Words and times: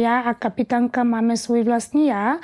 Já 0.00 0.20
a 0.20 0.34
kapitánka 0.34 1.04
máme 1.04 1.36
svůj 1.36 1.62
vlastní 1.62 2.06
já 2.06 2.36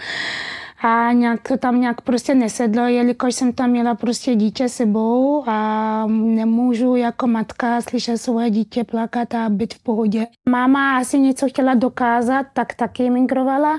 a 0.83 1.13
nějak 1.13 1.49
to 1.49 1.57
tam 1.57 1.81
nějak 1.81 2.01
prostě 2.01 2.35
nesedlo, 2.35 2.87
jelikož 2.87 3.35
jsem 3.35 3.53
tam 3.53 3.71
měla 3.71 3.95
prostě 3.95 4.35
dítě 4.35 4.69
sebou 4.69 5.45
a 5.47 6.07
nemůžu 6.07 6.97
jako 6.97 7.27
matka 7.27 7.81
slyšet 7.81 8.19
svoje 8.19 8.51
dítě 8.51 8.85
plakat 8.85 9.35
a 9.35 9.49
být 9.49 9.75
v 9.75 9.83
pohodě. 9.83 10.27
Máma 10.49 10.99
asi 10.99 11.19
něco 11.19 11.49
chtěla 11.49 11.75
dokázat, 11.75 12.47
tak 12.53 12.75
taky 12.75 13.11
migrovala 13.11 13.79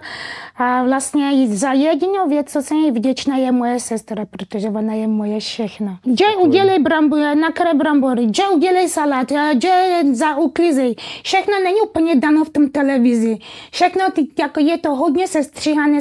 a 0.55 0.83
vlastně 0.83 1.47
za 1.47 1.71
jedinou 1.71 2.29
věc, 2.29 2.51
co 2.51 2.61
jsem 2.61 2.77
jí 2.77 2.91
vděčná, 2.91 3.37
je 3.37 3.51
moje 3.51 3.79
sestra, 3.79 4.25
protože 4.25 4.69
ona 4.69 4.93
je 4.93 5.07
moje 5.07 5.39
všechno. 5.39 5.97
Že 6.05 6.25
udělej 6.41 6.79
brambory, 6.79 7.35
nakre 7.35 7.73
brambory, 7.73 8.27
že 8.35 8.43
udělej 8.55 8.89
salát, 8.89 9.31
že 9.61 9.99
za 10.11 10.37
uklizej. 10.37 10.95
Všechno 11.23 11.53
není 11.63 11.81
úplně 11.81 12.15
dano 12.15 12.43
v 12.43 12.49
tom 12.49 12.69
televizi. 12.69 13.37
Všechno 13.71 14.11
ty, 14.11 14.27
jako 14.39 14.59
je 14.59 14.77
to 14.77 14.95
hodně 14.95 15.27
sestříhané. 15.27 15.99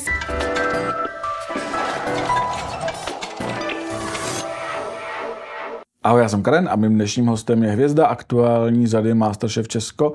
Ahoj, 6.06 6.22
já 6.22 6.28
jsem 6.28 6.42
Karen 6.42 6.68
a 6.72 6.76
mým 6.76 6.94
dnešním 6.94 7.26
hostem 7.26 7.62
je 7.62 7.70
hvězda 7.70 8.06
aktuální 8.06 8.86
řady 8.86 9.14
Masterchef 9.14 9.68
Česko, 9.68 10.12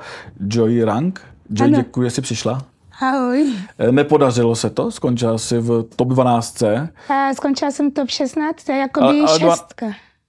Joy 0.48 0.84
Rank. 0.84 1.22
Joy, 1.50 1.68
ano. 1.68 1.78
děkuji, 1.78 2.04
že 2.04 2.10
jsi 2.10 2.22
přišla. 2.22 2.62
Ahoj. 3.02 3.54
Eh, 3.80 3.92
nepodařilo 3.92 4.56
se 4.56 4.70
to? 4.70 4.92
Skončila 4.92 5.38
jsi 5.38 5.60
v 5.60 5.84
top 5.96 6.08
12. 6.08 6.64
A 6.64 7.34
skončila 7.34 7.72
jsem 7.72 7.92
top 7.92 8.10
16, 8.10 8.70
jako 8.70 9.02
by 9.02 9.24
šestka. 9.28 9.86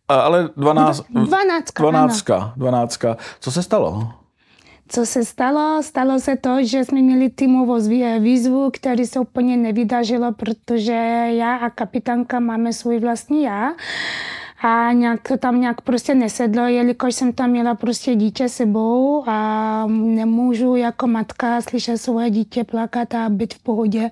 Ale 0.09 0.49
12. 0.57 1.05
12. 1.11 1.73
12. 1.79 2.25
12. 2.57 2.99
Co 3.41 3.51
se 3.51 3.63
stalo? 3.63 4.09
Co 4.89 5.07
se 5.07 5.25
stalo? 5.25 5.83
Stalo 5.83 6.21
se 6.21 6.37
to, 6.37 6.57
že 6.61 6.85
jsme 6.85 7.03
měli 7.03 7.31
týmovou 7.31 7.79
výzvu, 8.19 8.71
který 8.73 9.07
se 9.07 9.21
úplně 9.21 9.57
nevydařilo, 9.57 10.33
protože 10.33 10.93
já 11.33 11.57
a 11.57 11.71
kapitánka 11.71 12.41
máme 12.41 12.73
svůj 12.73 12.99
vlastní 12.99 13.43
já 13.43 13.73
a 14.63 14.93
nějak 14.93 15.29
to 15.29 15.37
tam 15.37 15.61
nějak 15.61 15.81
prostě 15.81 16.15
nesedlo, 16.15 16.67
jelikož 16.67 17.15
jsem 17.15 17.33
tam 17.33 17.51
měla 17.51 17.75
prostě 17.75 18.15
dítě 18.15 18.49
sebou 18.49 19.25
a 19.27 19.87
nemůžu 19.87 20.77
jako 20.77 21.07
matka 21.07 21.61
slyšet 21.61 21.99
svoje 21.99 22.31
dítě 22.31 22.65
plakat 22.65 23.15
a 23.15 23.29
být 23.29 23.55
v 23.55 23.63
pohodě. 23.63 24.11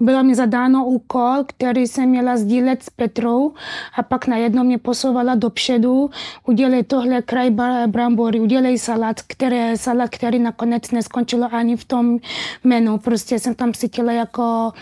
Bylo 0.00 0.22
mi 0.22 0.34
zadáno 0.34 0.84
úkol, 0.84 1.44
který 1.46 1.86
jsem 1.86 2.08
měla 2.08 2.36
sdílet 2.36 2.82
s 2.82 2.90
Petrou 2.90 3.52
a 3.96 4.02
pak 4.02 4.26
najednou 4.26 4.64
mě 4.64 4.78
posouvala 4.78 5.34
dopředu, 5.34 6.10
udělej 6.46 6.82
tohle 6.84 7.22
kraj 7.22 7.50
brambory, 7.86 8.40
udělej 8.40 8.78
salát, 8.78 9.22
který, 9.22 9.76
salát, 9.76 10.10
který 10.10 10.38
nakonec 10.38 10.90
neskončilo 10.90 11.48
ani 11.54 11.76
v 11.76 11.84
tom 11.84 12.18
menu. 12.64 12.98
Prostě 12.98 13.38
jsem 13.38 13.54
tam 13.54 13.72
cítila 13.72 14.12
jako 14.12 14.72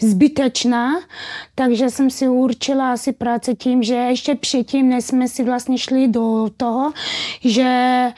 zbytečná, 0.00 0.92
takže 1.54 1.90
jsem 1.90 2.10
si 2.10 2.28
určila 2.28 2.92
asi 2.92 3.12
práce 3.12 3.54
tím, 3.54 3.82
že 3.82 3.94
ještě 3.94 4.34
předtím, 4.34 4.88
než 4.88 5.04
jsme 5.04 5.28
si 5.28 5.44
vlastně 5.44 5.78
šli 5.78 6.08
do 6.08 6.50
toho, 6.56 6.92
že 7.44 8.12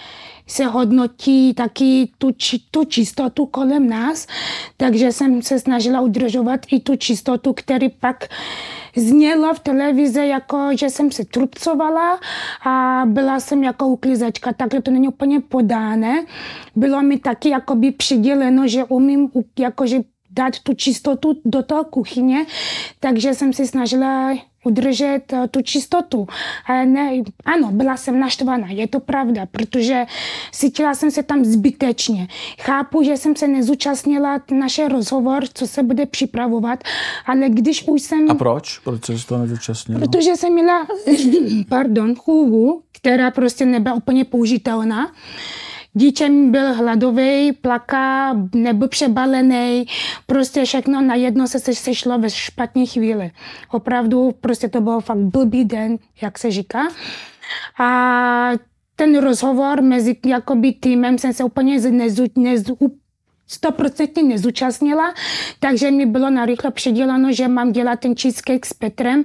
se 0.47 0.65
hodnotí 0.65 1.55
taky 1.55 2.11
tu, 2.19 2.31
tu 2.71 2.85
čistotu 2.85 3.47
kolem 3.47 3.89
nás, 3.89 4.27
takže 4.77 5.13
jsem 5.13 5.43
se 5.43 5.59
snažila 5.59 6.01
udržovat 6.01 6.61
i 6.73 6.81
tu 6.81 6.97
čistotu, 6.97 7.53
který 7.53 7.89
pak 7.89 8.29
znělo 8.97 9.55
v 9.55 9.61
televizi, 9.61 10.27
jako 10.27 10.69
že 10.79 10.91
jsem 10.91 11.13
se 11.13 11.25
trupcovala 11.25 12.21
a 12.67 13.03
byla 13.07 13.41
jsem 13.41 13.63
jako 13.65 13.87
uklizačka, 13.87 14.53
takhle 14.53 14.83
to 14.83 14.91
není 14.91 15.09
úplně 15.09 15.41
podáne. 15.41 16.25
Bylo 16.77 17.03
mi 17.03 17.19
taky 17.19 17.49
jakoby 17.49 17.91
přiděleno, 17.91 18.69
že 18.69 18.85
umím 18.85 19.29
jakože 19.59 19.99
dát 20.33 20.59
tu 20.59 20.75
čistotu 20.75 21.41
do 21.45 21.63
toho 21.63 21.85
kuchyně, 21.85 22.47
takže 23.01 23.35
jsem 23.35 23.53
si 23.53 23.67
snažila 23.67 24.35
udržet 24.65 25.33
eh, 25.33 25.49
tu 25.49 25.63
čistotu. 25.63 26.27
A 26.67 26.85
ne, 26.85 27.23
ano, 27.45 27.69
byla 27.73 27.97
jsem 27.97 28.21
naštvaná, 28.21 28.67
je 28.71 28.89
to 28.89 29.01
pravda, 29.01 29.47
protože 29.47 30.05
cítila 30.53 30.95
jsem 30.95 31.11
se 31.11 31.23
tam 31.23 31.45
zbytečně. 31.45 32.29
Chápu, 32.61 33.03
že 33.03 33.17
jsem 33.17 33.37
se 33.37 33.49
nezúčastnila 33.49 34.41
naše 34.51 34.89
rozhovor, 34.89 35.45
co 35.55 35.67
se 35.67 35.83
bude 35.83 36.07
připravovat, 36.07 36.85
ale 37.27 37.49
když 37.49 37.85
už 37.89 38.03
jsem... 38.03 38.31
A 38.31 38.35
proč? 38.35 38.79
Proč 38.79 39.07
jsi 39.07 39.27
to 39.27 39.39
nezúčastnila? 39.39 40.01
Protože 40.01 40.37
jsem 40.37 40.53
měla, 40.53 40.87
pardon, 41.69 42.15
chůvu, 42.15 42.83
která 42.93 43.31
prostě 43.31 43.67
nebyla 43.67 43.95
úplně 43.95 44.25
použitelná. 44.25 45.13
Dítě 45.95 46.31
byl 46.31 46.75
hladový, 46.75 47.53
plaká, 47.53 48.37
nebyl 48.55 48.89
přebalený, 48.89 49.87
prostě 50.27 50.65
všechno 50.65 51.01
najednou 51.01 51.47
se 51.47 51.59
sešlo 51.59 52.19
ve 52.19 52.31
špatné 52.31 52.87
chvíli. 52.87 53.31
Opravdu 53.71 54.31
prostě 54.41 54.69
to 54.69 54.81
byl 54.81 55.01
fakt 55.01 55.19
blbý 55.19 55.65
den, 55.65 55.99
jak 56.23 56.39
se 56.39 56.51
říká. 56.51 56.89
A 57.81 58.51
ten 58.97 59.19
rozhovor 59.19 59.83
mezi 59.83 60.17
jakoby 60.27 60.73
týmem 60.73 61.19
jsem 61.19 61.33
se 61.33 61.45
úplně 61.45 61.81
nezu, 61.91 62.25
nezu, 62.37 62.79
stoprocentně 63.47 64.23
nezúčastnila, 64.23 65.15
takže 65.61 65.91
mi 65.91 66.07
bylo 66.07 66.31
narychlo 66.31 66.71
předěláno, 66.71 67.33
že 67.33 67.49
mám 67.49 67.73
dělat 67.73 68.01
ten 68.01 68.15
cheesecake 68.17 68.67
s 68.67 68.73
Petrem. 68.73 69.25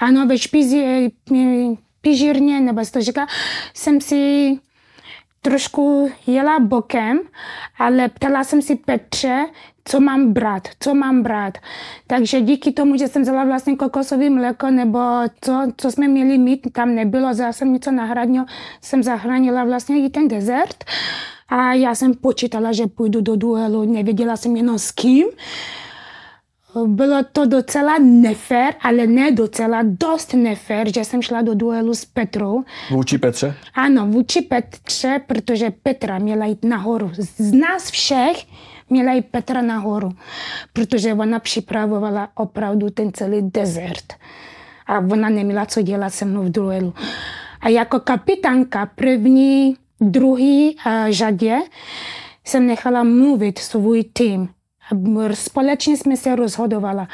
Ano, 0.00 0.26
ve 0.26 0.38
špizi, 0.38 1.10
pižírně, 2.00 2.60
nebo 2.60 2.82
to 2.92 3.00
říká, 3.00 3.26
jsem 3.74 4.00
si 4.00 4.52
trošku 5.42 6.10
jela 6.26 6.58
bokem, 6.60 7.20
ale 7.78 8.08
ptala 8.08 8.44
jsem 8.44 8.62
si 8.62 8.76
Petře, 8.76 9.46
co 9.84 10.00
mám 10.00 10.32
brát, 10.32 10.68
co 10.80 10.94
mám 10.94 11.22
brát. 11.22 11.58
Takže 12.06 12.40
díky 12.40 12.72
tomu, 12.72 12.96
že 12.96 13.08
jsem 13.08 13.22
vzala 13.22 13.44
vlastně 13.44 13.76
kokosové 13.76 14.30
mléko, 14.30 14.70
nebo 14.70 14.98
co, 15.40 15.72
co 15.76 15.90
jsme 15.90 16.08
měli 16.08 16.38
mít, 16.38 16.72
tam 16.72 16.94
nebylo, 16.94 17.30
vzala 17.30 17.52
jsem 17.52 17.72
něco 17.72 17.90
nahradního, 17.90 18.46
jsem 18.80 19.02
zachránila 19.02 19.64
vlastně 19.64 20.04
i 20.06 20.10
ten 20.10 20.28
dezert. 20.28 20.84
A 21.48 21.72
já 21.72 21.94
jsem 21.94 22.14
počítala, 22.14 22.72
že 22.72 22.86
půjdu 22.86 23.20
do 23.20 23.36
duelu, 23.36 23.92
nevěděla 23.92 24.36
jsem 24.36 24.56
jenom 24.56 24.78
s 24.78 24.90
kým. 24.90 25.26
Bylo 26.84 27.24
to 27.32 27.46
docela 27.46 27.98
nefér, 27.98 28.74
ale 28.80 29.06
ne 29.06 29.32
docela, 29.32 29.80
dost 29.82 30.34
nefér, 30.34 30.92
že 30.94 31.04
jsem 31.04 31.22
šla 31.22 31.42
do 31.42 31.54
duelu 31.54 31.94
s 31.94 32.04
Petrou. 32.04 32.64
Vůči 32.90 33.18
Petře? 33.18 33.54
Ano, 33.74 34.06
vůči 34.06 34.42
Petře, 34.42 35.20
protože 35.26 35.72
Petra 35.82 36.18
měla 36.18 36.46
jít 36.46 36.64
nahoru. 36.64 37.10
Z 37.14 37.52
nás 37.52 37.90
všech 37.90 38.46
měla 38.90 39.12
jít 39.12 39.26
Petra 39.30 39.62
nahoru, 39.62 40.12
protože 40.72 41.14
ona 41.14 41.38
připravovala 41.38 42.28
opravdu 42.34 42.90
ten 42.90 43.12
celý 43.12 43.50
desert. 43.50 44.14
A 44.86 44.98
ona 44.98 45.28
neměla 45.28 45.66
co 45.66 45.82
dělat 45.82 46.10
se 46.10 46.24
mnou 46.24 46.42
v 46.42 46.52
duelu. 46.52 46.94
A 47.60 47.68
jako 47.68 48.00
kapitánka 48.00 48.86
první, 48.94 49.76
druhý 50.00 50.76
uh, 50.86 50.92
řadě 51.10 51.58
jsem 52.44 52.66
nechala 52.66 53.02
mluvit 53.02 53.58
svůj 53.58 54.04
tým 54.12 54.48
Společně 55.34 55.96
jsme 55.96 56.16
se 56.16 56.36
rozhodovala. 56.36 57.08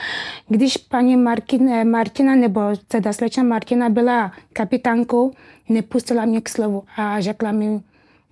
Když 0.49 0.77
paní 0.77 1.17
Martina, 1.17 1.85
Martina 1.85 2.35
nebo 2.35 2.61
teda 2.89 3.13
slečna 3.13 3.43
Martina 3.43 3.89
byla 3.89 4.33
kapitánkou, 4.53 5.33
nepustila 5.69 6.25
mě 6.25 6.41
k 6.41 6.49
slovu 6.49 6.83
a 6.97 7.21
řekla 7.21 7.53
mi, 7.53 7.81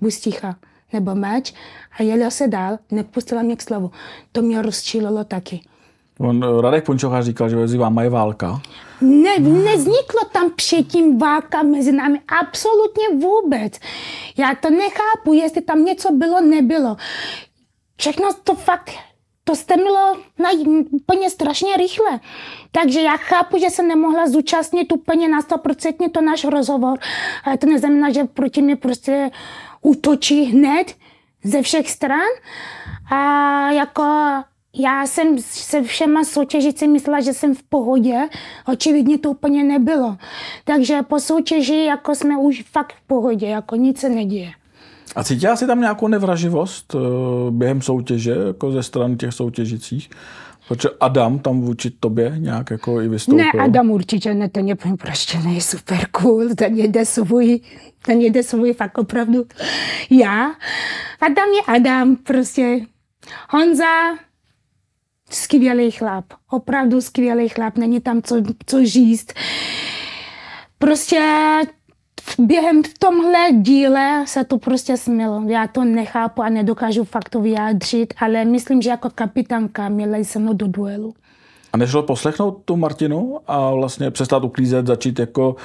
buď 0.01 0.15
ticha 0.15 0.57
nebo 0.93 1.15
meč 1.15 1.55
a 1.99 2.03
jela 2.03 2.31
se 2.31 2.49
dál, 2.49 2.79
nepustila 2.91 3.43
mě 3.43 3.57
k 3.57 3.63
slovu. 3.63 3.91
To 4.33 4.43
mě 4.43 4.63
rozčililo 4.63 5.25
taky. 5.25 5.61
On, 6.19 6.61
Radek 6.61 6.85
Pončocha 6.85 7.23
říkal, 7.23 7.49
že 7.49 7.57
mezi 7.57 7.79
váma 7.79 8.03
je 8.03 8.11
válka. 8.11 8.61
Ne, 9.01 9.39
nezniklo 9.39 10.21
tam 10.33 10.51
předtím 10.57 11.19
válka 11.19 11.63
mezi 11.63 11.93
námi. 11.93 12.21
Absolutně 12.41 13.05
vůbec. 13.21 13.73
Já 14.37 14.55
to 14.55 14.71
nechápu, 14.71 15.33
jestli 15.33 15.61
tam 15.63 15.85
něco 15.85 16.13
bylo, 16.13 16.41
nebylo. 16.41 16.97
Všechno 17.97 18.29
to 18.45 18.55
fakt 18.55 18.91
to 19.45 19.57
stemilo 19.57 20.17
na, 20.39 20.51
úplně 20.91 21.31
strašně 21.31 21.77
rychle. 21.77 22.21
Takže 22.73 23.01
já 23.01 23.17
chápu, 23.17 23.59
že 23.59 23.71
jsem 23.71 23.89
nemohla 23.89 24.29
zúčastnit 24.29 24.93
úplně 24.93 25.29
na 25.29 25.41
100% 25.41 26.11
to 26.11 26.21
náš 26.21 26.45
rozhovor, 26.45 26.99
ale 27.45 27.59
to 27.59 27.67
neznamená, 27.67 28.11
že 28.13 28.25
proti 28.25 28.63
mě 28.63 28.77
prostě 28.77 29.31
útočí 29.83 30.45
hned 30.45 30.95
ze 31.45 31.63
všech 31.63 31.91
stran. 31.91 32.29
A 33.11 33.71
jako 33.71 34.03
já 34.75 35.07
jsem 35.07 35.39
se 35.39 35.83
všema 35.83 36.25
soutěžící 36.25 36.89
myslela, 36.89 37.21
že 37.21 37.35
jsem 37.35 37.55
v 37.55 37.63
pohodě, 37.63 38.29
očividně 38.67 39.19
to 39.19 39.31
úplně 39.31 39.65
nebylo. 39.65 40.17
Takže 40.65 41.03
po 41.03 41.21
soutěži 41.21 41.85
jako 41.85 42.15
jsme 42.15 42.39
už 42.39 42.63
fakt 42.63 42.93
v 42.93 43.07
pohodě, 43.07 43.47
jako 43.47 43.77
nic 43.77 44.01
se 44.01 44.09
neděje. 44.09 44.53
A 45.17 45.25
cítila 45.25 45.57
jsi 45.57 45.67
tam 45.67 45.81
nějakou 45.81 46.09
nevraživost 46.09 46.95
uh, 46.95 47.01
během 47.51 47.83
soutěže, 47.83 48.35
jako 48.47 48.73
ze 48.73 48.83
strany 48.83 49.17
těch 49.17 49.35
soutěžících? 49.35 50.11
Protože 50.69 50.89
Adam 51.01 51.39
tam 51.39 51.61
vůči 51.61 51.91
tobě 51.91 52.35
nějak 52.39 52.71
jako 52.71 53.01
i 53.01 53.09
vystoupil. 53.09 53.45
Ne, 53.45 53.65
Adam 53.65 53.91
určitě 53.91 54.35
ne, 54.35 54.49
ten 54.49 54.69
je 54.69 54.77
prostě 54.99 55.39
nej 55.39 55.61
super 55.61 56.07
cool, 56.11 56.49
ten 56.57 56.75
jede 56.77 57.05
svůj, 57.05 57.61
ten 58.03 58.21
jede 58.21 58.43
svůj 58.43 58.73
fakt 58.73 58.99
opravdu 58.99 59.45
já. 60.11 60.55
Adam 61.21 61.49
je 61.49 61.75
Adam, 61.75 62.17
prostě 62.17 62.81
Honza, 63.51 64.17
skvělý 65.31 65.91
chlap, 65.91 66.25
opravdu 66.51 67.01
skvělý 67.01 67.49
chlap, 67.49 67.79
není 67.79 68.01
tam 68.01 68.23
co, 68.23 68.43
co 68.67 68.85
říct. 68.85 69.33
Prostě 70.79 71.21
během 72.39 72.83
v 72.83 72.99
tomhle 72.99 73.53
díle 73.53 74.25
se 74.27 74.45
to 74.45 74.59
prostě 74.59 74.97
smělo. 74.97 75.43
Já 75.47 75.67
to 75.67 75.85
nechápu 75.85 76.43
a 76.43 76.49
nedokážu 76.49 77.05
fakt 77.05 77.29
to 77.29 77.41
vyjádřit, 77.41 78.15
ale 78.21 78.45
myslím, 78.45 78.83
že 78.83 78.91
jako 78.91 79.11
kapitánka 79.15 79.89
měla 79.89 80.17
jsem 80.17 80.57
do 80.57 80.67
duelu. 80.67 81.15
A 81.73 81.77
nešlo 81.77 82.03
poslechnout 82.03 82.63
tu 82.65 82.77
Martinu 82.77 83.39
a 83.47 83.71
vlastně 83.71 84.11
přestat 84.11 84.45
uklízet, 84.45 84.87
začít 84.87 85.19
jako 85.19 85.57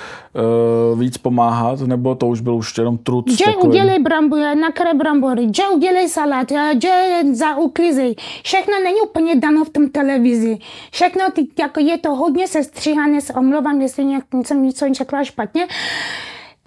uh, 0.93 0.99
víc 0.99 1.17
pomáhat, 1.17 1.79
nebo 1.79 2.15
to 2.15 2.27
už 2.27 2.41
byl 2.41 2.55
už 2.55 2.77
jenom 2.77 2.97
trud? 2.97 3.31
Že 3.31 3.45
udělej 3.63 3.99
brambory, 3.99 4.55
nakre 4.55 4.93
brambory, 4.93 5.47
že 5.55 5.63
udělej 5.67 6.09
salát, 6.09 6.51
že 6.81 7.21
za 7.31 7.57
uklízej. 7.57 8.15
Všechno 8.43 8.73
není 8.83 9.01
úplně 9.01 9.35
dano 9.35 9.65
v 9.65 9.69
tom 9.69 9.89
televizi. 9.89 10.57
Všechno, 10.91 11.31
ty, 11.33 11.47
jako 11.59 11.79
je 11.79 11.97
to 11.97 12.15
hodně 12.15 12.47
sestříhané, 12.47 13.21
se 13.21 13.33
omlouvám, 13.33 13.81
jestli 13.81 14.05
jsem 14.45 14.63
něco 14.63 14.85
řekla 14.93 15.23
špatně. 15.23 15.67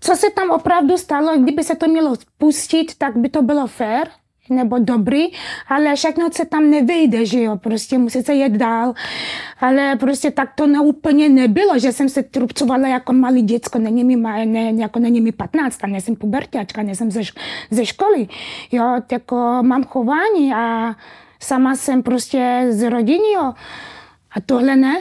Co 0.01 0.17
se 0.17 0.31
tam 0.31 0.51
opravdu 0.51 0.99
stalo, 0.99 1.39
kdyby 1.39 1.65
se 1.65 1.77
to 1.77 1.89
mělo 1.89 2.17
spustit, 2.17 2.95
tak 2.99 3.17
by 3.17 3.29
to 3.29 3.43
bylo 3.43 3.67
fair, 3.67 4.09
nebo 4.51 4.79
dobrý, 4.79 5.25
ale 5.69 5.97
všechno 5.97 6.29
se 6.33 6.45
tam 6.45 6.71
nevejde, 6.71 7.27
že 7.27 7.43
jo, 7.43 7.57
prostě 7.57 7.99
musí 7.99 8.23
se 8.23 8.35
jet 8.35 8.53
dál. 8.53 8.95
Ale 9.61 9.97
prostě 9.97 10.31
tak 10.31 10.55
to 10.55 10.67
neúplně 10.67 11.29
nebylo, 11.29 11.79
že 11.79 11.93
jsem 11.93 12.09
se 12.09 12.23
trubcovala 12.23 12.89
jako 12.89 13.13
malý 13.13 13.43
děcko, 13.43 13.79
není 13.79 14.05
mi, 14.05 14.17
ne, 14.45 14.73
jako 14.77 14.99
není 14.99 15.21
mi 15.21 15.33
15, 15.33 15.85
a 15.85 15.87
nejsem 15.87 16.17
pubertáčka, 16.17 16.83
nejsem 16.83 17.11
ze, 17.11 17.21
ze 17.71 17.87
školy. 17.87 18.29
Jo, 18.73 19.01
jako 19.13 19.59
mám 19.63 19.85
chování 19.85 20.55
a 20.55 20.95
sama 21.41 21.77
jsem 21.77 22.03
prostě 22.03 22.67
z 22.71 22.91
rodiny, 22.91 23.33
jo. 23.35 23.53
A 24.31 24.41
tohle 24.47 24.77
ne. 24.77 25.01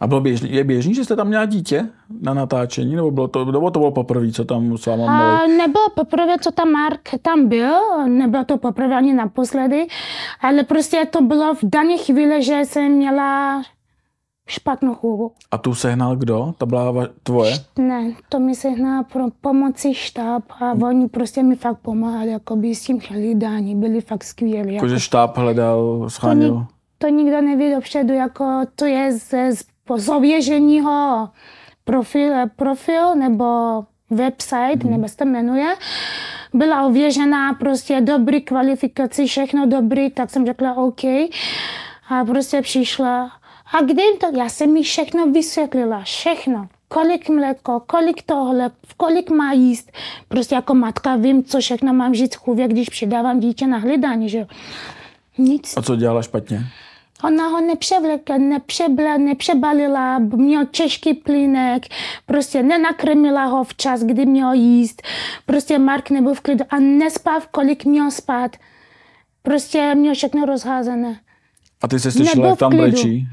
A 0.00 0.06
bylo 0.06 0.20
běžný, 0.20 0.52
je 0.52 0.64
běžný, 0.64 0.94
že 0.94 1.04
jste 1.04 1.16
tam 1.16 1.28
měla 1.28 1.44
dítě 1.44 1.88
na 2.20 2.34
natáčení, 2.34 2.96
nebo, 2.96 3.10
bylo 3.10 3.28
to, 3.28 3.44
nebo 3.44 3.70
to 3.70 3.78
bylo 3.78 3.90
poprvé, 3.90 4.32
co 4.32 4.44
tam 4.44 4.78
s 4.78 4.86
váma 4.86 5.38
A 5.38 5.46
nebylo 5.46 5.90
poprvé, 5.94 6.38
co 6.40 6.50
tam 6.50 6.70
Mark 6.70 7.08
tam 7.22 7.48
byl, 7.48 8.06
nebylo 8.08 8.44
to 8.44 8.58
poprvé 8.58 8.96
ani 8.96 9.14
naposledy, 9.14 9.86
ale 10.40 10.62
prostě 10.62 11.06
to 11.10 11.22
bylo 11.22 11.54
v 11.54 11.60
dané 11.62 11.96
chvíli, 11.96 12.42
že 12.42 12.60
jsem 12.64 12.92
měla 12.92 13.62
špatnou 14.48 14.94
chůvu. 14.94 15.32
A 15.50 15.58
tu 15.58 15.74
sehnal 15.74 16.16
kdo? 16.16 16.54
To 16.58 16.66
byla 16.66 17.08
tvoje? 17.22 17.52
Ne, 17.78 18.12
to 18.28 18.40
mi 18.40 18.54
sehnal 18.54 19.04
pro 19.12 19.24
pomoci 19.40 19.94
štáb 19.94 20.42
a 20.60 20.70
hmm. 20.70 20.82
oni 20.82 21.08
prostě 21.08 21.42
mi 21.42 21.56
fakt 21.56 21.78
pomáhali, 21.78 22.30
jako 22.30 22.56
by 22.56 22.74
s 22.74 22.84
tím 22.84 23.00
hlídání, 23.08 23.76
byli 23.76 24.00
fakt 24.00 24.24
skvělí. 24.24 24.74
Jako, 24.74 24.88
že 24.88 25.00
štáb 25.00 25.36
hledal, 25.38 26.04
schránil? 26.08 26.54
To, 26.54 26.66
to 26.98 27.08
nikdo 27.08 27.42
neví 27.42 27.74
dopředu, 27.74 28.12
jako 28.12 28.44
to 28.76 28.84
je 28.84 29.12
z, 29.12 29.54
z 29.56 29.73
z 29.96 30.08
ověřeního 30.08 31.28
profil, 31.84 32.32
profil 32.56 33.14
nebo 33.14 33.44
website, 34.10 34.84
mm. 34.84 34.90
nebo 34.90 35.08
se 35.08 35.16
to 35.16 35.24
jmenuje, 35.24 35.74
byla 36.54 36.86
ověřená 36.86 37.52
prostě 37.54 38.00
dobrý 38.00 38.40
kvalifikaci, 38.40 39.26
všechno 39.26 39.66
dobrý, 39.66 40.10
tak 40.10 40.30
jsem 40.30 40.46
řekla 40.46 40.74
OK. 40.74 41.04
A 42.08 42.24
prostě 42.26 42.62
přišla. 42.62 43.30
A 43.72 43.80
kde 43.82 44.02
to? 44.20 44.38
Já 44.38 44.48
jsem 44.48 44.72
mi 44.72 44.82
všechno 44.82 45.26
vysvětlila, 45.26 46.02
všechno. 46.02 46.68
Kolik 46.88 47.28
mléko, 47.28 47.80
kolik 47.86 48.22
tohle, 48.22 48.70
kolik 48.96 49.30
má 49.30 49.52
jíst. 49.52 49.92
Prostě 50.28 50.54
jako 50.54 50.74
matka 50.74 51.16
vím, 51.16 51.44
co 51.44 51.60
všechno 51.60 51.92
mám 51.92 52.14
žít 52.14 52.36
chůvě, 52.36 52.68
když 52.68 52.88
přidávám 52.88 53.40
dítě 53.40 53.66
na 53.66 53.78
hledání, 53.78 54.28
že 54.28 54.46
Nic. 55.38 55.76
A 55.76 55.82
co 55.82 55.96
dělala 55.96 56.22
špatně? 56.22 56.66
Ona 57.24 57.48
ho 57.48 57.60
nepřevlekla, 57.60 58.38
nepřebla, 58.38 59.16
nepřebalila, 59.16 60.18
měl 60.18 60.66
těžký 60.66 61.14
plynek, 61.14 61.82
prostě 62.26 62.62
nenakrmila 62.62 63.44
ho 63.44 63.64
včas, 63.64 64.02
kdy 64.02 64.26
měl 64.26 64.52
jíst. 64.52 65.02
Prostě 65.46 65.78
Mark 65.78 66.10
nebyl 66.10 66.34
v 66.34 66.40
klidu 66.40 66.64
a 66.70 66.78
nespal, 66.78 67.40
kolik 67.50 67.84
měl 67.84 68.10
spát. 68.10 68.56
Prostě 69.42 69.94
měl 69.94 70.14
všechno 70.14 70.46
rozházené. 70.46 71.20
A 71.82 71.88
ty 71.88 72.00
jsi 72.00 72.12
slyšela, 72.12 72.46
jak 72.46 72.58
tam 72.58 72.76
brečí? 72.76 73.26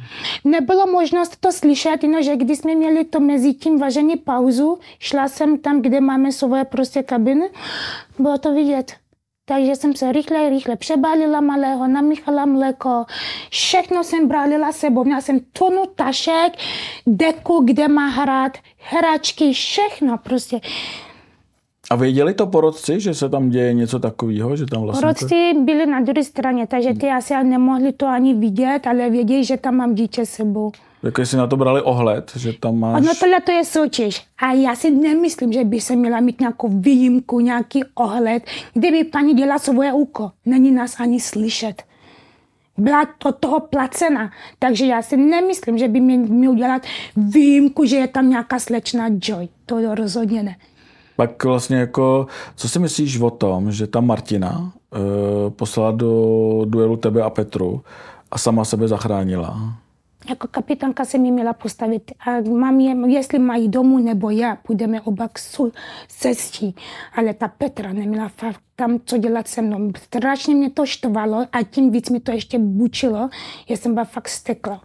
Nebylo 0.43 0.87
možnost 0.87 1.37
to 1.39 1.51
slyšet, 1.51 1.99
že 2.21 2.35
když 2.35 2.57
jsme 2.57 2.75
měli 2.75 3.05
to 3.05 3.19
mezi 3.19 3.53
tím 3.53 3.79
važení 3.79 4.15
pauzu, 4.15 4.77
šla 4.99 5.27
jsem 5.27 5.57
tam, 5.57 5.81
kde 5.81 6.01
máme 6.01 6.31
svoje 6.31 6.65
prostě 6.65 7.03
kabiny, 7.03 7.49
bylo 8.19 8.37
to 8.37 8.53
vidět. 8.53 9.00
Takže 9.51 9.75
jsem 9.75 9.95
se 9.95 10.11
rychle, 10.11 10.49
rychle 10.49 10.75
přebalila 10.75 11.41
malého, 11.41 11.87
namíchala 11.87 12.45
mléko, 12.45 13.05
všechno 13.49 14.03
jsem 14.03 14.27
bralila 14.27 14.71
sebou. 14.71 15.03
Měla 15.03 15.21
jsem 15.21 15.39
tunu 15.39 15.83
tašek, 15.95 16.53
deku, 17.07 17.63
kde 17.65 17.87
má 17.87 18.07
hrát, 18.07 18.57
hračky, 18.77 19.53
všechno 19.53 20.17
prostě. 20.17 20.59
A 21.89 21.95
věděli 21.95 22.33
to 22.33 22.47
porodci, 22.47 22.99
že 22.99 23.13
se 23.13 23.29
tam 23.29 23.49
děje 23.49 23.73
něco 23.73 23.99
takového, 23.99 24.55
že 24.55 24.65
tam 24.65 24.81
vlastně... 24.81 25.01
Porodci 25.01 25.53
byli 25.53 25.85
na 25.85 25.99
druhé 25.99 26.23
straně, 26.23 26.67
takže 26.67 26.93
ty 26.93 27.09
asi 27.09 27.33
nemohli 27.43 27.93
to 27.93 28.07
ani 28.07 28.33
vidět, 28.33 28.87
ale 28.87 29.09
věděli, 29.09 29.45
že 29.45 29.57
tam 29.57 29.75
mám 29.75 29.95
dítě 29.95 30.25
sebou. 30.25 30.71
Tak 31.01 31.17
jestli 31.17 31.37
na 31.37 31.47
to 31.47 31.57
brali 31.57 31.81
ohled, 31.81 32.31
že 32.35 32.53
tam 32.53 32.79
máš... 32.79 33.05
No 33.05 33.11
tohle 33.19 33.41
to 33.41 33.51
je 33.51 33.65
soutěž. 33.65 34.25
A 34.37 34.51
já 34.51 34.75
si 34.75 34.91
nemyslím, 34.91 35.53
že 35.53 35.63
by 35.63 35.81
se 35.81 35.95
měla 35.95 36.19
mít 36.19 36.39
nějakou 36.39 36.67
výjimku, 36.67 37.39
nějaký 37.39 37.83
ohled, 37.95 38.43
kdyby 38.73 39.03
paní 39.03 39.33
dělala 39.33 39.59
svoje 39.59 39.93
úko. 39.93 40.31
Není 40.45 40.71
nás 40.71 40.99
ani 40.99 41.19
slyšet. 41.19 41.83
Byla 42.77 43.05
to 43.17 43.31
toho 43.31 43.59
placena. 43.59 44.31
Takže 44.59 44.85
já 44.85 45.01
si 45.01 45.17
nemyslím, 45.17 45.77
že 45.77 45.87
by 45.87 45.99
mě 45.99 46.17
měl 46.17 46.55
dělat 46.55 46.81
výjimku, 47.17 47.85
že 47.85 47.95
je 47.95 48.07
tam 48.07 48.29
nějaká 48.29 48.59
slečna 48.59 49.07
Joy. 49.21 49.47
To 49.65 49.95
rozhodně 49.95 50.43
ne. 50.43 50.55
Pak 51.15 51.43
vlastně 51.43 51.77
jako, 51.77 52.27
co 52.55 52.69
si 52.69 52.79
myslíš 52.79 53.19
o 53.19 53.29
tom, 53.29 53.71
že 53.71 53.87
ta 53.87 54.01
Martina 54.01 54.59
uh, 54.59 55.49
poslala 55.49 55.91
do 55.91 56.61
duelu 56.65 56.97
tebe 56.97 57.21
a 57.21 57.29
Petru 57.29 57.81
a 58.31 58.37
sama 58.37 58.65
sebe 58.65 58.87
zachránila? 58.87 59.75
Jako 60.29 60.47
kapitánka 60.47 61.05
se 61.05 61.17
mi 61.17 61.31
měla 61.31 61.53
postavit 61.53 62.11
a 62.19 62.41
mám 62.41 62.79
je, 62.79 62.95
jestli 63.17 63.39
mají 63.39 63.67
domů 63.67 63.97
nebo 63.97 64.29
já, 64.29 64.55
půjdeme 64.55 65.01
oba 65.01 65.27
k 65.27 65.39
cestí. 66.07 66.75
Ale 67.15 67.33
ta 67.33 67.47
Petra 67.47 67.93
neměla 67.93 68.27
fakt 68.27 68.61
tam 68.75 68.99
co 69.05 69.17
dělat 69.17 69.47
se 69.47 69.61
mnou. 69.61 69.91
Strašně 69.97 70.55
mě 70.55 70.69
to 70.69 70.85
štvalo 70.85 71.45
a 71.51 71.63
tím 71.63 71.91
víc 71.91 72.09
mi 72.09 72.19
to 72.19 72.31
ještě 72.31 72.59
bučilo. 72.59 73.29
Já 73.69 73.77
jsem 73.77 73.93
byla 73.93 74.05
fakt 74.05 74.29
stekla. 74.29 74.81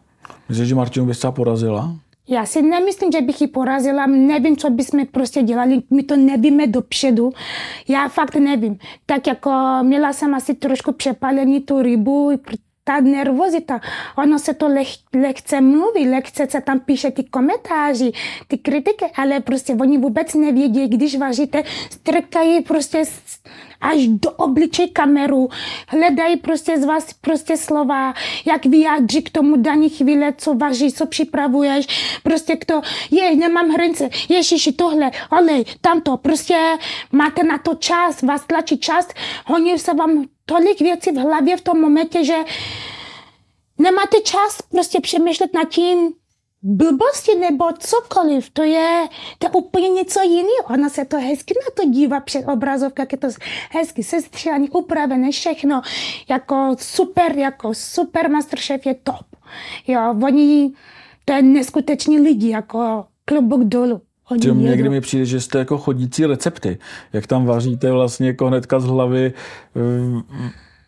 Myslíš, 0.48 0.68
že 0.68 0.74
Martinu 0.74 1.06
bys 1.06 1.26
porazila? 1.30 1.96
Já 2.28 2.46
si 2.46 2.62
nemyslím, 2.62 3.12
že 3.12 3.20
bych 3.20 3.40
ji 3.40 3.46
porazila, 3.46 4.06
nevím, 4.06 4.56
co 4.56 4.70
bychom 4.70 5.06
prostě 5.06 5.42
dělali, 5.42 5.82
my 5.90 6.02
to 6.02 6.16
nevíme 6.16 6.66
dopředu. 6.66 7.32
Já 7.88 8.08
fakt 8.08 8.34
nevím. 8.34 8.78
Tak 9.06 9.26
jako 9.26 9.78
měla 9.82 10.12
jsem 10.12 10.34
asi 10.34 10.54
trošku 10.54 10.92
přepálený 10.92 11.60
tu 11.60 11.82
rybu, 11.82 12.30
ta 12.86 13.00
nervozita, 13.00 13.80
ono 14.16 14.38
se 14.38 14.54
to 14.54 14.68
leh, 14.68 14.88
lehce 15.14 15.60
mluví, 15.60 16.08
lehce 16.08 16.46
se 16.50 16.60
tam 16.60 16.80
píše 16.80 17.10
ty 17.10 17.24
komentáři, 17.24 18.12
ty 18.48 18.58
kritiky, 18.58 19.04
ale 19.16 19.40
prostě 19.40 19.74
oni 19.74 19.98
vůbec 19.98 20.34
nevědí, 20.34 20.88
když 20.88 21.18
vaříte, 21.18 21.62
strkají 21.90 22.60
prostě 22.60 23.04
až 23.80 24.06
do 24.06 24.30
obličej 24.30 24.88
kameru, 24.88 25.48
hledají 25.88 26.36
prostě 26.36 26.80
z 26.80 26.84
vás 26.84 27.12
prostě 27.12 27.56
slova, 27.56 28.14
jak 28.46 28.66
vyjádří 28.66 29.22
k 29.22 29.30
tomu 29.30 29.56
daní 29.56 29.88
chvíle, 29.88 30.32
co 30.38 30.54
vaří, 30.54 30.92
co 30.92 31.06
připravuješ, 31.06 31.86
prostě 32.22 32.56
kdo, 32.56 32.80
je, 33.10 33.36
nemám 33.36 33.70
hranice, 33.70 34.08
ježiši, 34.28 34.72
tohle, 34.72 35.10
olej, 35.30 35.64
tamto, 35.80 36.16
prostě 36.16 36.78
máte 37.12 37.42
na 37.42 37.58
to 37.58 37.74
čas, 37.74 38.22
vás 38.22 38.46
tlačí 38.46 38.78
čas, 38.78 39.08
oni 39.48 39.78
se 39.78 39.94
vám 39.94 40.24
tolik 40.46 40.80
věcí 40.80 41.10
v 41.10 41.16
hlavě 41.16 41.56
v 41.56 41.60
tom 41.60 41.80
momentě, 41.80 42.24
že 42.24 42.36
nemáte 43.78 44.20
čas 44.20 44.62
prostě 44.62 45.00
přemýšlet 45.00 45.54
nad 45.54 45.68
tím, 45.68 46.12
blbosti 46.62 47.34
nebo 47.34 47.64
cokoliv, 47.78 48.50
to 48.50 48.62
je, 48.62 49.08
to 49.38 49.46
je 49.46 49.50
úplně 49.50 49.88
něco 49.88 50.20
jiného. 50.22 50.64
Ona 50.74 50.88
se 50.88 51.04
to 51.04 51.16
hezky 51.16 51.54
na 51.54 51.82
to 51.82 51.90
dívá 51.90 52.20
před 52.20 52.44
obrazovkou, 52.48 53.02
jak 53.02 53.12
je 53.12 53.18
to 53.18 53.28
hezky 53.70 54.02
sestříhané, 54.02 54.66
upravené, 54.70 55.30
všechno. 55.30 55.82
Jako 56.28 56.76
super, 56.78 57.38
jako 57.38 57.74
super 57.74 58.30
Masterchef 58.30 58.86
je 58.86 58.94
top. 58.94 59.26
Jo, 59.86 60.14
oni, 60.24 60.72
to 61.24 61.32
je 61.32 61.42
neskuteční 61.42 62.18
lidi, 62.18 62.50
jako 62.50 63.06
klubok 63.24 63.64
dolů. 63.64 64.00
Oni 64.30 64.50
někdy 64.54 64.88
mi 64.88 65.00
přijde, 65.00 65.24
že 65.24 65.40
jste 65.40 65.58
jako 65.58 65.78
chodící 65.78 66.26
recepty. 66.26 66.78
Jak 67.12 67.26
tam 67.26 67.46
vaříte 67.46 67.92
vlastně 67.92 68.26
jako 68.26 68.46
hnedka 68.46 68.80
z 68.80 68.84
hlavy, 68.84 69.32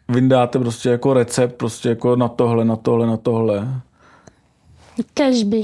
vyndáte 0.08 0.58
prostě 0.58 0.88
jako 0.88 1.14
recept, 1.14 1.56
prostě 1.56 1.88
jako 1.88 2.16
na 2.16 2.28
tohle, 2.28 2.64
na 2.64 2.76
tohle, 2.76 3.06
na 3.06 3.16
tohle. 3.16 3.68
Kežby. 5.14 5.62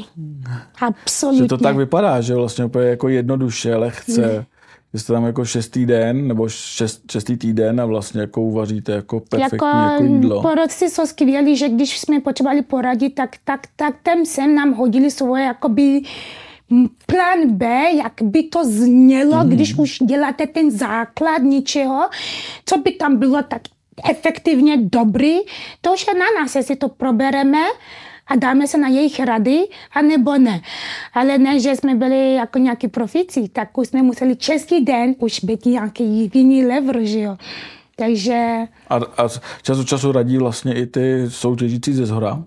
Absolutně. 0.81 1.43
Že 1.43 1.49
to 1.49 1.59
tak 1.59 1.76
vypadá, 1.76 2.21
že 2.21 2.35
vlastně 2.35 2.64
úplně 2.64 2.88
jako 2.88 3.09
jednoduše, 3.09 3.76
lehce. 3.76 4.47
jste 4.95 5.12
tam 5.12 5.25
jako 5.25 5.45
šestý 5.45 5.87
den, 5.87 6.28
nebo 6.28 6.49
šest, 6.49 7.02
šestý 7.12 7.37
týden 7.37 7.81
a 7.81 7.87
vlastně 7.87 8.21
jako 8.21 8.43
uvaříte 8.43 8.93
jako 8.93 9.21
perfektní 9.21 9.69
jako, 9.69 9.78
jako 9.78 10.04
jídlo. 10.04 10.43
Porodci 10.43 10.90
jsou 10.90 11.07
skvělí, 11.07 11.57
že 11.57 11.69
když 11.69 11.99
jsme 12.00 12.21
potřebovali 12.21 12.62
poradit, 12.62 13.11
tak, 13.11 13.31
tak, 13.45 13.61
tak 13.76 13.95
tam 14.02 14.26
sem 14.26 14.54
nám 14.54 14.73
hodili 14.73 15.11
svoje 15.11 15.45
jakoby 15.45 16.02
plán 17.06 17.50
B, 17.50 17.66
jak 17.97 18.12
by 18.23 18.42
to 18.42 18.64
znělo, 18.64 19.44
mm. 19.44 19.50
když 19.50 19.75
už 19.78 19.99
děláte 19.99 20.47
ten 20.47 20.71
základ 20.71 21.42
něčeho, 21.42 22.09
co 22.64 22.78
by 22.78 22.90
tam 22.92 23.16
bylo 23.16 23.42
tak 23.42 23.62
efektivně 24.11 24.76
dobrý, 24.76 25.37
to 25.80 25.92
už 25.92 26.06
je 26.06 26.14
na 26.14 26.26
nás, 26.40 26.54
jestli 26.54 26.76
to 26.76 26.88
probereme 26.88 27.59
a 28.26 28.37
dáme 28.37 28.66
se 28.66 28.78
na 28.78 28.88
jejich 28.88 29.21
rady, 29.21 29.59
anebo 29.92 30.38
ne. 30.38 30.61
Ale 31.14 31.38
ne, 31.38 31.61
že 31.61 31.76
jsme 31.76 31.94
byli 31.94 32.35
jako 32.35 32.59
nějaký 32.59 32.88
profici, 32.88 33.49
tak 33.49 33.78
už 33.78 33.88
jsme 33.88 34.02
museli 34.02 34.37
český 34.37 34.85
den 34.85 35.14
už 35.18 35.44
být 35.44 35.66
nějaký 35.66 36.30
jiný 36.35 36.66
level, 36.66 37.04
že 37.04 37.21
jo. 37.21 37.37
Takže... 37.97 38.66
A, 38.88 38.97
a 38.97 39.28
čas 39.62 39.78
od 39.78 39.88
času 39.88 40.12
radí 40.12 40.38
vlastně 40.38 40.75
i 40.75 40.87
ty 40.87 41.25
soutěžící 41.28 41.92
ze 41.92 42.06
zhora? 42.06 42.42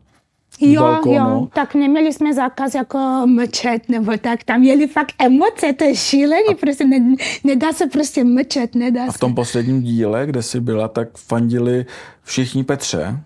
Jo, 0.60 0.82
balkonu. 0.82 1.16
jo, 1.16 1.48
tak 1.54 1.76
neměli 1.76 2.14
jsme 2.14 2.34
zákaz 2.34 2.76
jako 2.76 3.24
mlčet 3.26 3.90
nebo 3.90 4.18
tak, 4.18 4.44
tam 4.44 4.60
měli 4.60 4.88
fakt 4.88 5.14
emoce, 5.20 5.74
to 5.74 5.84
je 5.84 5.96
šílený, 5.96 6.48
a... 6.52 6.54
prostě 6.54 6.86
ne, 6.86 7.16
nedá 7.44 7.74
se 7.74 7.88
prostě 7.88 8.24
mlčet, 8.24 8.76
nedá 8.76 9.06
A 9.08 9.12
v 9.12 9.20
tom 9.20 9.32
se. 9.32 9.36
posledním 9.36 9.82
díle, 9.82 10.26
kde 10.26 10.44
jsi 10.44 10.60
byla, 10.60 10.88
tak 10.88 11.18
fandili 11.18 11.86
všichni 12.24 12.64
Petře, 12.64 13.20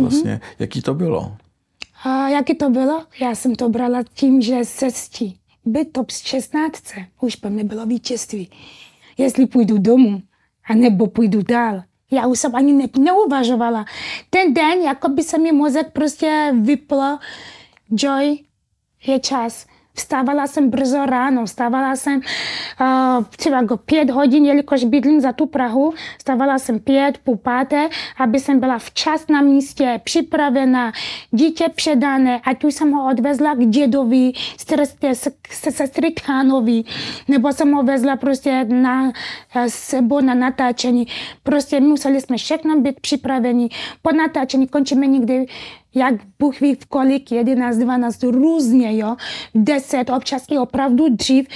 vlastně. 0.00 0.34
Mm-hmm. 0.34 0.56
Jaký 0.58 0.82
to 0.82 0.94
bylo? 0.94 1.36
A 2.04 2.28
jaký 2.28 2.54
to 2.54 2.70
bylo? 2.70 3.04
Já 3.20 3.34
jsem 3.34 3.54
to 3.54 3.68
brala 3.68 4.02
tím, 4.14 4.42
že 4.42 4.56
cestí. 4.64 5.38
Být 5.64 5.92
top 5.92 6.10
z 6.10 6.22
16 6.24 6.82
už 7.20 7.36
pro 7.36 7.50
mě 7.50 7.64
bylo 7.64 7.86
vítězství. 7.86 8.50
Jestli 9.18 9.46
půjdu 9.46 9.78
domů, 9.78 10.22
anebo 10.70 11.06
půjdu 11.06 11.42
dál, 11.42 11.82
já 12.10 12.26
už 12.26 12.38
jsem 12.38 12.54
ani 12.54 12.72
ne, 12.72 12.84
neuvažovala. 12.98 13.84
Ten 14.30 14.54
den, 14.54 14.82
jako 14.82 15.08
by 15.08 15.22
se 15.22 15.38
mi 15.38 15.52
mozek 15.52 15.92
prostě 15.92 16.54
vypl. 16.60 17.18
Joy, 17.90 18.38
je 19.06 19.20
čas. 19.20 19.66
Vstávala 19.98 20.46
jsem 20.46 20.70
brzo 20.70 21.06
ráno, 21.06 21.44
vstávala 21.44 21.96
jsem 21.96 22.16
uh, 22.16 23.24
třeba 23.36 23.56
jako 23.56 23.76
pět 23.76 24.10
hodin, 24.10 24.46
jelikož 24.46 24.84
bydlím 24.84 25.20
za 25.20 25.32
tu 25.32 25.46
Prahu, 25.46 25.94
vstávala 26.18 26.58
jsem 26.58 26.80
pět, 26.80 27.18
půl 27.18 27.36
páté, 27.36 27.88
aby 28.18 28.40
jsem 28.40 28.60
byla 28.60 28.78
včas 28.78 29.28
na 29.28 29.42
místě, 29.42 30.00
připravena, 30.04 30.92
dítě 31.30 31.68
předané, 31.74 32.40
ať 32.44 32.64
už 32.64 32.74
jsem 32.74 32.92
ho 32.92 33.10
odvezla 33.10 33.54
k 33.54 33.66
dědovi, 33.66 34.32
se 35.50 35.70
sestry 35.70 36.10
Tchánovi, 36.10 36.84
nebo 37.28 37.52
jsem 37.52 37.72
ho 37.72 37.82
vezla 37.82 38.16
prostě 38.16 38.64
na 38.64 39.12
sebou 39.68 40.20
na 40.20 40.34
natáčení. 40.34 41.06
Prostě 41.42 41.80
museli 41.80 42.20
jsme 42.20 42.36
všechno 42.36 42.80
být 42.80 43.00
připraveni. 43.00 43.68
Po 44.02 44.12
natáčení 44.12 44.68
končíme 44.68 45.06
někdy 45.06 45.46
jak 45.98 46.14
Bůh 46.38 46.60
ví 46.60 46.74
v 46.74 46.86
kolik, 46.86 47.32
11, 47.32 47.76
12, 47.76 48.22
různě, 48.22 48.96
jo, 48.96 49.16
10, 49.54 50.10
občas 50.10 50.44
i 50.50 50.58
opravdu 50.58 51.08
dřív, 51.08 51.46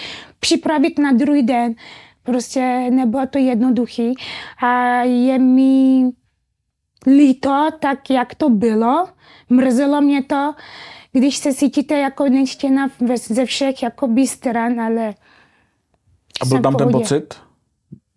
připravit 0.41 0.99
na 0.99 1.13
druhý 1.13 1.43
den. 1.43 1.75
Prostě 2.23 2.91
nebylo 2.91 3.27
to 3.27 3.39
jednoduchý 3.39 4.15
a 4.63 5.03
je 5.03 5.39
mi 5.39 6.11
líto, 7.07 7.69
tak 7.81 8.11
jak 8.11 8.35
to 8.35 8.49
bylo. 8.49 9.09
Mrzelo 9.51 10.01
mě 10.01 10.23
to, 10.23 10.55
když 11.13 11.37
se 11.37 11.55
cítíte 11.55 11.99
jako 11.99 12.29
neštěna 12.29 12.89
ze 13.17 13.45
všech 13.45 13.83
jakoby 13.83 14.27
stran, 14.27 14.81
ale 14.81 15.15
A 16.43 16.45
byl 16.47 16.61
tam 16.61 16.75
ten 16.75 16.91
pocit? 16.91 17.35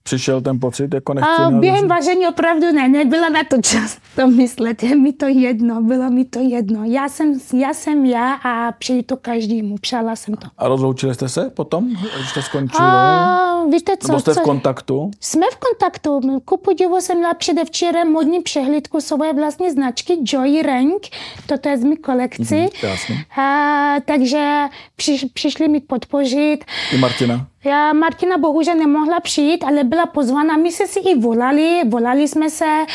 přišel 0.04 0.42
ten 0.42 0.60
pocit, 0.60 0.94
jako 0.94 1.14
nechci 1.14 1.30
A 1.42 1.52
během 1.52 1.88
vaření 1.88 2.28
opravdu 2.28 2.72
ne, 2.72 2.90
nebyla 2.90 3.30
na 3.30 3.44
to 3.44 3.62
čas 3.62 4.00
to 4.16 4.28
myslet, 4.28 4.84
je 4.84 4.96
mi 4.96 5.14
to 5.14 5.28
jedno, 5.28 5.82
bylo 5.82 6.10
mi 6.10 6.26
to 6.26 6.40
jedno. 6.40 6.84
Já 6.84 7.10
jsem 7.10 7.40
já, 7.54 7.74
jsem 7.74 8.06
já 8.06 8.34
a 8.34 8.72
přeji 8.72 9.04
to 9.04 9.18
každému, 9.18 9.78
přála 9.78 10.16
jsem 10.16 10.36
to. 10.36 10.48
A 10.58 10.68
rozloučili 10.68 11.14
jste 11.14 11.30
se 11.30 11.50
potom, 11.50 11.90
když 12.18 12.32
to 12.34 12.42
skončilo? 12.42 12.88
A, 12.88 13.66
víte 13.72 13.98
co? 13.98 14.08
Nebo 14.08 14.20
jste 14.20 14.34
co? 14.34 14.40
v 14.40 14.44
kontaktu? 14.44 15.12
Jsme 15.22 15.46
v 15.52 15.58
kontaktu. 15.58 16.42
Ku 16.46 16.58
podivu 16.58 17.02
jsem 17.02 17.18
měla 17.18 17.34
předevčírem 17.34 18.12
modní 18.12 18.42
přehlídku 18.42 19.02
svoje 19.02 19.34
vlastní 19.34 19.72
značky 19.72 20.18
Joy 20.24 20.62
Rank, 20.62 21.02
toto 21.48 21.70
je 21.70 21.78
z 21.78 21.84
mý 21.84 21.98
kolekci. 21.98 22.56
Mm, 22.56 23.40
a, 23.44 23.96
takže 24.06 24.64
přiš, 24.96 25.26
přišli 25.34 25.68
mi 25.68 25.80
podpořit. 25.80 26.66
I 26.92 26.98
Martina? 26.98 27.48
Já 27.66 27.94
Martina 27.94 28.38
bohužel 28.38 28.76
nemohla 28.76 29.20
přijít, 29.20 29.64
ale 29.64 29.84
byla 29.84 30.06
pozvána. 30.06 30.58
My 30.58 30.72
jsme 30.72 30.88
si 30.88 31.00
i 31.00 31.20
volali, 31.20 31.82
volali 31.86 32.28
jsme 32.28 32.50
se. 32.50 32.86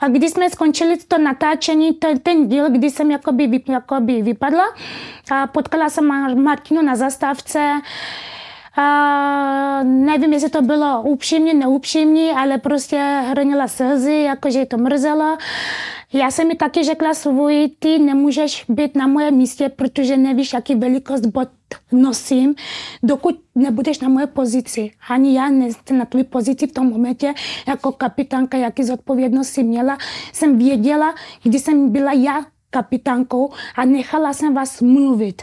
A 0.00 0.08
když 0.08 0.30
jsme 0.30 0.50
skončili 0.58 0.98
to 1.08 1.18
natáčení, 1.18 1.92
ten, 1.92 2.18
ten 2.18 2.48
díl, 2.48 2.70
kdy 2.70 2.90
jsem 2.90 3.10
jakoby, 3.10 3.62
jakoby 3.68 4.22
vypadla, 4.22 4.64
a 5.30 5.46
potkala 5.46 5.90
jsem 5.90 6.04
Martinu 6.42 6.82
na 6.82 6.96
zastávce. 6.96 7.80
A 8.80 9.82
nevím, 9.82 10.32
jestli 10.32 10.50
to 10.50 10.62
bylo 10.62 11.02
upřímně, 11.02 11.54
neupřímně, 11.54 12.32
ale 12.32 12.58
prostě 12.58 12.96
hrnila 13.28 13.68
slzy, 13.68 14.22
jakože 14.22 14.66
to 14.66 14.78
mrzelo. 14.78 15.38
Já 16.12 16.30
jsem 16.30 16.48
mi 16.48 16.54
taky 16.54 16.84
řekla 16.84 17.14
svůj, 17.14 17.70
ty 17.78 17.98
nemůžeš 17.98 18.64
být 18.68 18.96
na 18.96 19.06
moje 19.06 19.30
místě, 19.30 19.68
protože 19.68 20.16
nevíš, 20.16 20.52
jaký 20.52 20.74
velikost 20.74 21.26
bod 21.26 21.48
nosím, 21.92 22.54
dokud 23.02 23.40
nebudeš 23.54 24.00
na 24.00 24.08
moje 24.08 24.26
pozici. 24.26 24.90
Ani 25.08 25.36
já 25.36 25.48
nejsem 25.48 25.98
na 25.98 26.04
tvůj 26.04 26.24
pozici 26.24 26.66
v 26.66 26.72
tom 26.72 26.90
momentě, 26.90 27.34
jako 27.68 27.92
kapitánka, 27.92 28.58
jaký 28.58 28.84
zodpovědnost 28.84 29.48
si 29.48 29.62
měla. 29.62 29.98
Jsem 30.32 30.58
věděla, 30.58 31.14
když 31.42 31.62
jsem 31.62 31.92
byla 31.92 32.12
já 32.12 32.44
kapitánkou 32.70 33.52
a 33.76 33.84
nechala 33.84 34.32
jsem 34.32 34.54
vás 34.54 34.80
mluvit. 34.80 35.42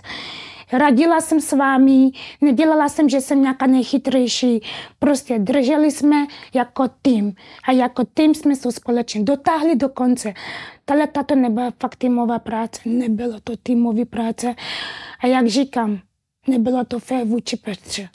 Radila 0.73 1.21
jsem 1.21 1.41
s 1.41 1.51
vámi, 1.51 2.11
nedělala 2.41 2.89
jsem, 2.89 3.09
že 3.09 3.21
jsem 3.21 3.41
nějaká 3.41 3.67
nejchytrejší. 3.67 4.61
Prostě 4.99 5.39
drželi 5.39 5.91
jsme 5.91 6.27
jako 6.53 6.83
tým. 7.01 7.33
A 7.67 7.71
jako 7.71 8.03
tým 8.13 8.35
jsme 8.35 8.55
se 8.55 8.71
společně 8.71 9.23
dotáhli 9.23 9.75
do 9.75 9.89
konce. 9.89 10.33
Tahle 10.85 11.07
tato 11.07 11.35
nebyla 11.35 11.71
fakt 11.81 11.95
týmová 11.95 12.39
práce, 12.39 12.81
nebylo 12.85 13.39
to 13.43 13.53
týmový 13.63 14.05
práce. 14.05 14.55
A 15.19 15.27
jak 15.27 15.47
říkám, 15.47 15.99
nebylo 16.47 16.85
to 16.85 16.99
fér 16.99 17.27
vůči 17.27 17.57
Petře. 17.57 18.09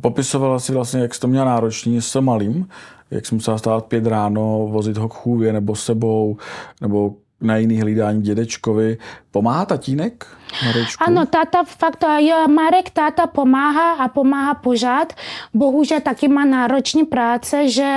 Popisovala 0.00 0.58
si 0.58 0.72
vlastně, 0.72 1.00
jak 1.00 1.14
jsi 1.14 1.20
to 1.20 1.28
měla 1.28 1.44
náročný 1.44 2.02
s 2.02 2.20
malým, 2.20 2.68
jak 3.10 3.26
jsi 3.26 3.34
musela 3.34 3.58
stát 3.58 3.84
pět 3.84 4.06
ráno, 4.06 4.66
vozit 4.70 4.96
ho 4.96 5.08
k 5.08 5.14
chůvě 5.14 5.52
nebo 5.52 5.76
sebou, 5.76 6.36
nebo 6.80 7.14
na 7.44 7.56
jiný 7.56 7.80
hlídání 7.80 8.22
dědečkovi. 8.22 8.98
Pomáhá 9.30 9.64
tatínek 9.64 10.26
Marečku? 10.64 11.04
Ano, 11.04 11.26
táta 11.26 11.64
fakt, 11.64 12.04
jo, 12.18 12.48
Marek 12.48 12.90
táta 12.90 13.26
pomáhá 13.26 13.92
a 13.92 14.08
pomáhá 14.08 14.54
pořád. 14.54 15.12
Bohužel 15.54 16.00
taky 16.00 16.28
má 16.28 16.44
náročný 16.44 17.04
práce, 17.04 17.68
že... 17.68 17.92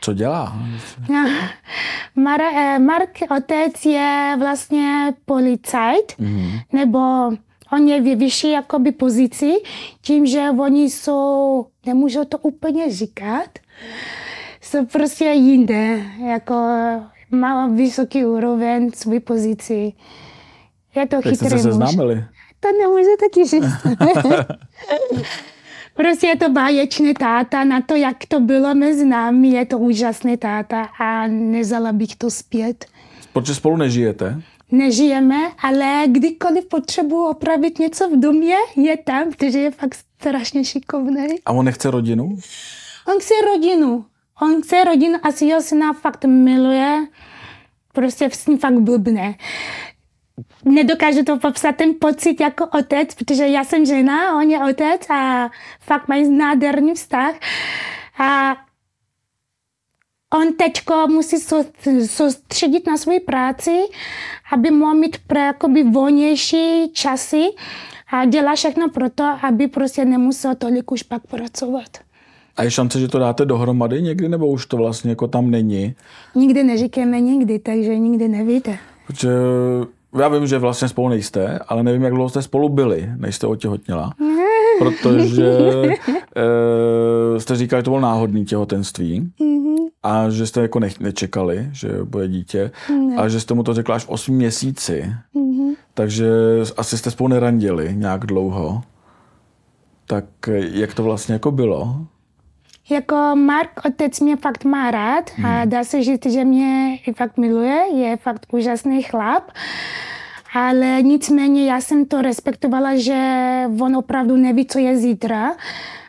Co 0.00 0.12
dělá? 0.12 0.56
Mar- 2.16 2.54
eh, 2.54 2.78
Mark, 2.78 3.18
otec 3.36 3.84
je 3.84 4.36
vlastně 4.38 5.14
policajt, 5.24 6.12
mm-hmm. 6.20 6.60
nebo 6.72 6.98
on 7.72 7.88
je 7.88 8.02
ve 8.02 8.14
vyšší 8.14 8.50
jakoby 8.50 8.92
pozici, 8.92 9.52
tím, 10.00 10.26
že 10.26 10.50
oni 10.58 10.90
jsou, 10.90 11.66
nemůžu 11.86 12.24
to 12.24 12.38
úplně 12.38 12.92
říkat, 12.92 13.48
jsou 14.60 14.86
prostě 14.86 15.24
jinde, 15.24 16.02
jako 16.26 16.54
má 17.34 17.66
vysoký 17.66 18.24
úroveň, 18.24 18.90
svůj 18.94 19.20
pozici. 19.20 19.92
Je 20.96 21.06
to 21.06 21.16
chytrý 21.16 21.36
jste 21.36 21.50
se 21.50 21.58
seznámili? 21.58 22.24
To 22.60 22.68
nemůžu 22.78 23.10
taky 23.20 23.48
říct. 23.48 23.96
prostě 25.94 26.26
je 26.26 26.36
to 26.36 26.48
báječný 26.48 27.14
táta 27.14 27.64
na 27.64 27.80
to, 27.80 27.94
jak 27.94 28.16
to 28.28 28.40
bylo 28.40 28.74
mezi 28.74 29.04
námi. 29.04 29.48
Je 29.48 29.66
to 29.66 29.78
úžasný 29.78 30.36
táta 30.36 30.88
a 31.00 31.26
nezala 31.26 31.92
bych 31.92 32.16
to 32.16 32.30
zpět. 32.30 32.84
Proč 33.32 33.48
spolu 33.48 33.76
nežijete? 33.76 34.42
Nežijeme, 34.72 35.36
ale 35.62 36.04
kdykoliv 36.06 36.64
potřebuji 36.64 37.24
opravit 37.26 37.78
něco 37.78 38.08
v 38.08 38.20
domě, 38.20 38.56
je 38.76 38.96
tam, 38.96 39.30
protože 39.30 39.58
je 39.58 39.70
fakt 39.70 39.94
strašně 40.20 40.64
šikovný. 40.64 41.26
A 41.46 41.52
on 41.52 41.64
nechce 41.64 41.90
rodinu? 41.90 42.36
On 43.08 43.20
chce 43.20 43.34
rodinu. 43.46 44.04
On 44.42 44.62
chce 44.62 44.84
rodinu 44.84 45.18
a 45.22 45.32
svého 45.32 45.62
syna 45.62 45.92
fakt 45.92 46.24
miluje. 46.24 47.06
Prostě 47.92 48.30
s 48.30 48.46
ním 48.46 48.58
fakt 48.58 48.78
blbne. 48.78 49.34
Nedokážu 50.64 51.24
to 51.24 51.38
popsat 51.38 51.76
ten 51.76 51.94
pocit 52.00 52.40
jako 52.40 52.66
otec, 52.66 53.14
protože 53.14 53.46
já 53.46 53.64
jsem 53.64 53.86
žena, 53.86 54.36
on 54.36 54.50
je 54.50 54.64
otec 54.64 55.10
a 55.10 55.50
fakt 55.80 56.08
mají 56.08 56.28
nádherný 56.30 56.94
vztah. 56.94 57.34
A 58.18 58.56
on 60.34 60.52
teďko 60.52 61.06
musí 61.08 61.36
soustředit 62.06 62.86
na 62.86 62.96
svoji 62.96 63.20
práci, 63.20 63.80
aby 64.52 64.70
mohl 64.70 64.94
mít 64.94 65.18
pro 65.26 65.38
jakoby 65.38 65.82
volnější 65.82 66.92
časy 66.92 67.44
a 68.12 68.24
dělá 68.24 68.54
všechno 68.54 68.88
pro 68.88 69.10
to, 69.10 69.38
aby 69.42 69.68
prostě 69.68 70.04
nemusel 70.04 70.54
tolik 70.54 70.92
už 70.92 71.02
pak 71.02 71.26
pracovat. 71.26 72.03
A 72.56 72.62
je 72.62 72.70
šance, 72.70 73.00
že 73.00 73.08
to 73.08 73.18
dáte 73.18 73.44
dohromady 73.44 74.02
někdy, 74.02 74.28
nebo 74.28 74.46
už 74.46 74.66
to 74.66 74.76
vlastně 74.76 75.10
jako 75.10 75.28
tam 75.28 75.50
není? 75.50 75.94
Nikdy 76.34 76.64
neříkáme 76.64 77.20
nikdy, 77.20 77.58
takže 77.58 77.98
nikdy 77.98 78.28
nevíte. 78.28 78.78
Protože 79.06 79.28
já 80.18 80.28
vím, 80.28 80.46
že 80.46 80.58
vlastně 80.58 80.88
spolu 80.88 81.08
nejste, 81.08 81.58
ale 81.68 81.82
nevím, 81.82 82.02
jak 82.02 82.14
dlouho 82.14 82.28
jste 82.28 82.42
spolu 82.42 82.68
byli, 82.68 83.10
než 83.16 83.36
jste 83.36 83.46
otěhotněla. 83.46 84.12
Protože 84.78 85.52
e, 86.36 87.40
jste 87.40 87.56
říkali, 87.56 87.80
že 87.80 87.84
to 87.84 87.90
bylo 87.90 88.00
náhodný 88.00 88.44
těhotenství 88.44 89.32
a 90.02 90.30
že 90.30 90.46
jste 90.46 90.60
jako 90.60 90.80
nech, 90.80 91.00
nečekali, 91.00 91.68
že 91.72 91.88
bude 92.04 92.28
dítě 92.28 92.70
Ne. 93.08 93.16
a 93.16 93.28
že 93.28 93.40
jste 93.40 93.54
mu 93.54 93.62
to 93.62 93.74
řekla 93.74 93.94
až 93.94 94.04
v 94.04 94.08
8 94.08 94.34
měsíci. 94.36 95.12
Takže 95.94 96.28
asi 96.76 96.98
jste 96.98 97.10
spolu 97.10 97.28
nerandili 97.28 97.92
nějak 97.96 98.26
dlouho. 98.26 98.82
Tak 100.06 100.24
eh, 100.48 100.60
jak 100.72 100.94
to 100.94 101.02
vlastně 101.02 101.32
jako 101.32 101.50
bylo? 101.50 101.96
Jako 102.90 103.16
Mark, 103.34 103.70
otec 103.86 104.20
mě 104.20 104.36
fakt 104.36 104.64
má 104.64 104.90
rád 104.90 105.30
a 105.46 105.64
dá 105.64 105.84
se 105.84 106.02
říct, 106.02 106.26
že 106.26 106.44
mě 106.44 106.98
i 107.06 107.12
fakt 107.12 107.36
miluje, 107.36 107.80
je 107.94 108.16
fakt 108.16 108.46
úžasný 108.52 109.02
chlap. 109.02 109.50
Ale 110.54 111.02
nicméně 111.02 111.66
já 111.66 111.80
jsem 111.80 112.06
to 112.06 112.22
respektovala, 112.22 112.96
že 112.96 113.14
on 113.80 113.96
opravdu 113.96 114.36
neví, 114.36 114.66
co 114.66 114.78
je 114.78 114.96
zítra. 114.96 115.52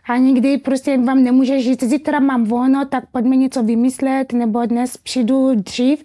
A 0.08 0.18
nikdy 0.18 0.58
prostě 0.58 0.98
vám 0.98 1.24
nemůže 1.24 1.62
říct, 1.62 1.84
zítra 1.84 2.20
mám 2.20 2.44
volno, 2.44 2.86
tak 2.86 3.04
pojďme 3.12 3.36
něco 3.36 3.64
vymyslet, 3.64 4.34
nebo 4.34 4.66
dnes 4.66 4.98
přijdu 4.98 5.56
dřív. 5.56 6.04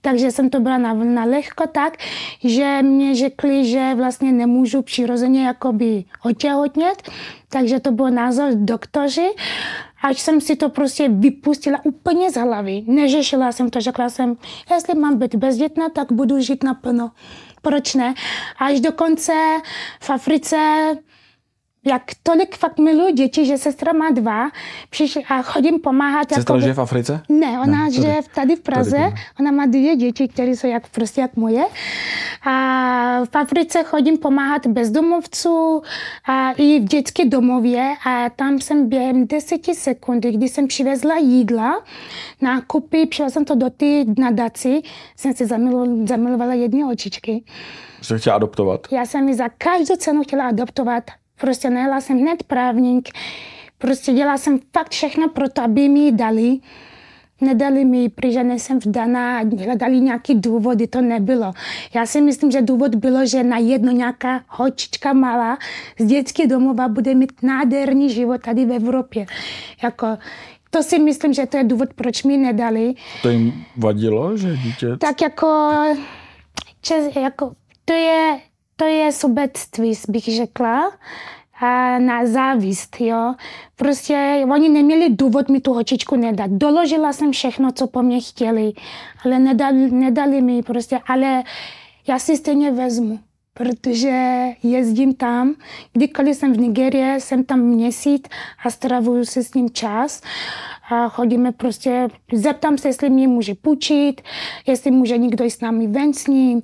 Takže 0.00 0.30
jsem 0.30 0.50
to 0.50 0.60
byla 0.60 0.78
na, 0.78 0.94
na 0.94 1.24
lehko 1.24 1.66
tak, 1.72 1.96
že 2.44 2.78
mě 2.82 3.14
řekli, 3.14 3.64
že 3.64 3.94
vlastně 3.94 4.32
nemůžu 4.32 4.82
přirozeně 4.82 5.46
jakoby 5.46 6.04
otěhotnět. 6.24 7.10
Takže 7.48 7.80
to 7.80 7.92
byl 7.92 8.10
názor 8.10 8.50
doktoři. 8.54 9.30
Až 10.02 10.20
jsem 10.20 10.40
si 10.40 10.56
to 10.56 10.68
prostě 10.68 11.08
vypustila 11.08 11.78
úplně 11.84 12.30
z 12.30 12.34
hlavy. 12.34 12.82
Neřešila 12.86 13.52
jsem 13.52 13.70
to, 13.70 13.80
řekla 13.80 14.10
jsem, 14.10 14.36
jestli 14.74 14.94
mám 14.94 15.18
být 15.18 15.34
bezdětná, 15.34 15.88
tak 15.88 16.12
budu 16.12 16.40
žít 16.40 16.64
naplno. 16.64 17.10
Proč 17.62 17.94
ne? 17.94 18.14
Až 18.58 18.80
dokonce 18.80 19.32
v 20.00 20.10
Africe 20.10 20.56
jak 21.88 22.02
tolik 22.22 22.56
fakt 22.56 22.78
miluji 22.78 23.12
děti, 23.12 23.46
že 23.46 23.58
sestra 23.58 23.92
má 23.92 24.10
dva 24.10 24.50
přišli 24.90 25.24
a 25.24 25.42
chodím 25.42 25.80
pomáhat. 25.80 26.28
Sestra 26.34 26.54
jako- 26.54 26.60
žije 26.60 26.74
v 26.74 26.78
Africe? 26.78 27.20
ne, 27.28 27.60
ona 27.60 27.84
Ne, 27.84 27.90
žije 27.90 28.20
tady 28.34 28.56
v 28.56 28.60
Praze, 28.60 28.90
Tady, 28.96 29.14
ona 29.40 29.50
má 29.50 29.66
dvě 29.66 29.96
děti, 29.96 30.28
které 30.28 30.50
jsou 30.50 30.66
jak, 30.66 30.88
prostě 30.88 31.20
jak 31.20 31.36
moje. 31.36 31.64
A 32.46 33.24
v 33.24 33.36
Africe 33.36 33.82
chodím 33.84 34.18
pomáhat 34.18 34.66
bezdomovců 34.66 35.82
a 36.28 36.52
i 36.52 36.80
v 36.80 36.84
dětské 36.84 37.24
domově 37.24 37.94
a 38.06 38.30
tam 38.30 38.60
jsem 38.60 38.88
během 38.88 39.26
deseti 39.26 39.74
sekund, 39.74 40.24
když 40.24 40.50
jsem 40.50 40.66
přivezla 40.66 41.16
jídla, 41.16 41.82
nákupy, 42.40 43.06
přivezla 43.06 43.32
jsem 43.32 43.44
to 43.44 43.54
do 43.54 43.70
ty 43.70 44.04
nadaci, 44.18 44.82
jsem 45.16 45.34
si 45.34 45.46
zamilo- 45.46 46.06
zamilovala 46.08 46.54
jedny 46.54 46.84
očičky. 46.84 47.44
Jste 48.02 48.18
chtěla 48.18 48.36
adoptovat? 48.36 48.86
Já 48.90 49.06
jsem 49.06 49.28
ji 49.28 49.34
za 49.34 49.48
každou 49.58 49.96
cenu 49.96 50.22
chtěla 50.22 50.44
adoptovat. 50.48 51.04
Prostě 51.40 51.70
najela 51.70 52.00
jsem 52.00 52.18
hned 52.18 52.42
právník. 52.42 53.08
Prostě 53.78 54.12
dělala 54.12 54.38
jsem 54.38 54.58
fakt 54.76 54.90
všechno 54.90 55.28
pro 55.28 55.48
to, 55.48 55.62
aby 55.62 55.88
mi 55.88 56.00
ji 56.00 56.12
dali. 56.12 56.58
Nedali 57.40 57.84
mi, 57.84 57.98
ji, 57.98 58.08
protože 58.08 58.44
nejsem 58.44 58.78
vdaná, 58.78 59.40
hledali 59.64 60.00
nějaký 60.00 60.34
důvody, 60.34 60.86
to 60.86 61.00
nebylo. 61.00 61.52
Já 61.94 62.06
si 62.06 62.20
myslím, 62.20 62.50
že 62.50 62.62
důvod 62.62 62.94
bylo, 62.94 63.26
že 63.26 63.44
na 63.44 63.58
jedno 63.58 63.92
nějaká 63.92 64.40
holčička 64.48 65.12
malá 65.12 65.58
z 65.98 66.04
dětské 66.04 66.46
domova 66.46 66.88
bude 66.88 67.14
mít 67.14 67.32
nádherný 67.42 68.10
život 68.10 68.40
tady 68.40 68.64
v 68.64 68.72
Evropě. 68.72 69.26
Jako, 69.82 70.06
to 70.70 70.82
si 70.82 70.98
myslím, 70.98 71.34
že 71.34 71.46
to 71.46 71.56
je 71.56 71.64
důvod, 71.64 71.94
proč 71.94 72.22
mi 72.24 72.36
nedali. 72.36 72.94
To 73.22 73.28
jim 73.28 73.64
vadilo, 73.76 74.36
že 74.36 74.56
dítě... 74.56 74.96
Tak 74.96 75.22
jako, 75.22 75.72
čes, 76.80 77.16
jako 77.16 77.52
to, 77.84 77.92
je, 77.92 78.38
to 78.78 78.84
je 78.84 79.12
sobectví, 79.12 79.92
bych 80.08 80.24
řekla, 80.36 80.92
a 81.60 81.98
na 81.98 82.26
závist, 82.26 83.00
jo. 83.00 83.34
Prostě 83.76 84.44
oni 84.52 84.68
neměli 84.68 85.10
důvod 85.10 85.48
mi 85.48 85.60
tu 85.60 85.72
hočičku 85.72 86.16
nedat. 86.16 86.50
Doložila 86.50 87.12
jsem 87.12 87.32
všechno, 87.32 87.72
co 87.72 87.86
po 87.86 88.02
mně 88.02 88.20
chtěli, 88.20 88.72
ale 89.24 89.38
nedali, 89.38 89.90
nedali 89.90 90.42
mi 90.42 90.62
prostě, 90.62 91.00
ale 91.06 91.42
já 92.08 92.18
si 92.18 92.36
stejně 92.36 92.70
vezmu, 92.70 93.18
protože 93.58 94.44
jezdím 94.62 95.14
tam, 95.14 95.54
kdykoliv 95.92 96.36
jsem 96.36 96.52
v 96.52 96.58
Nigerii, 96.58 97.20
jsem 97.20 97.44
tam 97.44 97.60
měsíc 97.60 98.22
a 98.64 98.70
stravuju 98.70 99.24
si 99.24 99.44
s 99.44 99.54
ním 99.54 99.70
čas 99.70 100.22
a 100.90 101.08
chodíme 101.08 101.52
prostě, 101.52 102.08
zeptám 102.32 102.78
se, 102.78 102.88
jestli 102.88 103.10
mě 103.10 103.28
může 103.28 103.54
půjčit, 103.54 104.20
jestli 104.66 104.90
může 104.90 105.18
někdo 105.18 105.44
jít 105.44 105.50
s 105.50 105.60
námi 105.60 105.86
ven 105.86 106.14
s 106.14 106.26
ním, 106.26 106.62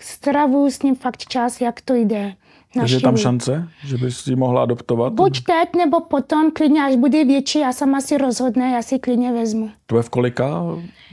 stravuju 0.00 0.70
s 0.70 0.82
ním 0.82 0.94
fakt 0.94 1.26
čas, 1.26 1.60
jak 1.60 1.80
to 1.80 1.94
jde. 1.94 2.34
Takže 2.80 2.96
je 2.96 3.00
tam 3.00 3.16
šance, 3.16 3.68
že 3.86 3.96
bys 3.98 4.26
ji 4.26 4.36
mohla 4.36 4.62
adoptovat? 4.62 5.12
Buď 5.12 5.40
teď, 5.44 5.68
nebo 5.76 6.00
potom, 6.00 6.50
klidně, 6.50 6.82
až 6.84 6.96
bude 6.96 7.24
větší, 7.24 7.58
já 7.58 7.72
sama 7.72 8.00
si 8.00 8.18
rozhodne, 8.18 8.70
já 8.70 8.82
si 8.82 8.98
klidně 8.98 9.32
vezmu. 9.32 9.70
To 9.86 9.96
je 9.96 10.02
v 10.02 10.08
kolika? 10.10 10.62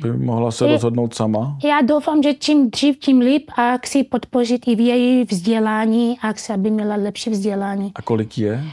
By 0.01 0.11
mohla 0.17 0.51
se 0.51 0.65
Je- 0.65 0.71
rozhodnout 0.71 1.15
sama? 1.15 1.57
Já 1.63 1.81
doufám, 1.81 2.23
že 2.23 2.33
čím 2.33 2.69
dřív, 2.69 2.99
tím 2.99 3.19
líp 3.19 3.51
a 3.57 3.77
chci 3.77 4.03
podpořit 4.03 4.67
i 4.67 4.75
v 4.75 4.79
její 4.79 5.23
vzdělání 5.23 6.17
a 6.21 6.31
chci, 6.31 6.53
aby 6.53 6.71
měla 6.71 6.95
lepší 6.95 7.29
vzdělání. 7.29 7.91
A 7.95 8.01
kolik 8.01 8.37
je? 8.37 8.63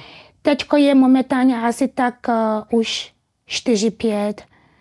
Teďko 0.42 0.76
je 0.76 0.94
momentálně 0.94 1.60
asi 1.62 1.88
tak 1.88 2.14
uh, 2.28 2.78
už 2.80 3.12
4-5 3.48 4.34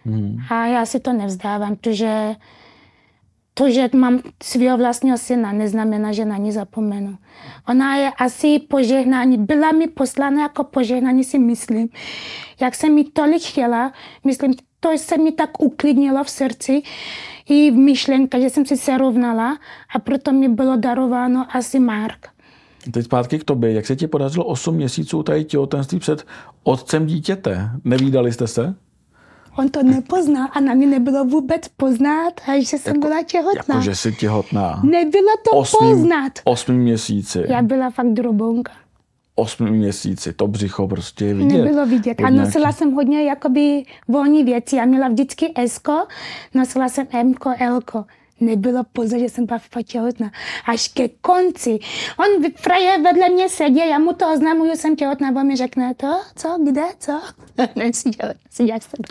Hmm. 0.05 0.37
a 0.49 0.65
já 0.65 0.85
si 0.85 0.99
to 0.99 1.13
nevzdávám, 1.13 1.75
protože 1.75 2.35
to, 3.59 3.69
že 3.69 3.89
mám 3.95 4.19
svého 4.43 4.77
vlastního 4.77 5.17
syna, 5.17 5.51
neznamená, 5.51 6.11
že 6.11 6.25
na 6.25 6.37
ní 6.37 6.51
zapomenu. 6.51 7.17
Ona 7.67 7.95
je 7.95 8.11
asi 8.19 8.59
požehnání, 8.59 9.37
byla 9.37 9.71
mi 9.71 9.87
poslána 9.87 10.41
jako 10.41 10.63
požehnání, 10.63 11.23
si 11.23 11.39
myslím. 11.39 11.89
Jak 12.61 12.75
jsem 12.75 12.95
mi 12.95 13.03
tolik 13.03 13.43
chtěla, 13.43 13.93
myslím, 14.23 14.53
to 14.79 14.89
se 14.97 15.17
mi 15.17 15.31
tak 15.31 15.61
uklidnilo 15.63 16.23
v 16.23 16.29
srdci 16.29 16.81
i 17.49 17.71
v 17.71 17.75
myšlenka, 17.75 18.39
že 18.39 18.49
jsem 18.49 18.65
si 18.65 18.77
se 18.77 18.97
rovnala 18.97 19.57
a 19.95 19.99
proto 19.99 20.31
mi 20.31 20.49
bylo 20.49 20.77
darováno 20.77 21.47
asi 21.51 21.79
Mark. 21.79 22.27
Teď 22.91 23.05
zpátky 23.05 23.39
k 23.39 23.43
tobě. 23.43 23.73
Jak 23.73 23.85
se 23.85 23.95
ti 23.95 24.07
podařilo 24.07 24.45
8 24.45 24.75
měsíců 24.75 25.23
tady 25.23 25.43
těhotenství 25.43 25.99
před 25.99 26.25
otcem 26.63 27.05
dítěte? 27.05 27.69
Nevídali 27.83 28.33
jste 28.33 28.47
se? 28.47 28.75
On 29.59 29.69
to 29.69 29.83
nepoznal 29.83 30.47
a 30.51 30.59
na 30.59 30.73
mě 30.73 30.87
nebylo 30.87 31.25
vůbec 31.25 31.67
poznat, 31.67 32.33
že 32.59 32.77
jsem 32.77 32.99
byla 32.99 33.23
těhotná. 33.23 33.75
Jako, 33.75 33.81
že 33.81 33.95
jsi 33.95 34.13
těhotná. 34.13 34.81
Nebylo 34.83 35.31
to 35.51 35.57
Osmým, 35.57 35.91
poznat. 35.91 36.31
osmým 36.43 36.77
měsíci. 36.81 37.43
Já 37.49 37.61
byla 37.61 37.89
fakt 37.89 38.07
drobonka. 38.13 38.71
Osmým 39.35 39.73
měsíci. 39.73 40.33
To 40.33 40.47
břicho 40.47 40.87
prostě 40.87 41.25
je 41.25 41.33
vidět. 41.33 41.57
Nebylo 41.63 41.85
vidět. 41.85 42.21
A 42.21 42.29
nosila 42.29 42.63
nějaký- 42.63 42.77
jsem 42.77 42.91
hodně 42.93 43.23
jakoby 43.23 43.83
volní 44.07 44.43
věci. 44.43 44.75
Já 44.75 44.85
měla 44.85 45.07
vždycky 45.07 45.53
S, 45.55 45.81
nosila 46.53 46.89
jsem 46.89 47.07
M, 47.11 47.33
L. 47.59 47.79
Nebylo 48.39 48.83
poznat, 48.93 49.19
že 49.19 49.29
jsem 49.29 49.47
fakt 49.47 49.85
těhotná. 49.85 50.31
Až 50.65 50.87
ke 50.87 51.09
konci. 51.09 51.79
On 52.17 52.51
fraje 52.55 53.01
vedle 53.01 53.29
mě 53.29 53.49
sedí, 53.49 53.89
já 53.89 53.99
mu 53.99 54.13
to 54.13 54.33
oznamuju, 54.33 54.75
jsem 54.75 54.95
těhotná, 54.95 55.29
on 55.29 55.47
mi 55.47 55.55
řekne 55.55 55.93
to, 55.95 56.21
co, 56.35 56.57
kde, 56.63 56.83
co? 56.99 57.21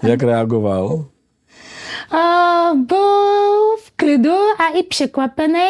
Jak 0.09 0.23
reagoval? 0.23 1.05
Uh, 2.15 2.79
byl 2.79 3.77
v 3.77 3.91
klidu 3.97 4.35
a 4.59 4.69
i 4.75 4.83
překvapený. 4.83 5.69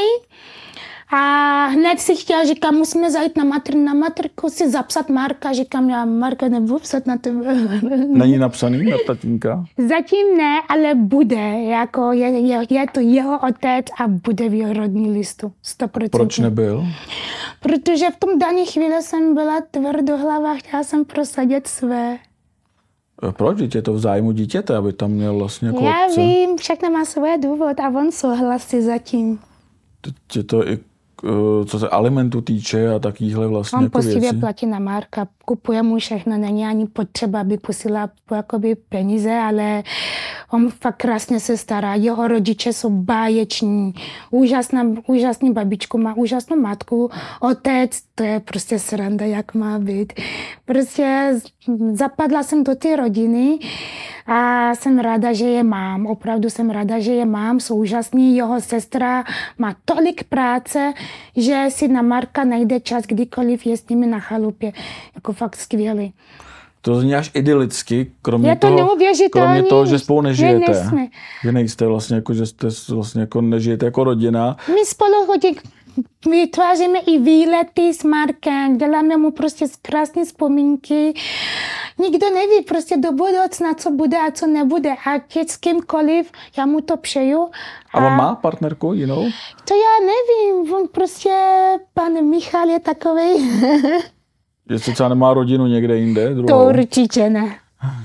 A 1.12 1.66
hned 1.66 2.01
si 2.01 2.16
chtěl, 2.16 2.47
říkám, 2.47 2.75
musíme 2.75 3.11
zajít 3.11 3.37
na, 3.37 3.44
matr, 3.44 3.75
na 3.75 3.94
matriku, 3.94 4.49
si 4.49 4.71
zapsat 4.71 5.09
Marka. 5.09 5.53
Říkám, 5.53 5.90
já 5.90 6.05
Marka 6.05 6.49
nebudu 6.49 6.79
psat 6.79 7.07
na 7.07 7.18
tebe. 7.18 7.55
Není 8.09 8.38
napsaný 8.38 8.90
na 8.90 8.97
tatínka? 9.07 9.64
Zatím 9.88 10.37
ne, 10.37 10.61
ale 10.68 10.94
bude. 10.94 11.62
Jako 11.62 12.12
je, 12.12 12.29
je, 12.29 12.66
je 12.71 12.87
to 12.92 13.01
jeho 13.01 13.38
otec 13.38 13.87
a 14.01 14.09
bude 14.09 14.49
v 14.49 14.55
jeho 14.55 14.73
rodní 14.73 15.11
listu. 15.11 15.53
100%. 15.81 16.09
Proč 16.09 16.38
nebyl? 16.38 16.87
Protože 17.61 18.07
v 18.11 18.16
tom 18.16 18.38
daní 18.38 18.66
chvíli 18.66 19.03
jsem 19.03 19.35
byla 19.35 19.61
tvrdohlava, 19.71 20.55
chtěla 20.55 20.85
jsem 20.85 21.05
prosadit 21.05 21.66
své. 21.66 22.18
E, 23.29 23.33
Proč? 23.33 23.57
Vždyť 23.57 23.75
je 23.75 23.83
to 23.83 23.92
v 23.92 24.01
zájmu 24.01 24.33
dítěte, 24.33 24.77
aby 24.77 24.92
tam 24.92 25.11
měl 25.11 25.38
vlastně 25.38 25.68
jako 25.68 25.85
Já 25.85 26.07
vím, 26.16 26.57
všechno 26.57 26.90
má 26.90 27.05
své 27.05 27.38
důvod 27.38 27.81
a 27.81 27.88
on 27.88 28.12
souhlasí 28.12 28.83
zatím. 28.83 29.38
Teď 30.01 30.14
je 30.37 30.44
to 30.44 30.68
i, 30.68 30.79
co 31.67 31.79
se 31.79 31.89
alimentu 31.89 32.41
týče 32.41 32.95
a 32.95 32.99
takovýhle 32.99 33.47
vlastně 33.49 33.77
On 33.77 33.85
jako 33.85 33.99
poctivě 33.99 34.21
věci. 34.21 34.37
platí 34.37 34.67
na 34.67 34.79
Marka 34.79 35.29
kupuje 35.45 35.83
mu 35.83 35.99
všechno, 35.99 36.39
není 36.39 36.67
ani 36.67 36.87
potřeba, 36.87 37.41
aby 37.41 37.57
posílal 37.57 38.09
jakoby 38.31 38.77
peníze, 38.89 39.35
ale 39.35 39.83
on 40.51 40.71
fakt 40.71 40.97
krásně 40.97 41.41
se 41.41 41.57
stará. 41.57 41.95
Jeho 41.95 42.29
rodiče 42.29 42.73
jsou 42.73 42.91
báječní, 42.91 43.95
úžasná, 44.31 44.83
úžasný 45.07 45.53
babičku, 45.53 45.99
má 45.99 46.15
úžasnou 46.17 46.57
matku, 46.61 47.11
otec, 47.41 48.01
to 48.15 48.25
je 48.25 48.41
prostě 48.41 48.79
sranda, 48.79 49.27
jak 49.27 49.55
má 49.55 49.79
být. 49.79 50.13
Prostě 50.65 51.35
zapadla 51.93 52.43
jsem 52.43 52.65
do 52.65 52.75
té 52.75 52.97
rodiny 52.97 53.59
a 54.29 54.75
jsem 54.75 54.99
ráda, 54.99 55.33
že 55.33 55.45
je 55.45 55.64
mám. 55.64 56.07
Opravdu 56.07 56.51
jsem 56.51 56.71
ráda, 56.71 57.01
že 57.01 57.12
je 57.12 57.25
mám. 57.25 57.61
Jsou 57.61 57.77
úžasný. 57.77 58.37
Jeho 58.37 58.61
sestra 58.61 59.25
má 59.59 59.77
tolik 59.85 60.25
práce, 60.25 60.93
že 61.37 61.64
si 61.69 61.88
na 61.88 62.03
Marka 62.03 62.45
najde 62.45 62.81
čas, 62.81 63.05
kdykoliv 63.07 63.67
je 63.67 63.77
s 63.77 63.88
nimi 63.88 64.07
na 64.07 64.21
chalupě. 64.21 64.73
Jako 65.14 65.33
fakt 65.33 65.57
skvělý. 65.57 66.12
To 66.81 67.01
zní 67.01 67.14
až 67.14 67.31
idylicky, 67.35 68.12
kromě 68.23 68.51
je 68.51 68.57
to 68.57 68.77
toho, 68.77 68.97
kromě 69.33 69.62
toho, 69.62 69.87
že 69.87 69.99
spolu 69.99 70.21
nežijete. 70.21 70.73
Nejsme. 70.73 71.07
že 71.43 71.53
nejste 71.53 71.87
vlastně 71.87 72.17
jako, 72.17 72.35
že 72.35 72.47
jste 72.47 72.69
vlastně 72.88 73.21
jako 73.21 73.41
nežijete 73.41 73.87
jako 73.87 74.05
rodina. 74.05 74.57
My 74.69 74.85
spolu 74.87 75.27
hodí, 75.27 75.57
vytváříme 76.31 76.99
i 76.99 77.19
výlety 77.19 77.95
s 77.95 78.05
Markem, 78.05 78.79
děláme 78.79 79.17
mu 79.17 79.31
prostě 79.31 79.67
krásné 79.83 80.25
vzpomínky. 80.25 81.14
Nikdo 81.99 82.31
neví 82.31 82.65
prostě 82.65 82.97
do 82.97 83.13
budoucna, 83.13 83.75
co 83.75 83.91
bude 83.91 84.17
a 84.17 84.31
co 84.31 84.47
nebude. 84.47 84.91
A 84.91 85.19
teď 85.33 85.49
s 85.49 85.57
kýmkoliv, 85.57 86.33
já 86.59 86.67
mu 86.67 86.81
to 86.81 86.97
přeju. 86.97 87.49
A, 87.95 87.99
a 87.99 88.07
on 88.07 88.17
má 88.17 88.35
partnerku 88.35 88.93
jinou? 88.93 89.25
To 89.65 89.75
já 89.75 90.07
nevím, 90.07 90.75
on 90.75 90.89
prostě, 90.93 91.31
pan 91.95 92.13
Michal 92.31 92.69
je 92.69 92.81
takový. 92.81 93.51
Jestli 94.71 94.93
třeba 94.93 95.09
nemá 95.09 95.35
rodinu 95.35 95.67
někde 95.67 95.97
jinde? 95.97 96.35
Druhou? 96.35 96.49
To 96.49 96.79
určitě 96.79 97.31
ne. 97.31 97.57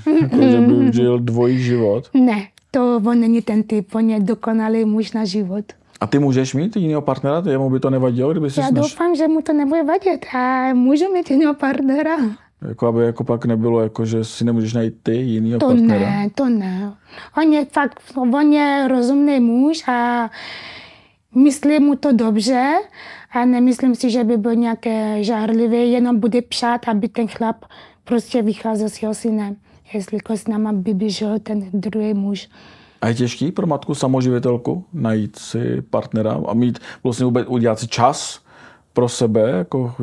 Takže 0.30 0.60
by 0.60 0.92
žil 0.92 1.18
dvojí 1.18 1.62
život? 1.62 2.10
Ne, 2.14 2.46
to 2.70 3.00
on 3.06 3.20
není 3.20 3.42
ten 3.42 3.62
typ, 3.62 3.94
on 3.94 4.10
je 4.10 4.20
dokonalý 4.20 4.84
muž 4.84 5.12
na 5.12 5.24
život. 5.24 5.64
A 6.00 6.06
ty 6.06 6.18
můžeš 6.18 6.54
mít 6.54 6.76
jiného 6.76 7.02
partnera? 7.02 7.42
Jemu 7.50 7.70
by 7.70 7.80
to 7.80 7.90
nevadilo, 7.90 8.30
kdyby 8.30 8.50
si 8.50 8.60
Já 8.60 8.66
snaž... 8.66 8.82
doufám, 8.82 9.14
že 9.16 9.28
mu 9.28 9.42
to 9.42 9.52
nebude 9.52 9.82
vadit 9.82 10.26
a 10.34 10.74
můžu 10.74 11.12
mít 11.12 11.30
jiného 11.30 11.54
partnera. 11.54 12.16
Jako 12.68 12.86
aby 12.86 13.04
jako 13.04 13.24
pak 13.24 13.44
nebylo, 13.44 13.80
jako, 13.80 14.06
že 14.06 14.24
si 14.24 14.44
nemůžeš 14.44 14.72
najít 14.72 14.94
ty 15.02 15.16
jinýho 15.16 15.58
to 15.58 15.66
partnera? 15.66 16.10
ne, 16.10 16.30
to 16.34 16.48
ne. 16.48 16.92
On 17.38 17.52
je 17.52 17.64
fakt, 17.64 18.00
on 18.16 18.52
je 18.52 18.88
rozumný 18.88 19.40
muž 19.40 19.88
a 19.88 20.30
myslí 21.34 21.80
mu 21.80 21.96
to 21.96 22.12
dobře 22.12 22.72
a 23.30 23.44
nemyslím 23.44 23.94
si, 23.94 24.10
že 24.10 24.24
by 24.24 24.36
byl 24.36 24.54
nějaké 24.54 25.24
žárlivý, 25.24 25.92
jenom 25.92 26.20
bude 26.20 26.42
přát, 26.42 26.88
aby 26.88 27.08
ten 27.08 27.28
chlap 27.28 27.64
prostě 28.04 28.42
vycházel 28.42 28.88
s 28.88 29.02
jeho 29.02 29.14
synem, 29.14 29.56
jestli 29.94 30.18
s 30.34 30.46
náma 30.46 30.72
by 30.72 30.94
běžel 30.94 31.38
ten 31.38 31.70
druhý 31.72 32.14
muž. 32.14 32.48
A 33.00 33.08
je 33.08 33.14
těžký 33.14 33.52
pro 33.52 33.66
matku 33.66 33.94
samoživitelku 33.94 34.84
najít 34.92 35.38
si 35.38 35.82
partnera 35.90 36.40
a 36.48 36.54
mít 36.54 36.78
vlastně 37.02 37.24
vůbec 37.24 37.46
udělat 37.48 37.78
si 37.78 37.88
čas 37.88 38.43
pro 38.94 39.08
sebe, 39.08 39.50
jako 39.50 39.94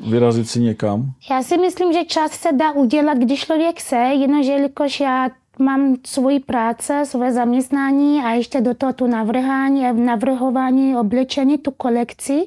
vyrazit 0.00 0.48
si 0.48 0.60
někam? 0.60 1.12
Já 1.30 1.42
si 1.42 1.58
myslím, 1.58 1.92
že 1.92 2.04
čas 2.04 2.32
se 2.32 2.52
dá 2.52 2.72
udělat, 2.72 3.18
když 3.18 3.44
člověk 3.44 3.80
chce, 3.80 3.96
jenomže 3.96 4.52
jelikož 4.52 5.00
já 5.00 5.30
mám 5.58 5.96
svoji 6.06 6.40
práce, 6.40 7.02
své 7.04 7.32
zaměstnání 7.32 8.22
a 8.24 8.30
ještě 8.30 8.60
do 8.60 8.74
toho 8.74 8.92
tu 8.92 9.06
navrhání, 9.06 9.84
navrhování, 9.92 10.96
oblečení, 10.96 11.58
tu 11.58 11.70
kolekci, 11.70 12.46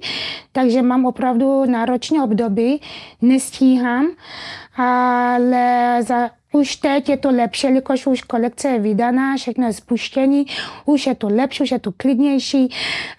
takže 0.52 0.82
mám 0.82 1.06
opravdu 1.06 1.65
náročné 1.65 2.23
období, 2.23 2.82
nestíhám, 3.21 4.08
ale 4.78 5.97
za, 6.04 6.30
už 6.52 6.76
teď 6.76 7.10
je 7.10 7.17
to 7.17 7.32
lepší, 7.32 7.67
jelikož 7.67 8.08
už 8.08 8.21
kolekce 8.21 8.67
je 8.67 8.80
vydaná, 8.80 9.38
všechno 9.38 9.67
je 9.67 9.73
spuštění, 9.73 10.45
už 10.86 11.08
je 11.08 11.15
to 11.15 11.28
lepší, 11.28 11.63
už 11.63 11.71
je 11.71 11.80
to 11.80 11.91
klidnější 11.97 12.69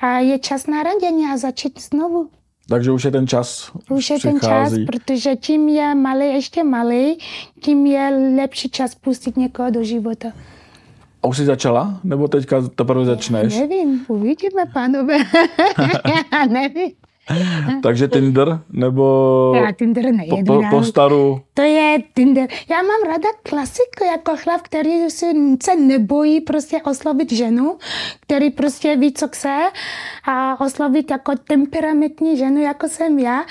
a 0.01 0.19
je 0.19 0.39
čas 0.39 0.67
na 0.67 0.83
radění 0.83 1.27
a 1.33 1.37
začít 1.37 1.81
znovu. 1.81 2.29
Takže 2.69 2.93
už 2.93 3.05
je 3.05 3.11
ten 3.11 3.27
čas 3.27 3.73
Už 3.91 4.11
je 4.11 4.19
ten 4.19 4.41
čas, 4.41 4.73
protože 4.87 5.37
tím 5.37 5.69
je 5.69 5.95
malý 5.95 6.27
ještě 6.27 6.65
malý, 6.65 7.19
tím 7.61 7.87
je 7.87 8.33
lepší 8.37 8.69
čas 8.69 8.95
pustit 8.95 9.37
někoho 9.37 9.71
do 9.71 9.85
života. 9.85 10.29
A 11.23 11.27
už 11.29 11.37
jsi 11.37 11.45
začala? 11.45 12.01
Nebo 12.05 12.29
teďka 12.29 12.69
teprve 12.69 13.05
začneš? 13.05 13.55
Já 13.55 13.61
nevím, 13.61 14.05
uvidíme, 14.09 14.63
pánové. 14.73 15.19
Já 16.33 16.47
nevím. 16.47 16.91
Takže 17.83 18.09
Tinder 18.09 18.61
nebo 18.71 19.53
Já 19.57 19.73
Tinder 19.73 20.13
nejedu. 20.13 20.47
po, 20.47 20.63
po, 20.63 20.69
po 20.71 20.83
staru? 20.83 21.41
To 21.55 21.63
je 21.63 21.99
Tinder. 22.15 22.49
Já 22.71 22.77
mám 22.77 23.13
ráda 23.13 23.29
klasiku 23.43 24.05
jako 24.15 24.37
chlap, 24.37 24.61
který 24.63 25.11
se, 25.11 25.27
se 25.63 25.77
nebojí 25.77 26.41
prostě 26.41 26.83
oslovit 26.83 27.33
ženu, 27.33 27.77
který 28.21 28.51
prostě 28.51 28.97
ví, 28.97 29.13
co 29.13 29.29
chce 29.29 29.57
a 30.29 30.61
oslovit 30.61 31.11
jako 31.11 31.33
temperamentní 31.49 32.37
ženu, 32.37 32.61
jako 32.63 32.89
jsem 32.89 33.19
já. 33.19 33.45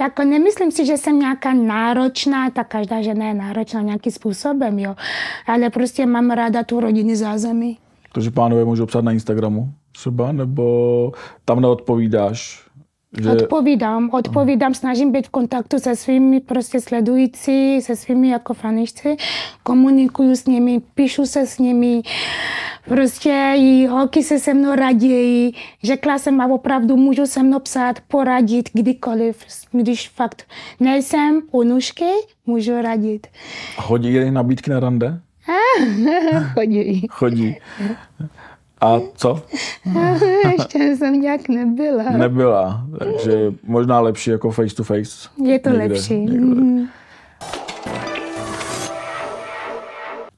Jako 0.00 0.24
nemyslím 0.24 0.70
si, 0.70 0.86
že 0.86 0.96
jsem 0.96 1.18
nějaká 1.18 1.54
náročná, 1.54 2.50
tak 2.50 2.68
každá 2.68 3.02
žena 3.02 3.26
je 3.28 3.34
náročná 3.34 3.80
nějakým 3.80 4.12
způsobem, 4.12 4.78
jo. 4.78 4.94
Ale 5.46 5.70
prostě 5.70 6.06
mám 6.06 6.30
ráda 6.30 6.62
tu 6.64 6.80
rodiny 6.80 7.16
zázemí. 7.16 7.78
Takže 8.12 8.30
pánové 8.30 8.64
můžou 8.64 8.86
psát 8.86 9.04
na 9.04 9.12
Instagramu 9.12 9.72
třeba, 9.92 10.32
nebo 10.32 11.12
tam 11.44 11.60
neodpovídáš? 11.60 12.69
Že... 13.18 13.30
Odpovídám, 13.30 14.10
odpovídám, 14.12 14.74
snažím 14.74 15.12
být 15.12 15.26
v 15.26 15.30
kontaktu 15.30 15.78
se 15.78 15.96
svými 15.96 16.40
prostě 16.40 16.80
sledující, 16.80 17.82
se 17.82 17.96
svými 17.96 18.28
jako 18.28 18.54
faničci, 18.54 19.16
komunikuju 19.62 20.36
s 20.36 20.46
nimi, 20.46 20.80
píšu 20.94 21.26
se 21.26 21.46
s 21.46 21.58
nimi, 21.58 22.02
prostě 22.88 23.54
i 23.56 23.86
holky 23.86 24.22
se 24.22 24.38
se 24.38 24.54
mnou 24.54 24.74
raději. 24.74 25.52
Řekla 25.84 26.18
jsem 26.18 26.40
a 26.40 26.46
opravdu 26.46 26.96
můžu 26.96 27.26
se 27.26 27.42
mnou 27.42 27.58
psát, 27.58 28.00
poradit 28.08 28.70
kdykoliv, 28.72 29.44
když 29.72 30.08
fakt 30.08 30.42
nejsem 30.80 31.42
u 31.50 31.62
nůžky, 31.62 32.10
můžu 32.46 32.82
radit. 32.82 33.26
Chodí 33.76 34.30
nabídky 34.30 34.70
na 34.70 34.80
rande? 34.80 35.20
Chodí. 36.54 37.06
Chodí. 37.10 37.56
A 38.80 39.00
co? 39.14 39.42
Ještě 40.52 40.96
jsem 40.96 41.20
nějak 41.20 41.48
nebyla. 41.48 42.02
Nebyla, 42.02 42.86
takže 42.98 43.54
možná 43.62 44.00
lepší 44.00 44.30
jako 44.30 44.50
face 44.50 44.74
to 44.74 44.84
face. 44.84 45.28
Je 45.44 45.58
to 45.58 45.70
někde, 45.70 45.84
lepší. 45.84 46.14
Někde. 46.14 46.40
Mm. 46.40 46.88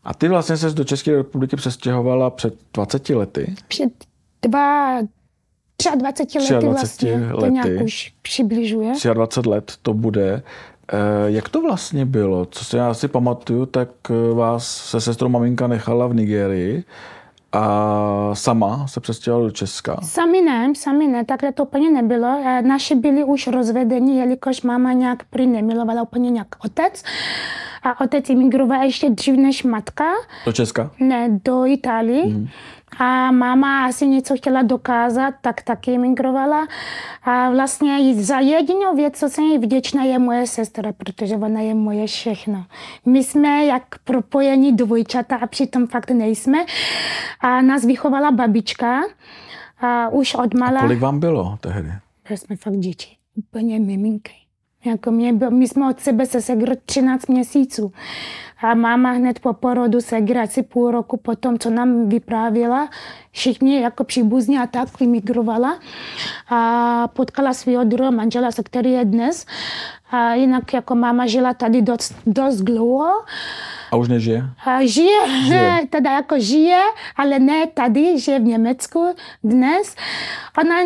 A 0.05 0.15
ty 0.15 0.29
vlastně 0.29 0.57
se 0.57 0.71
do 0.71 0.85
České 0.85 1.17
republiky 1.17 1.57
přestěhovala 1.57 2.31
před 2.31 2.55
20 2.75 3.09
lety? 3.09 3.55
Před 3.69 3.93
dva, 4.43 4.99
23 5.97 6.39
lety 6.39 6.67
23 6.67 6.67
vlastně. 6.67 7.13
Lety. 7.13 7.41
To 7.41 7.47
nějak 7.47 7.83
už 7.85 8.13
přibližuje. 8.23 8.93
23 9.15 9.49
let 9.49 9.73
to 9.83 9.95
bude. 9.95 10.43
Eh, 10.93 10.97
jak 11.27 11.49
to 11.49 11.63
vlastně 11.63 12.05
bylo? 12.05 12.45
Co 12.45 12.65
si 12.65 12.77
já 12.77 12.95
si 12.95 13.09
pamatuju, 13.09 13.67
tak 13.67 13.89
eh, 14.11 14.35
vás 14.35 14.67
se 14.67 15.01
sestrou 15.01 15.29
maminka 15.29 15.67
nechala 15.67 16.07
v 16.07 16.15
Nigerii 16.15 16.85
a 17.53 18.31
sama 18.35 18.87
se 18.87 19.01
přestěhovala 19.01 19.47
do 19.47 19.53
Česka? 19.53 19.97
Sami 20.03 20.41
ne, 20.43 20.73
sami 20.77 21.07
ne, 21.07 21.25
takhle 21.25 21.53
to 21.53 21.62
úplně 21.65 21.91
nebylo. 21.91 22.43
Naši 22.61 22.95
byli 22.95 23.25
už 23.25 23.47
rozvedení, 23.47 24.19
jelikož 24.19 24.62
máma 24.62 24.93
nějak 24.93 25.25
prý 25.25 25.47
nemilovala 25.47 26.03
úplně 26.03 26.31
nějak 26.31 26.49
otec. 26.65 27.03
A 27.83 28.01
otec 28.01 28.31
imigroval 28.31 28.83
ještě 28.83 29.11
dřív 29.11 29.37
než 29.37 29.62
matka. 29.62 30.05
Do 30.47 30.53
Česka? 30.53 30.91
Ne, 31.01 31.41
do 31.45 31.67
Itálie. 31.67 32.27
Mm. 32.27 32.49
A 32.99 33.31
máma 33.31 33.87
asi 33.87 34.07
něco 34.07 34.37
chtěla 34.37 34.63
dokázat, 34.63 35.35
tak 35.41 35.63
taky 35.63 35.95
emigrovala. 35.95 36.67
A 37.23 37.51
vlastně 37.51 38.15
za 38.15 38.39
jedinou 38.39 38.97
věc, 38.97 39.19
co 39.19 39.29
jsem 39.29 39.45
jí 39.45 39.59
vděčná, 39.59 40.03
je 40.05 40.19
moje 40.19 40.47
sestra, 40.47 40.93
protože 40.93 41.37
ona 41.37 41.61
je 41.61 41.75
moje 41.75 42.07
všechno. 42.07 42.65
My 43.07 43.25
jsme 43.25 43.65
jak 43.65 43.83
propojení 44.05 44.77
dvojčata 44.77 45.37
a 45.37 45.47
přitom 45.47 45.87
fakt 45.87 46.11
nejsme. 46.11 46.59
A 47.41 47.63
nás 47.63 47.85
vychovala 47.85 48.31
babička. 48.31 49.01
A 49.81 50.09
už 50.09 50.35
od 50.35 50.55
mala... 50.55 50.79
A 50.79 50.83
kolik 50.83 51.01
vám 51.01 51.21
bylo 51.21 51.59
tehdy? 51.61 51.93
Byli 52.29 52.39
jsme 52.39 52.57
fakt 52.57 52.77
děti. 52.77 53.17
Úplně 53.35 53.81
miminky. 53.81 54.33
Jako 54.85 55.11
mě, 55.11 55.33
my 55.33 55.69
jsme 55.69 55.91
od 55.91 56.01
sebe 56.01 56.27
se 56.27 56.41
segr 56.41 56.77
13 56.87 57.27
měsíců. 57.27 57.93
A 58.62 58.75
máma 58.75 59.11
hned 59.11 59.40
po 59.40 59.53
porodu 59.53 60.01
segr 60.01 60.38
asi 60.38 60.62
půl 60.62 60.90
roku 60.90 61.16
potom, 61.16 61.59
co 61.59 61.70
nám 61.70 62.09
vyprávěla, 62.09 62.88
všichni 63.33 63.81
jako 63.81 64.05
příbuzní 64.05 64.59
a 64.59 64.66
tak 64.66 65.01
vymigrovala. 65.01 65.79
A 66.51 67.09
potkala 67.09 67.55
svého 67.55 67.85
druhého 67.85 68.12
manžela, 68.12 68.51
se 68.51 68.62
který 68.62 68.92
je 68.92 69.05
dnes. 69.05 69.46
A 70.11 70.35
jinak 70.35 70.75
jako 70.75 70.94
máma 70.94 71.27
žila 71.27 71.55
tady 71.55 71.83
dost, 71.83 72.14
dost 72.27 72.57
dlouho. 72.57 73.25
A 73.92 73.96
už 73.96 74.09
nežije? 74.09 74.44
A 74.66 74.87
žije, 74.87 75.20
žije. 75.46 75.81
teda 75.90 76.12
jako 76.12 76.40
žije, 76.40 76.81
ale 77.16 77.38
ne 77.38 77.66
tady, 77.66 78.20
žije 78.20 78.38
v 78.38 78.42
Německu 78.42 79.14
dnes. 79.44 79.96
Ona 80.59 80.77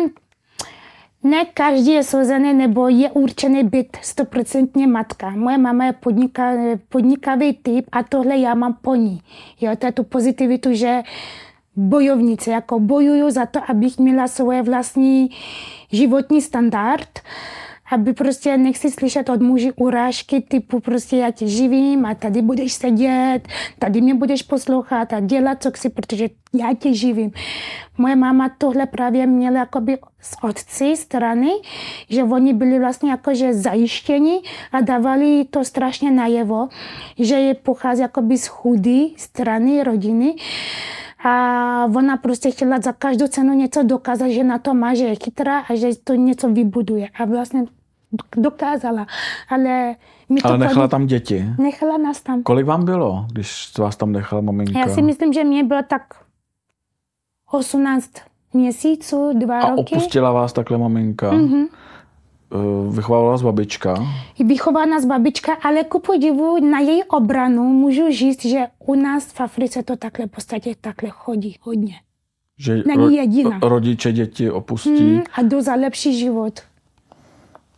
Ne 1.27 1.45
každý 1.45 1.91
je 1.91 2.03
souzený 2.03 2.53
nebo 2.53 2.87
je 2.87 3.11
určený 3.11 3.63
být 3.63 3.97
stoprocentně 4.01 4.87
matka. 4.87 5.29
Moje 5.29 5.57
máma 5.57 5.85
je 5.85 5.93
podnika, 5.93 6.51
podnikavý 6.89 7.53
typ 7.53 7.85
a 7.91 8.03
tohle 8.03 8.37
já 8.37 8.55
mám 8.55 8.77
po 8.81 8.95
ní. 8.95 9.21
Jo, 9.61 9.75
to 9.75 9.85
je 9.85 9.91
tu 9.91 10.03
pozitivitu, 10.03 10.73
že 10.73 11.03
bojovnice, 11.75 12.51
jako 12.51 12.79
bojuju 12.79 13.29
za 13.29 13.45
to, 13.45 13.59
abych 13.67 13.99
měla 13.99 14.27
svoje 14.27 14.61
vlastní 14.61 15.29
životní 15.91 16.41
standard 16.41 17.19
aby 17.91 18.13
prostě 18.13 18.57
nechci 18.57 18.91
slyšet 18.91 19.29
od 19.29 19.41
muži 19.41 19.71
urážky 19.75 20.41
typu 20.41 20.79
prostě 20.79 21.17
já 21.17 21.31
tě 21.31 21.47
živím 21.47 22.05
a 22.05 22.15
tady 22.15 22.41
budeš 22.41 22.73
sedět, 22.73 23.41
tady 23.79 24.01
mě 24.01 24.13
budeš 24.13 24.43
poslouchat 24.43 25.13
a 25.13 25.19
dělat, 25.19 25.63
co 25.63 25.71
chci, 25.71 25.89
protože 25.89 26.29
já 26.53 26.73
tě 26.73 26.93
živím. 26.93 27.31
Moje 27.97 28.15
máma 28.15 28.49
tohle 28.57 28.85
právě 28.85 29.27
měla 29.27 29.59
jakoby 29.59 29.97
z 30.21 30.35
otci 30.43 30.97
strany, 30.97 31.51
že 32.09 32.23
oni 32.23 32.53
byli 32.53 32.79
vlastně 32.79 33.11
jakože 33.11 33.53
zajištěni 33.53 34.41
a 34.71 34.81
dávali 34.81 35.45
to 35.49 35.65
strašně 35.65 36.11
najevo, 36.11 36.67
že 37.19 37.35
je 37.35 37.53
pochází 37.53 38.01
jakoby 38.01 38.37
z 38.37 38.47
chudé 38.47 39.01
strany 39.17 39.83
rodiny. 39.83 40.35
A 41.25 41.85
ona 41.95 42.17
prostě 42.17 42.51
chtěla 42.51 42.79
za 42.79 42.91
každou 42.91 43.27
cenu 43.27 43.53
něco 43.53 43.83
dokázat, 43.83 44.27
že 44.27 44.43
na 44.43 44.57
to 44.57 44.73
má, 44.73 44.93
že 44.93 45.03
je 45.03 45.15
chytrá 45.15 45.59
a 45.59 45.75
že 45.75 45.87
to 46.03 46.13
něco 46.13 46.49
vybuduje. 46.49 47.07
A 47.19 47.25
vlastně 47.25 47.65
dokázala, 48.35 49.07
ale... 49.49 49.95
Mi 50.29 50.41
to 50.41 50.47
ale 50.47 50.57
nechala 50.57 50.87
tam 50.87 51.07
děti? 51.07 51.45
Nechala 51.57 51.97
nás 51.97 52.21
tam. 52.21 52.43
Kolik 52.43 52.65
vám 52.65 52.85
bylo, 52.85 53.25
když 53.31 53.77
vás 53.77 53.95
tam 53.95 54.11
nechala 54.11 54.41
maminka? 54.41 54.79
Já 54.79 54.87
si 54.87 55.01
myslím, 55.01 55.33
že 55.33 55.43
mě 55.43 55.63
bylo 55.63 55.81
tak 55.83 56.01
18 57.51 58.11
měsíců, 58.53 59.31
dva 59.33 59.59
A 59.59 59.69
roky. 59.69 59.95
A 59.95 59.97
opustila 59.97 60.31
vás 60.31 60.53
takhle 60.53 60.77
maminka? 60.77 61.31
Mm-hmm. 61.31 61.67
Vychovala 62.89 63.31
vás 63.31 63.41
babička? 63.41 63.95
Vychovala 64.45 64.85
nás 64.85 65.05
babička, 65.05 65.53
ale 65.53 65.83
ku 65.83 65.99
podivu 65.99 66.69
na 66.69 66.79
její 66.79 67.03
obranu 67.03 67.63
můžu 67.63 68.11
říct, 68.11 68.45
že 68.45 68.67
u 68.79 68.95
nás 68.95 69.25
v 69.33 69.41
Africe 69.41 69.83
to 69.83 69.95
takhle 69.95 70.25
v 70.25 70.29
podstatě 70.29 70.75
takhle 70.81 71.09
chodí 71.09 71.55
hodně. 71.61 71.95
Že 72.59 72.83
Není 72.87 73.15
jediná. 73.15 73.59
rodiče 73.61 74.11
děti 74.11 74.51
opustí? 74.51 75.03
Mm, 75.03 75.21
a 75.33 75.41
jdu 75.41 75.61
za 75.61 75.75
lepší 75.75 76.19
život. 76.19 76.59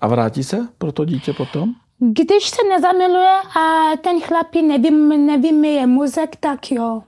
A 0.01 0.07
vrátí 0.07 0.43
se 0.43 0.67
pro 0.77 0.91
to 0.91 1.05
dítě 1.05 1.33
potom? 1.33 1.73
Když 1.99 2.49
se 2.49 2.61
nezamiluje 2.69 3.35
a 3.59 3.97
ten 4.01 4.21
chlapí 4.21 4.61
nevím, 4.61 5.25
nevymije 5.25 5.87
mozek, 5.87 6.35
tak 6.35 6.71
jo. 6.71 7.03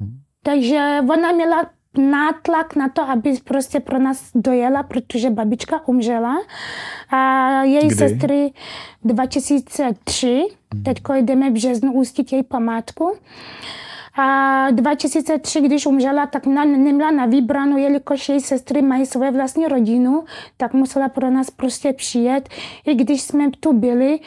Hmm. 0.00 0.18
Takže 0.42 0.98
ona 1.10 1.32
měla 1.32 1.66
nátlak 1.98 2.76
na 2.76 2.88
to, 2.88 3.02
aby 3.02 3.34
prostě 3.44 3.80
pro 3.80 3.98
nás 3.98 4.30
dojela, 4.34 4.82
protože 4.82 5.30
babička 5.30 5.88
umřela. 5.88 6.36
A 7.10 7.50
její 7.62 7.86
Kdy? 7.86 7.96
sestry 7.96 8.52
2003, 9.04 10.46
hmm. 10.74 10.82
teď 10.82 10.98
jdeme 11.20 11.50
v 11.50 11.52
březnu 11.52 11.92
ústit 11.92 12.32
její 12.32 12.42
památku. 12.42 13.12
A 14.14 14.70
2003, 14.70 15.60
když 15.60 15.86
umřela, 15.86 16.26
tak 16.26 16.46
na, 16.46 16.64
neměla 16.64 17.10
na 17.10 17.26
vybranou, 17.26 17.76
jelikož 17.76 18.28
její 18.28 18.40
sestry 18.40 18.82
mají 18.82 19.06
své 19.06 19.30
vlastní 19.30 19.66
rodinu, 19.66 20.24
tak 20.56 20.72
musela 20.72 21.08
pro 21.08 21.30
nás 21.30 21.50
prostě 21.50 21.92
přijet. 21.92 22.48
I 22.86 22.94
když 22.94 23.22
jsme 23.22 23.50
tu 23.60 23.72
byli, 23.72 24.20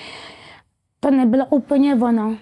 to 0.99 1.11
nebylo 1.11 1.45
úplně 1.45 1.95
ono. 1.95 2.37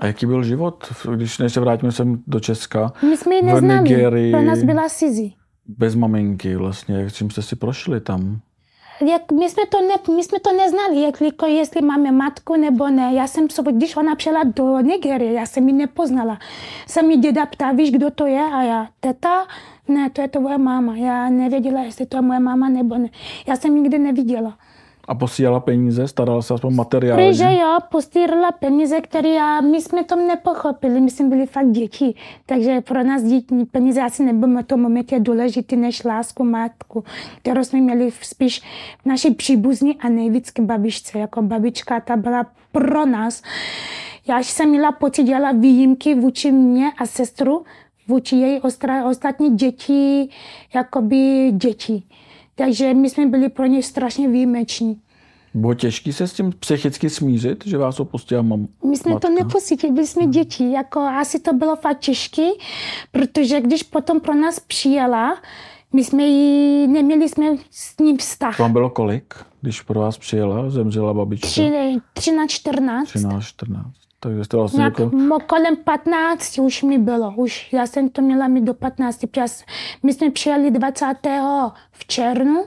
A 0.00 0.06
jaký 0.06 0.26
byl 0.26 0.42
život, 0.42 0.92
když 1.14 1.38
než 1.38 1.52
se 1.52 1.60
vrátíme 1.60 1.92
sem 1.92 2.22
do 2.26 2.40
Česka? 2.40 2.92
My 3.08 3.16
jsme 3.16 3.34
ji 3.34 3.42
neznali, 3.42 4.30
pro 4.30 4.42
nás 4.42 4.62
byla 4.62 4.88
Sizi. 4.88 5.32
Bez 5.68 5.94
maminky 5.94 6.56
vlastně, 6.56 7.10
čím 7.10 7.30
jste 7.30 7.42
si 7.42 7.56
prošli 7.56 8.00
tam? 8.00 8.40
jak 9.06 9.32
my 9.32 9.50
jsme 9.50 9.62
to, 9.66 9.80
ne, 9.80 10.14
my 10.16 10.24
jsme 10.24 10.40
to 10.40 10.52
neznali, 10.52 11.02
jak, 11.02 11.20
jako 11.20 11.46
jestli 11.46 11.82
máme 11.82 12.12
matku 12.12 12.56
nebo 12.56 12.88
ne. 12.88 13.14
Já 13.14 13.26
jsem 13.26 13.50
se, 13.50 13.62
když 13.72 13.96
ona 13.96 14.14
přijela 14.14 14.44
do 14.44 14.78
Nigerie, 14.78 15.32
já 15.32 15.46
jsem 15.46 15.68
ji 15.68 15.74
nepoznala. 15.74 16.38
Jsem 16.86 17.08
mi 17.08 17.16
děda 17.16 17.46
ptá, 17.46 17.72
víš, 17.72 17.90
kdo 17.90 18.10
to 18.10 18.26
je? 18.26 18.40
A 18.40 18.62
já, 18.62 18.88
teta, 19.00 19.46
ne, 19.88 20.10
to 20.10 20.20
je 20.20 20.28
tvoje 20.28 20.58
máma. 20.58 20.96
Já 20.96 21.30
nevěděla, 21.30 21.82
jestli 21.82 22.06
to 22.06 22.16
je 22.16 22.20
moje 22.20 22.40
máma 22.40 22.68
nebo 22.68 22.98
ne. 22.98 23.08
Já 23.46 23.56
jsem 23.56 23.74
nikdy 23.74 23.98
neviděla. 23.98 24.58
A 25.10 25.14
posílala 25.14 25.60
peníze, 25.60 26.08
starala 26.08 26.42
se 26.42 26.54
aspoň 26.54 26.74
materiálně? 26.74 27.28
Protože 27.28 27.44
jo, 27.44 27.78
posílala 27.90 28.52
peníze, 28.52 29.00
které 29.00 29.62
my 29.62 29.80
jsme 29.80 30.04
to 30.04 30.16
nepochopili, 30.16 31.00
my 31.00 31.10
jsme 31.10 31.28
byli 31.28 31.46
fakt 31.46 31.70
děti. 31.70 32.14
Takže 32.46 32.80
pro 32.80 33.04
nás 33.04 33.22
děti 33.22 33.54
peníze 33.70 34.02
asi 34.02 34.24
nebyly 34.24 34.62
v 34.62 34.66
tom 34.66 34.80
momentě 34.80 35.20
důležité 35.20 35.76
než 35.76 36.04
lásku 36.04 36.44
matku, 36.44 37.04
kterou 37.42 37.64
jsme 37.64 37.80
měli 37.80 38.10
spíš 38.22 38.60
v 39.02 39.06
naší 39.06 39.34
příbuzní 39.34 39.98
a 39.98 40.08
nejvíc 40.08 40.52
babičce. 40.60 41.18
Jako 41.18 41.42
babička 41.42 42.00
ta 42.00 42.16
byla 42.16 42.46
pro 42.72 43.06
nás. 43.06 43.42
Já 44.28 44.38
jsem 44.38 44.68
měla 44.68 44.92
pocit, 44.92 45.22
dělala 45.22 45.52
výjimky 45.52 46.14
vůči 46.14 46.52
mě 46.52 46.92
a 46.98 47.06
sestru, 47.06 47.64
vůči 48.08 48.36
její 48.36 48.60
ostatní 49.10 49.56
děti, 49.56 50.28
jakoby 50.74 51.50
děti. 51.52 52.02
Takže 52.60 52.94
my 52.94 53.10
jsme 53.10 53.26
byli 53.26 53.48
pro 53.48 53.66
ně 53.66 53.82
strašně 53.82 54.28
výjimeční. 54.28 55.00
Bylo 55.54 55.74
těžké 55.74 56.12
se 56.12 56.28
s 56.28 56.32
tím 56.32 56.52
psychicky 56.58 57.10
smířit, 57.10 57.66
že 57.66 57.78
vás 57.78 58.00
opustila 58.00 58.42
mam, 58.42 58.68
My 58.90 58.96
jsme 58.96 59.12
matka. 59.12 59.28
to 59.28 59.34
nepocítili, 59.34 59.92
byli 59.92 60.06
jsme 60.06 60.26
děti. 60.26 60.72
Jako 60.72 61.00
asi 61.00 61.40
to 61.40 61.52
bylo 61.52 61.76
fakt 61.76 61.98
těžké, 61.98 62.48
protože 63.12 63.60
když 63.60 63.82
potom 63.82 64.20
pro 64.20 64.34
nás 64.34 64.60
přijela, 64.60 65.42
my 65.92 66.04
jsme 66.04 66.22
ji, 66.22 66.86
neměli 66.86 67.28
jsme 67.28 67.46
s 67.70 67.98
ním 67.98 68.18
vztah. 68.18 68.58
Vám 68.58 68.72
bylo 68.72 68.90
kolik, 68.90 69.34
když 69.60 69.80
pro 69.82 70.00
vás 70.00 70.18
přijela, 70.18 70.70
zemřela 70.70 71.14
babička? 71.14 71.48
13, 72.14 72.50
14. 72.50 73.08
13, 73.08 73.44
14. 73.44 73.99
Takže 74.20 74.44
jste 74.44 74.56
vlastně 74.56 74.82
jako... 74.82 75.10
kolem 75.46 75.76
15 75.76 76.58
už 76.58 76.82
mi 76.82 76.98
bylo. 76.98 77.34
Už 77.36 77.72
já 77.72 77.86
jsem 77.86 78.08
to 78.08 78.22
měla 78.22 78.48
mít 78.48 78.64
do 78.64 78.74
15. 78.74 79.24
My 80.02 80.14
jsme 80.14 80.30
přijeli 80.30 80.70
20. 80.70 81.14
v 81.92 82.06
červnu 82.06 82.64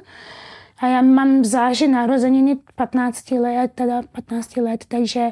a 0.77 0.87
já 0.87 1.01
mám 1.01 1.41
v 1.41 1.45
září 1.45 1.87
narozeniny 1.87 2.57
15 2.75 3.31
let, 3.31 3.71
teda 3.75 4.01
15 4.11 4.57
let, 4.57 4.85
takže 4.87 5.29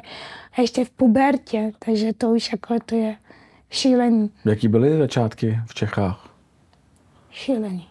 ještě 0.58 0.84
v 0.84 0.90
pubertě, 0.90 1.72
takže 1.84 2.12
to 2.12 2.30
už 2.30 2.52
jako 2.52 2.76
to 2.86 2.94
je 2.94 3.16
šílený. 3.70 4.30
Jaký 4.44 4.68
byly 4.68 4.98
začátky 4.98 5.58
v 5.66 5.74
Čechách? 5.74 6.28
Šílený. 7.30 7.88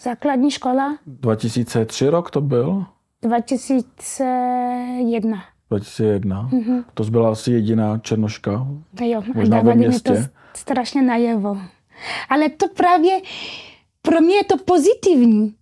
Základní 0.00 0.50
škola? 0.50 0.98
2003 1.06 2.08
rok 2.08 2.30
to 2.30 2.40
byl? 2.40 2.84
2001. 3.22 5.44
2001. 5.78 6.48
Mm-hmm. 6.52 6.84
To 6.94 7.04
byla 7.04 7.32
asi 7.32 7.52
jediná 7.52 7.98
černoška. 7.98 8.66
Jo, 9.00 9.22
možná 9.34 9.60
ve 9.60 9.74
městě. 9.74 10.12
To 10.12 10.18
strašně 10.54 11.02
najevo. 11.02 11.58
Ale 12.28 12.48
to 12.48 12.68
právě 12.68 13.20
pro 14.02 14.20
mě 14.20 14.36
je 14.36 14.44
to 14.44 14.56
pozitivní, 14.56 15.54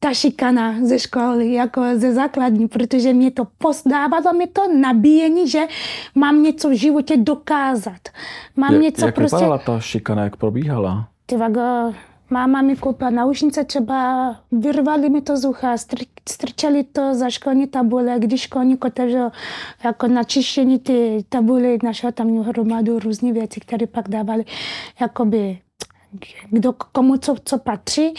ta 0.00 0.14
šikana 0.14 0.74
ze 0.82 0.98
školy, 0.98 1.52
jako 1.52 1.82
ze 1.94 2.14
základní, 2.14 2.68
protože 2.68 3.12
mě 3.12 3.30
to 3.30 3.46
dávalo 3.86 4.32
mi 4.38 4.46
to 4.46 4.62
nabíjení, 4.80 5.48
že 5.48 5.60
mám 6.14 6.42
něco 6.42 6.70
v 6.70 6.72
životě 6.72 7.16
dokázat. 7.16 8.08
Mám 8.56 8.74
je, 8.74 8.80
něco 8.80 9.06
jak 9.06 9.14
prostě... 9.14 9.36
vypadala 9.36 9.58
ta 9.58 9.80
šikana, 9.80 10.24
jak 10.24 10.36
probíhala? 10.36 11.08
Ty 11.26 11.36
vago, 11.36 11.94
Máma 12.30 12.62
mi 12.62 12.76
koupila 12.76 13.10
naušnice, 13.10 13.64
třeba 13.64 14.36
vyrvali 14.52 15.10
mi 15.10 15.20
to 15.20 15.36
z 15.36 15.44
ucha, 15.44 15.74
str- 15.74 16.06
strčali 16.28 16.84
to 16.84 17.14
za 17.14 17.30
školní 17.30 17.66
tabule, 17.66 18.14
když 18.18 18.40
školník 18.40 18.84
otevřel 18.84 19.30
jako 19.84 20.08
na 20.08 20.24
čištění 20.24 20.78
ty 20.78 21.24
tabule, 21.28 21.68
našel 21.82 22.12
tam 22.12 22.38
hromadu 22.38 22.98
různých 22.98 23.32
věcí, 23.32 23.60
které 23.60 23.86
pak 23.86 24.08
dávali, 24.08 24.44
jakoby 25.00 25.58
kdo 26.50 26.72
komu 26.92 27.16
co, 27.16 27.36
co 27.44 27.58
patří. 27.58 28.14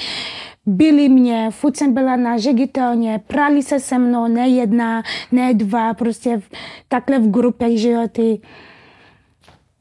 Byli 0.65 1.09
mě, 1.09 1.47
furt 1.51 1.77
jsem 1.77 1.93
byla 1.93 2.15
na 2.15 2.37
žegitelně, 2.37 3.21
prali 3.27 3.63
se 3.63 3.79
se 3.79 3.97
mnou, 3.97 4.27
ne 4.27 4.47
jedna, 4.47 5.03
ne 5.31 5.53
dva, 5.53 5.93
prostě 5.93 6.37
v, 6.37 6.49
takhle 6.87 7.19
v 7.19 7.31
grupě, 7.31 7.77
že 7.77 7.89
jo, 7.89 8.07
ty 8.11 8.41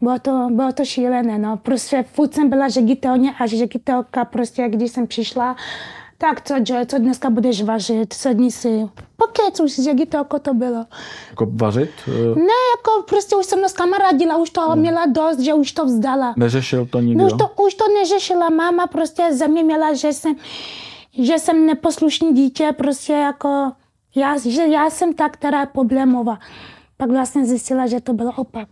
bylo 0.01 0.19
to, 0.19 0.49
bylo 0.51 0.73
to 0.73 0.85
šílené, 0.85 1.39
no. 1.39 1.57
Prostě 1.57 2.05
furt 2.13 2.35
jsem 2.35 2.51
byla 2.51 2.69
ředitelně 2.69 3.35
a 3.39 3.47
ředitelka 3.47 4.25
prostě, 4.25 4.69
když 4.69 4.93
jsem 4.93 5.07
přišla, 5.07 5.57
tak 6.19 6.49
co, 6.49 6.55
Joe, 6.67 6.87
co 6.87 6.99
dneska 6.99 7.31
budeš 7.31 7.63
vařit, 7.63 8.13
sedni 8.13 8.51
si. 8.51 8.89
Pokec 9.17 9.61
už 9.61 9.75
ředitelko 9.75 10.39
to 10.39 10.55
bylo. 10.55 10.87
Jako 11.31 11.47
vařit? 11.51 11.91
Ne, 12.37 12.57
jako 12.77 13.03
prostě 13.09 13.37
už 13.37 13.47
jsem 13.47 13.65
s 13.65 13.73
kamarádila, 13.73 14.37
už 14.37 14.51
to 14.51 14.61
hmm. 14.61 14.81
měla 14.81 15.07
dost, 15.07 15.39
že 15.39 15.55
už 15.55 15.73
to 15.73 15.85
vzdala. 15.85 16.35
Neřešil 16.37 16.87
to 16.87 17.01
nikdo? 17.01 17.23
No, 17.23 17.27
už 17.27 17.33
to, 17.33 17.63
už 17.63 17.75
to 17.75 17.85
neřešila. 18.01 18.51
Máma 18.51 18.87
prostě 18.87 19.23
ze 19.33 19.49
mě 19.49 19.65
měla, 19.65 19.95
že 19.95 20.13
jsem, 20.13 20.35
že 21.19 21.39
jsem 21.39 21.67
neposlušný 21.67 22.35
dítě, 22.35 22.75
prostě 22.77 23.13
jako, 23.13 23.73
já, 24.15 24.39
že 24.39 24.67
já 24.67 24.91
jsem 24.91 25.15
ta, 25.15 25.29
která 25.29 25.61
je 25.61 25.67
problémová. 25.67 26.39
Pak 26.97 27.11
vlastně 27.11 27.45
zjistila, 27.45 27.87
že 27.87 28.01
to 28.01 28.13
bylo 28.13 28.33
opak. 28.37 28.69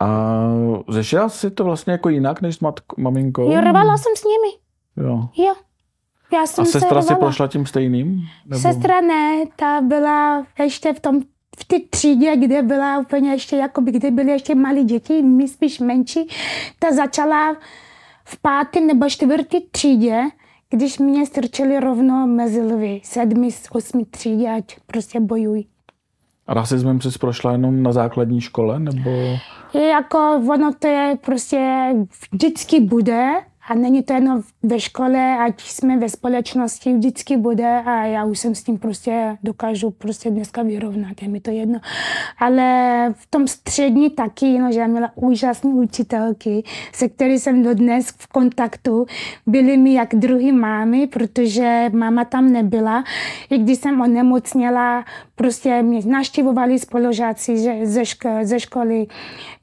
A 0.00 0.40
řešila 0.88 1.28
si 1.28 1.50
to 1.50 1.64
vlastně 1.64 1.92
jako 1.92 2.08
jinak 2.08 2.42
než 2.42 2.56
s 2.56 2.60
matko, 2.60 3.00
maminkou? 3.00 3.52
Jo, 3.52 3.60
rvala 3.60 3.96
jsem 3.96 4.12
s 4.16 4.24
nimi. 4.24 4.64
Jo. 5.08 5.28
Jo. 5.36 5.54
Já 6.32 6.46
jsem 6.46 6.62
A 6.62 6.66
sestra 6.66 7.02
se 7.02 7.08
si 7.08 7.14
prošla 7.14 7.46
tím 7.46 7.66
stejným? 7.66 8.20
Nebo... 8.46 8.62
Sestra 8.62 9.00
ne, 9.00 9.44
ta 9.56 9.80
byla 9.80 10.46
ještě 10.58 10.92
v 10.92 11.00
tom 11.00 11.20
v 11.58 11.64
té 11.64 11.76
třídě, 11.90 12.36
kde 12.36 12.62
byla 12.62 12.98
úplně 12.98 13.30
ještě, 13.30 13.56
jakoby, 13.56 13.92
kde 13.92 14.10
byly 14.10 14.32
ještě 14.32 14.54
malí 14.54 14.84
děti, 14.84 15.22
my 15.22 15.48
spíš 15.48 15.80
menší, 15.80 16.28
ta 16.78 16.92
začala 16.92 17.56
v 18.24 18.40
páté 18.42 18.80
nebo 18.80 19.08
čtvrté 19.08 19.58
třídě, 19.70 20.22
když 20.70 20.98
mě 20.98 21.26
strčili 21.26 21.80
rovno 21.80 22.26
mezi 22.26 22.60
lvy, 22.62 23.00
sedmi, 23.04 23.48
osmi 23.70 24.04
třídě, 24.04 24.50
ať 24.50 24.76
prostě 24.86 25.20
bojují. 25.20 25.68
Rasismem 26.48 27.00
jsi 27.00 27.18
prošla 27.18 27.52
jenom 27.52 27.82
na 27.82 27.92
základní 27.92 28.40
škole? 28.40 28.80
Nebo... 28.80 29.10
Jako, 29.74 30.42
ono 30.50 30.74
to 30.78 30.86
je 30.86 31.18
prostě 31.24 31.88
vždycky 32.32 32.80
bude 32.80 33.32
a 33.68 33.74
není 33.74 34.02
to 34.02 34.12
jenom 34.12 34.42
ve 34.62 34.80
škole, 34.80 35.36
ať 35.38 35.60
jsme 35.62 35.98
ve 35.98 36.08
společnosti, 36.08 36.94
vždycky 36.94 37.36
bude 37.36 37.82
a 37.86 38.04
já 38.04 38.24
už 38.24 38.38
jsem 38.38 38.54
s 38.54 38.62
tím 38.62 38.78
prostě 38.78 39.36
dokážu 39.42 39.90
prostě 39.90 40.30
dneska 40.30 40.62
vyrovnat, 40.62 41.22
je 41.22 41.28
mi 41.28 41.40
to 41.40 41.50
jedno. 41.50 41.80
Ale 42.38 42.64
v 43.16 43.26
tom 43.30 43.48
střední 43.48 44.10
taky, 44.10 44.58
no, 44.58 44.72
že 44.72 44.80
já 44.80 44.86
měla 44.86 45.10
úžasné 45.14 45.70
učitelky, 45.70 46.64
se 46.92 47.08
kterými 47.08 47.38
jsem 47.38 47.62
dodnes 47.62 48.06
v 48.18 48.26
kontaktu. 48.26 49.06
Byly 49.46 49.76
mi 49.76 49.94
jak 49.94 50.14
druhý 50.14 50.52
mámy, 50.52 51.06
protože 51.06 51.90
máma 51.92 52.24
tam 52.24 52.52
nebyla. 52.52 53.04
I 53.50 53.58
když 53.58 53.78
jsem 53.78 54.00
onemocněla, 54.00 55.04
prostě 55.34 55.82
mě 55.82 56.00
navštěvovali 56.06 56.78
spolužáci 56.78 57.58
že- 57.58 57.86
ze, 57.86 58.02
ško- 58.02 58.44
ze 58.44 58.60
školy. 58.60 59.06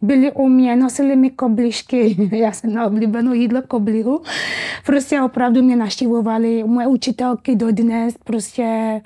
Byli 0.01 0.31
u 0.31 0.47
mě, 0.47 0.75
nosili 0.75 1.15
mi 1.15 1.29
koblišky. 1.29 2.29
Já 2.37 2.51
jsem 2.51 2.73
na 2.73 2.85
oblíbenou 2.85 3.33
jídlo 3.33 3.61
koblihu. 3.91 4.21
Prostě 4.85 5.21
opravdu 5.21 5.61
mě 5.61 5.75
navštěvovali. 5.75 6.63
Moje 6.63 6.87
učitelky 6.87 7.55
dodnes 7.55 8.15
prostě 8.23 9.01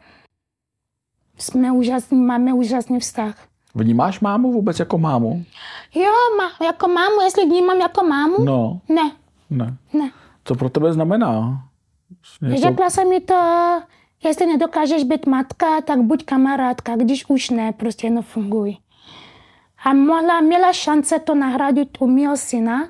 jsme 1.38 1.72
úžasný, 1.72 2.22
máme 2.22 2.54
úžasný 2.54 3.00
vztah. 3.00 3.36
Vnímáš 3.76 4.20
mámu 4.20 4.52
vůbec 4.52 4.80
jako 4.80 4.98
mámu? 4.98 5.44
Jo, 5.96 6.12
má, 6.38 6.66
jako 6.66 6.88
mámu, 6.88 7.22
jestli 7.24 7.46
vnímám 7.46 7.78
jako 7.78 8.04
mámu? 8.04 8.44
No, 8.46 8.82
Ne, 8.90 9.12
ne. 9.50 9.78
ne. 9.94 10.12
Co 10.46 10.56
pro 10.56 10.70
tebe 10.70 10.94
znamená? 10.94 11.62
To- 12.40 12.56
Řekla 12.56 12.90
jsem 12.90 13.10
mi 13.10 13.20
to, 13.22 13.36
jestli 14.24 14.46
nedokážeš 14.46 15.04
být 15.04 15.26
matka, 15.26 15.82
tak 15.82 16.02
buď 16.02 16.26
kamarádka, 16.26 16.96
když 16.96 17.26
už 17.28 17.50
ne, 17.50 17.74
prostě 17.74 18.10
nefunguj. 18.10 18.78
A 19.86 19.94
mohla, 19.94 20.42
měla 20.42 20.74
šance 20.74 21.20
to 21.20 21.36
nahradit 21.36 21.90
u 22.00 22.08
mého 22.08 22.38
syna. 22.38 22.88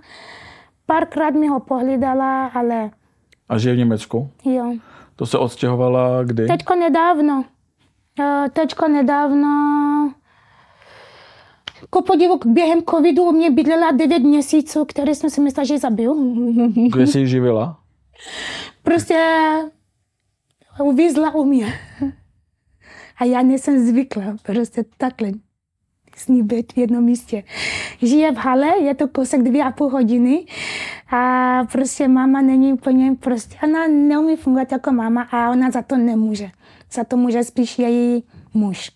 Párkrát 0.85 1.29
mi 1.29 1.47
ho 1.47 1.59
pohlídala, 1.59 2.47
ale 2.47 2.91
A 3.49 3.57
žije 3.57 3.75
v 3.75 3.77
Německu? 3.77 4.29
jo. 4.45 4.73
To 5.15 5.25
se 5.25 5.37
odstěhovala 5.37 6.23
kdy? 6.23 6.47
Teďko 6.47 6.75
nedávno. 6.75 7.45
Eh, 8.19 8.49
Teďko 8.53 8.87
nedávno. 8.87 9.47
Ku 11.89 12.01
podivu, 12.03 12.39
během 12.45 12.81
covidu 12.89 13.23
u 13.23 13.31
mě 13.31 13.51
bydlela 13.51 13.91
9 13.91 14.19
měsíců, 14.19 14.85
které 14.85 15.15
jsem 15.15 15.29
si 15.29 15.41
myslela, 15.41 15.65
že 15.65 15.77
zabiju. 15.79 16.35
Kde 16.93 17.07
jsi 17.07 17.19
ji 17.19 17.27
živila? 17.27 17.79
Prostě 18.83 19.19
uvízla 20.83 21.35
u 21.35 21.43
mě. 21.45 21.73
A 23.17 23.23
já 23.25 23.41
nejsem 23.41 23.87
zvyklá 23.87 24.23
prostě 24.43 24.85
takhle 24.97 25.29
s 26.15 26.27
ní 26.27 26.43
být 26.43 26.73
v 26.73 26.77
jednom 26.77 27.03
místě. 27.03 27.43
Žije 28.01 28.31
v 28.31 28.35
hale, 28.35 28.67
je 28.83 28.95
to 28.95 29.07
kousek 29.07 29.43
dvě 29.43 29.63
a 29.63 29.71
půl 29.71 29.89
hodiny 29.89 30.45
a 31.11 31.61
prostě 31.71 32.07
máma 32.07 32.41
není 32.41 32.73
úplně, 32.73 33.15
prostě 33.19 33.55
ona 33.63 33.87
neumí 33.87 34.35
fungovat 34.35 34.71
jako 34.71 34.91
máma 34.91 35.21
a 35.31 35.51
ona 35.51 35.71
za 35.71 35.81
to 35.81 35.97
nemůže. 35.97 36.49
Za 36.91 37.03
to 37.03 37.17
může 37.17 37.43
spíš 37.43 37.79
její 37.79 38.23
muž. 38.53 38.91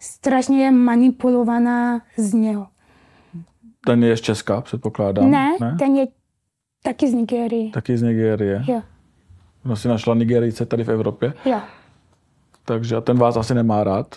Strašně 0.00 0.64
je 0.64 0.70
manipulovaná 0.70 2.02
z 2.16 2.34
něho. 2.34 2.66
Ten 3.86 4.04
je 4.04 4.16
z 4.16 4.20
Česka, 4.20 4.60
předpokládám. 4.60 5.30
Ne, 5.30 5.56
ten 5.78 5.96
je 5.96 6.06
taky 6.82 7.10
z 7.10 7.14
Nigérie. 7.14 7.70
Taky 7.70 7.98
z 7.98 8.02
Nigérie. 8.02 8.64
Jo, 8.68 8.82
No 9.64 9.76
si 9.76 9.88
našla 9.88 10.14
Nigerijce 10.14 10.66
tady 10.66 10.84
v 10.84 10.88
Evropě, 10.88 11.32
jo. 11.44 11.60
takže 12.64 12.96
a 12.96 13.00
ten 13.00 13.18
vás 13.18 13.36
asi 13.36 13.54
nemá 13.54 13.84
rád. 13.84 14.16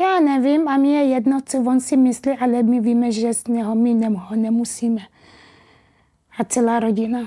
Já 0.00 0.20
nevím 0.20 0.68
a 0.68 0.76
mě 0.76 0.98
je 0.98 1.04
jedno, 1.04 1.40
co 1.46 1.58
on 1.58 1.80
si 1.80 1.96
myslí, 1.96 2.32
ale 2.32 2.62
my 2.62 2.80
víme, 2.80 3.12
že 3.12 3.34
z 3.34 3.46
něho 3.46 3.74
my 3.74 3.94
nem- 3.94 4.14
ho 4.14 4.36
nemusíme. 4.36 5.00
A 6.38 6.44
celá 6.44 6.80
rodina. 6.80 7.20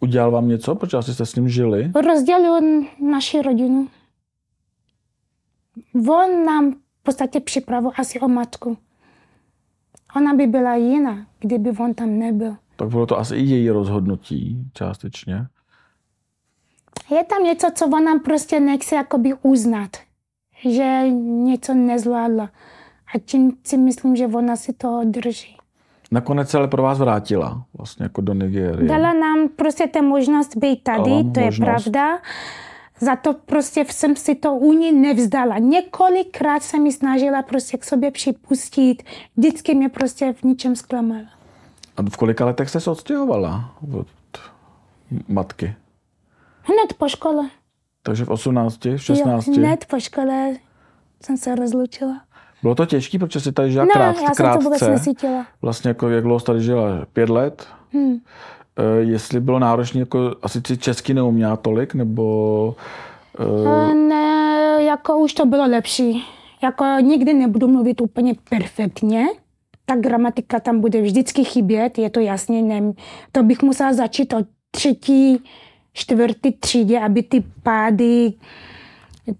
Udělal 0.00 0.30
vám 0.30 0.48
něco, 0.48 0.74
protože 0.74 0.96
asi 0.96 1.14
jste 1.14 1.26
s 1.26 1.34
ním 1.34 1.48
žili? 1.48 1.92
Rozdělil 2.06 2.60
naši 3.10 3.42
rodinu. 3.42 3.88
On 6.10 6.44
nám 6.44 6.72
v 6.72 7.02
podstatě 7.02 7.40
připravil 7.40 7.90
asi 7.98 8.20
o 8.20 8.28
matku. 8.28 8.76
Ona 10.16 10.34
by 10.34 10.46
byla 10.46 10.74
jiná, 10.74 11.26
kdyby 11.38 11.70
on 11.70 11.94
tam 11.94 12.18
nebyl. 12.18 12.56
Tak 12.76 12.88
bylo 12.88 13.06
to 13.06 13.18
asi 13.18 13.36
i 13.36 13.42
její 13.42 13.70
rozhodnutí 13.70 14.64
částečně. 14.74 15.46
Je 17.10 17.24
tam 17.24 17.42
něco, 17.44 17.66
co 17.74 17.86
ona 17.86 18.18
prostě 18.18 18.60
nechce 18.60 18.94
jakoby 18.96 19.34
uznat. 19.42 19.90
Že 20.64 21.08
něco 21.20 21.74
nezvládla. 21.74 22.50
A 23.14 23.18
tím 23.18 23.52
si 23.64 23.76
myslím, 23.76 24.16
že 24.16 24.26
ona 24.26 24.56
si 24.56 24.72
to 24.72 25.00
drží. 25.04 25.56
Nakonec 26.10 26.50
se 26.50 26.58
ale 26.58 26.68
pro 26.68 26.82
vás 26.82 26.98
vrátila 26.98 27.64
vlastně 27.78 28.02
jako 28.04 28.20
do 28.20 28.34
Nigérie. 28.34 28.88
Dala 28.88 29.12
nám 29.12 29.48
prostě 29.56 29.86
ten 29.86 30.04
možnost 30.04 30.56
být 30.56 30.82
tady, 30.82 31.24
to 31.34 31.40
je 31.40 31.46
možnost. 31.46 31.64
pravda. 31.64 32.18
Za 33.00 33.16
to 33.16 33.34
prostě 33.34 33.84
jsem 33.90 34.16
si 34.16 34.34
to 34.34 34.54
u 34.54 34.72
ní 34.72 34.92
nevzdala. 34.92 35.58
Několikrát 35.58 36.62
jsem 36.62 36.82
mi 36.82 36.92
snažila 36.92 37.42
prostě 37.42 37.78
k 37.78 37.84
sobě 37.84 38.10
připustit. 38.10 39.02
Vždycky 39.36 39.74
mě 39.74 39.88
prostě 39.88 40.32
v 40.32 40.42
ničem 40.42 40.76
zklamala. 40.76 41.24
A 41.96 42.02
v 42.02 42.16
kolika 42.16 42.44
letech 42.46 42.68
jste 42.68 42.80
se 42.80 42.90
odstěhovala 42.90 43.74
od 43.98 44.06
matky? 45.28 45.74
Hned 46.62 46.98
po 46.98 47.08
škole. 47.08 47.48
Takže 48.02 48.24
v 48.24 48.28
18, 48.28 48.84
v 48.84 48.96
16? 48.98 49.46
Jo, 49.48 49.54
hned 49.56 49.84
po 49.90 50.00
škole 50.00 50.54
jsem 51.24 51.36
se 51.36 51.54
rozlučila. 51.54 52.20
Bylo 52.62 52.74
to 52.74 52.86
těžké, 52.86 53.18
protože 53.18 53.40
jsi 53.40 53.52
tady 53.52 53.72
žila 53.72 53.84
Ne, 53.84 53.90
krát, 53.92 54.16
já 54.22 54.34
jsem 54.34 54.52
to 54.52 54.58
vůbec 54.64 54.78
krátce. 54.78 54.90
necítila. 54.94 55.46
Vlastně 55.62 55.88
jako 55.88 56.08
jak 56.08 56.24
dlouho 56.24 56.40
tady 56.40 56.60
žila? 56.62 57.06
Pět 57.12 57.28
let? 57.28 57.66
Hmm. 57.92 58.16
E, 58.76 59.00
jestli 59.00 59.40
bylo 59.40 59.58
náročné, 59.58 60.00
jako 60.00 60.34
asi 60.42 60.60
si 60.66 60.76
česky 60.78 61.14
neuměla 61.14 61.56
tolik, 61.56 61.94
nebo... 61.94 62.74
E, 63.90 63.94
Ne, 63.94 64.76
jako 64.82 65.18
už 65.18 65.32
to 65.34 65.46
bylo 65.46 65.66
lepší. 65.68 66.24
Jako 66.62 66.84
nikdy 67.00 67.34
nebudu 67.34 67.68
mluvit 67.68 68.00
úplně 68.00 68.34
perfektně. 68.50 69.26
Ta 69.86 69.96
gramatika 69.96 70.60
tam 70.60 70.80
bude 70.80 71.02
vždycky 71.02 71.44
chybět, 71.44 71.98
je 71.98 72.10
to 72.10 72.20
jasně. 72.20 72.62
Ne, 72.62 72.92
to 73.32 73.42
bych 73.42 73.62
musela 73.62 73.92
začít 73.92 74.32
od 74.32 74.46
třetí, 74.70 75.42
čtvrtý 75.92 76.52
třídě, 76.52 77.00
aby 77.00 77.22
ty 77.22 77.44
pády 77.62 78.32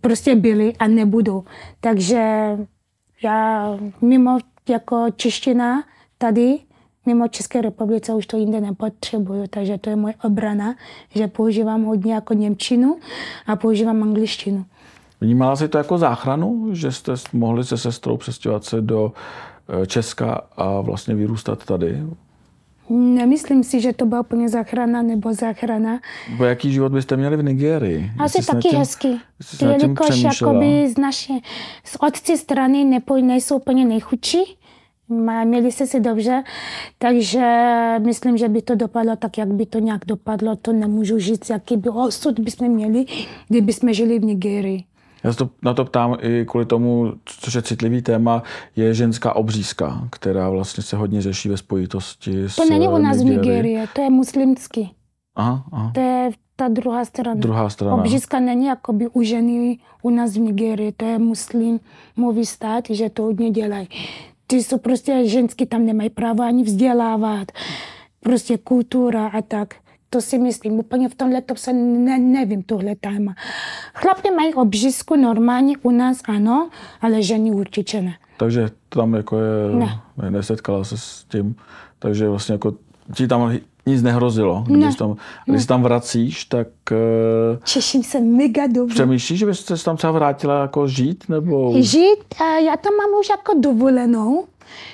prostě 0.01 0.35
byly 0.35 0.77
a 0.77 0.87
nebudou. 0.89 1.45
Takže 1.81 2.49
já 3.23 3.69
mimo 4.01 4.39
jako 4.69 5.07
čeština 5.17 5.85
tady, 6.19 6.59
mimo 7.07 7.29
České 7.29 7.63
republice 7.63 8.15
už 8.15 8.27
to 8.27 8.37
jinde 8.37 8.61
nepotřebuju, 8.61 9.47
takže 9.51 9.79
to 9.79 9.91
je 9.91 9.97
moje 9.97 10.15
obrana, 10.25 10.75
že 11.15 11.27
používám 11.27 11.85
hodně 11.85 12.15
jako 12.15 12.35
Němčinu 12.35 12.99
a 13.47 13.57
používám 13.57 14.03
angličtinu. 14.03 14.65
vnímala 15.21 15.57
jsi 15.57 15.69
to 15.69 15.79
jako 15.79 15.99
záchranu, 15.99 16.75
že 16.75 16.93
jste 16.93 17.13
mohli 17.33 17.65
se 17.65 17.79
sestrou 17.79 18.17
přestěhovat 18.17 18.65
se 18.65 18.81
do 18.81 19.13
e, 19.83 19.87
Česka 19.87 20.41
a 20.57 20.81
vlastně 20.81 21.15
vyrůstat 21.15 21.65
tady? 21.65 22.03
Nemyslím 22.91 23.65
si, 23.65 23.81
že 23.81 23.93
to 23.93 24.07
byla 24.07 24.21
úplně 24.21 24.49
záchrana 24.49 25.03
nebo 25.03 25.35
záchrana. 25.35 26.01
Bo 26.37 26.45
jaký 26.45 26.73
život 26.73 26.93
byste 26.93 27.17
měli 27.17 27.37
v 27.37 27.43
Nigérii? 27.43 28.11
Asi 28.19 28.47
taky 28.47 28.69
tím- 28.69 28.79
hezky. 28.79 29.09
Jelikož 29.63 30.23
jakoby 30.23 30.89
z 30.89 30.99
naše, 30.99 31.33
z 31.85 31.97
otci 32.01 32.39
strany 32.39 32.85
nepo, 32.85 33.17
nejsou 33.17 33.57
úplně 33.57 33.85
nejchudší, 33.85 34.39
má- 35.09 35.45
měli 35.45 35.73
se 35.73 35.87
si 35.87 36.01
dobře, 36.01 36.43
takže 36.99 37.45
myslím, 37.99 38.37
že 38.37 38.49
by 38.49 38.63
to 38.63 38.75
dopadlo 38.75 39.17
tak, 39.17 39.39
jak 39.39 39.49
by 39.49 39.67
to 39.67 39.79
nějak 39.79 40.01
dopadlo. 40.07 40.57
To 40.57 40.73
nemůžu 40.73 41.19
říct, 41.19 41.51
jaký 41.51 41.77
by 41.77 41.89
osud 41.89 42.39
bychom 42.39 42.69
měli, 42.69 43.05
kdyby 43.49 43.73
jsme 43.73 43.95
žili 43.95 44.19
v 44.19 44.25
Nigerii. 44.25 44.85
Já 45.25 45.33
se 45.33 45.39
to, 45.39 45.51
na 45.63 45.75
to 45.75 45.85
ptám 45.85 46.17
i 46.21 46.45
kvůli 46.49 46.67
tomu, 46.67 47.13
což 47.25 47.55
je 47.55 47.63
citlivý 47.63 48.03
téma, 48.03 48.43
je 48.77 48.95
ženská 48.95 49.37
obřízka, 49.37 50.09
která 50.11 50.51
vlastně 50.51 50.83
se 50.83 50.97
hodně 50.97 51.23
řeší 51.23 51.49
ve 51.49 51.57
spojitosti 51.57 52.45
s 52.45 52.57
To 52.57 52.65
není 52.65 52.89
u 52.89 52.99
nás 52.99 53.17
v. 53.19 53.25
Nigerii, 53.25 53.87
to 53.95 54.03
je 54.03 54.11
muslimský. 54.11 54.95
Aha, 55.37 55.65
aha. 55.73 55.91
To 55.95 56.01
je 56.01 56.31
ta 56.57 56.69
druhá 56.69 57.05
strana. 57.05 57.41
Druhá 57.41 57.71
strana. 57.71 57.95
Obřízka 57.95 58.41
není 58.41 58.67
jakoby 58.67 59.09
u 59.09 59.23
ženy 59.23 59.79
u 60.03 60.11
nás 60.11 60.35
v 60.35 60.39
Nigerii, 60.39 60.93
to 60.93 61.05
je 61.05 61.19
muslimový 61.19 62.47
stát, 62.47 62.85
že 62.91 63.11
to 63.11 63.23
hodně 63.23 63.51
dělají. 63.51 63.89
Ty 64.47 64.63
jsou 64.63 64.79
prostě 64.79 65.27
ženský, 65.27 65.67
tam 65.67 65.87
nemají 65.87 66.11
právo 66.11 66.43
ani 66.43 66.63
vzdělávat. 66.63 67.53
Prostě 68.21 68.59
kultura 68.59 69.27
a 69.27 69.43
tak. 69.43 69.75
To 70.11 70.21
si 70.21 70.39
myslím, 70.39 70.73
úplně 70.79 71.09
v 71.09 71.15
tomhle 71.15 71.43
to 71.43 71.55
se 71.57 71.73
ne, 71.73 72.19
nevím, 72.19 72.63
tohle 72.63 72.95
téma. 73.01 73.35
Chlapy 73.95 74.31
mají 74.31 74.55
obřízku 74.55 75.17
normálně 75.17 75.75
u 75.83 75.91
nás, 75.91 76.21
ano, 76.29 76.69
ale 77.01 77.23
ženy 77.23 77.51
určitě 77.51 78.03
ne. 78.03 78.15
Takže 78.37 78.69
tam 78.89 79.15
jako 79.15 79.37
je, 79.41 79.75
Ne. 79.75 80.01
ne. 80.23 80.31
nesetkala 80.31 80.85
se 80.85 80.99
s 80.99 81.25
tím, 81.29 81.57
takže 81.99 82.29
vlastně 82.29 82.53
jako 82.53 82.73
ti 83.15 83.29
tam 83.29 83.53
nic 83.87 84.03
nehrozilo. 84.03 84.65
Když, 84.67 84.85
Ne. 84.85 84.95
tam, 84.95 85.17
když 85.47 85.63
se 85.63 85.69
tam 85.69 85.83
vracíš, 85.83 86.45
tak 86.45 86.69
uh, 86.91 87.59
Těším 87.73 88.03
se 88.03 88.21
mega 88.21 88.67
dobře. 88.67 88.95
přemýšlíš, 88.95 89.39
že 89.39 89.47
bys 89.47 89.65
se 89.65 89.85
tam 89.85 89.97
třeba 89.97 90.13
vrátila 90.13 90.61
jako 90.63 90.89
žít, 90.89 91.25
nebo... 91.29 91.73
Žít, 91.83 92.19
eh, 92.43 92.63
já 92.63 92.77
tam 92.77 92.93
mám 92.97 93.21
už 93.21 93.29
jako 93.29 93.55
dovolenou. 93.61 94.45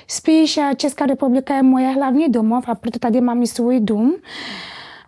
Spíš 0.07 0.57
eh, 0.57 0.71
Česká 0.77 1.05
republika 1.05 1.55
je 1.55 1.63
moje 1.63 1.87
hlavní 1.89 2.29
domov 2.29 2.69
a 2.69 2.75
proto 2.75 2.99
tady 2.99 3.21
mám 3.21 3.43
i 3.43 3.47
svůj 3.47 3.79
dům, 3.79 4.15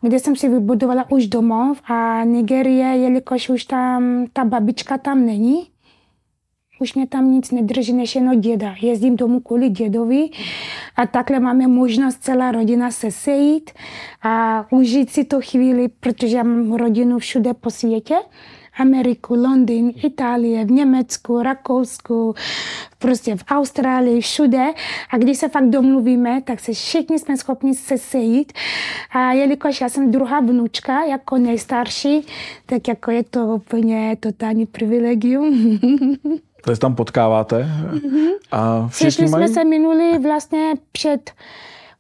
kde 0.02 0.20
jsem 0.20 0.36
si 0.36 0.50
vybudovala 0.50 1.12
už 1.12 1.28
domov 1.28 1.82
a 1.90 2.24
Nigerie, 2.24 2.86
jelikož 2.86 3.50
už 3.50 3.66
tam 3.66 4.26
ta 4.34 4.46
babička 4.46 4.98
tam 4.98 5.26
není, 5.26 5.68
už 6.80 6.94
mě 6.94 7.08
tam 7.08 7.32
nic 7.32 7.52
nedrží 7.52 7.94
než 7.94 8.16
jenom 8.16 8.42
děda. 8.42 8.76
Jezdím 8.82 9.16
domů 9.16 9.40
kvůli 9.40 9.70
dědovi 9.70 10.30
a 10.96 11.08
takhle 11.08 11.40
máme 11.40 11.68
možnost 11.68 12.18
celá 12.24 12.52
rodina 12.52 12.92
se 12.92 13.12
sejít 13.12 13.72
a 14.24 14.66
užít 14.72 15.10
si 15.10 15.24
to 15.24 15.42
chvíli, 15.42 15.88
protože 15.88 16.44
mám 16.44 16.74
rodinu 16.74 17.20
všude 17.20 17.54
po 17.54 17.70
světě. 17.70 18.16
Ameriku, 18.80 19.36
Londýn, 19.36 19.94
Itálie, 20.04 20.66
v 20.66 20.72
Německu, 20.72 21.42
Rakousku, 21.42 22.36
prostě 23.00 23.36
v 23.36 23.44
Austrálii, 23.50 24.22
všude. 24.22 24.66
A 25.12 25.18
když 25.18 25.38
se 25.38 25.50
fakt 25.50 25.70
domluvíme, 25.70 26.42
tak 26.42 26.60
se 26.60 26.74
všichni 26.74 27.20
jsme 27.20 27.38
schopni 27.38 27.76
se 27.76 27.98
sejít. 27.98 28.54
A 29.12 29.32
jelikož 29.32 29.82
já 29.82 29.90
jsem 29.90 30.12
druhá 30.12 30.40
vnučka, 30.40 31.04
jako 31.04 31.38
nejstarší, 31.38 32.26
tak 32.66 32.88
jako 32.88 33.12
je 33.12 33.24
to 33.24 33.46
úplně 33.46 34.18
totální 34.20 34.66
privilegium. 34.66 35.80
To 36.66 36.76
se 36.76 36.82
tam 36.82 36.96
potkáváte? 36.96 37.68
Mm-hmm. 37.94 38.30
A 38.52 38.88
všichni 38.88 39.26
mají... 39.26 39.32
Vlastně 39.32 39.48
jsme 39.48 39.62
se 39.62 39.70
minuli 39.70 40.20
vlastně 40.20 40.74
před 40.92 41.32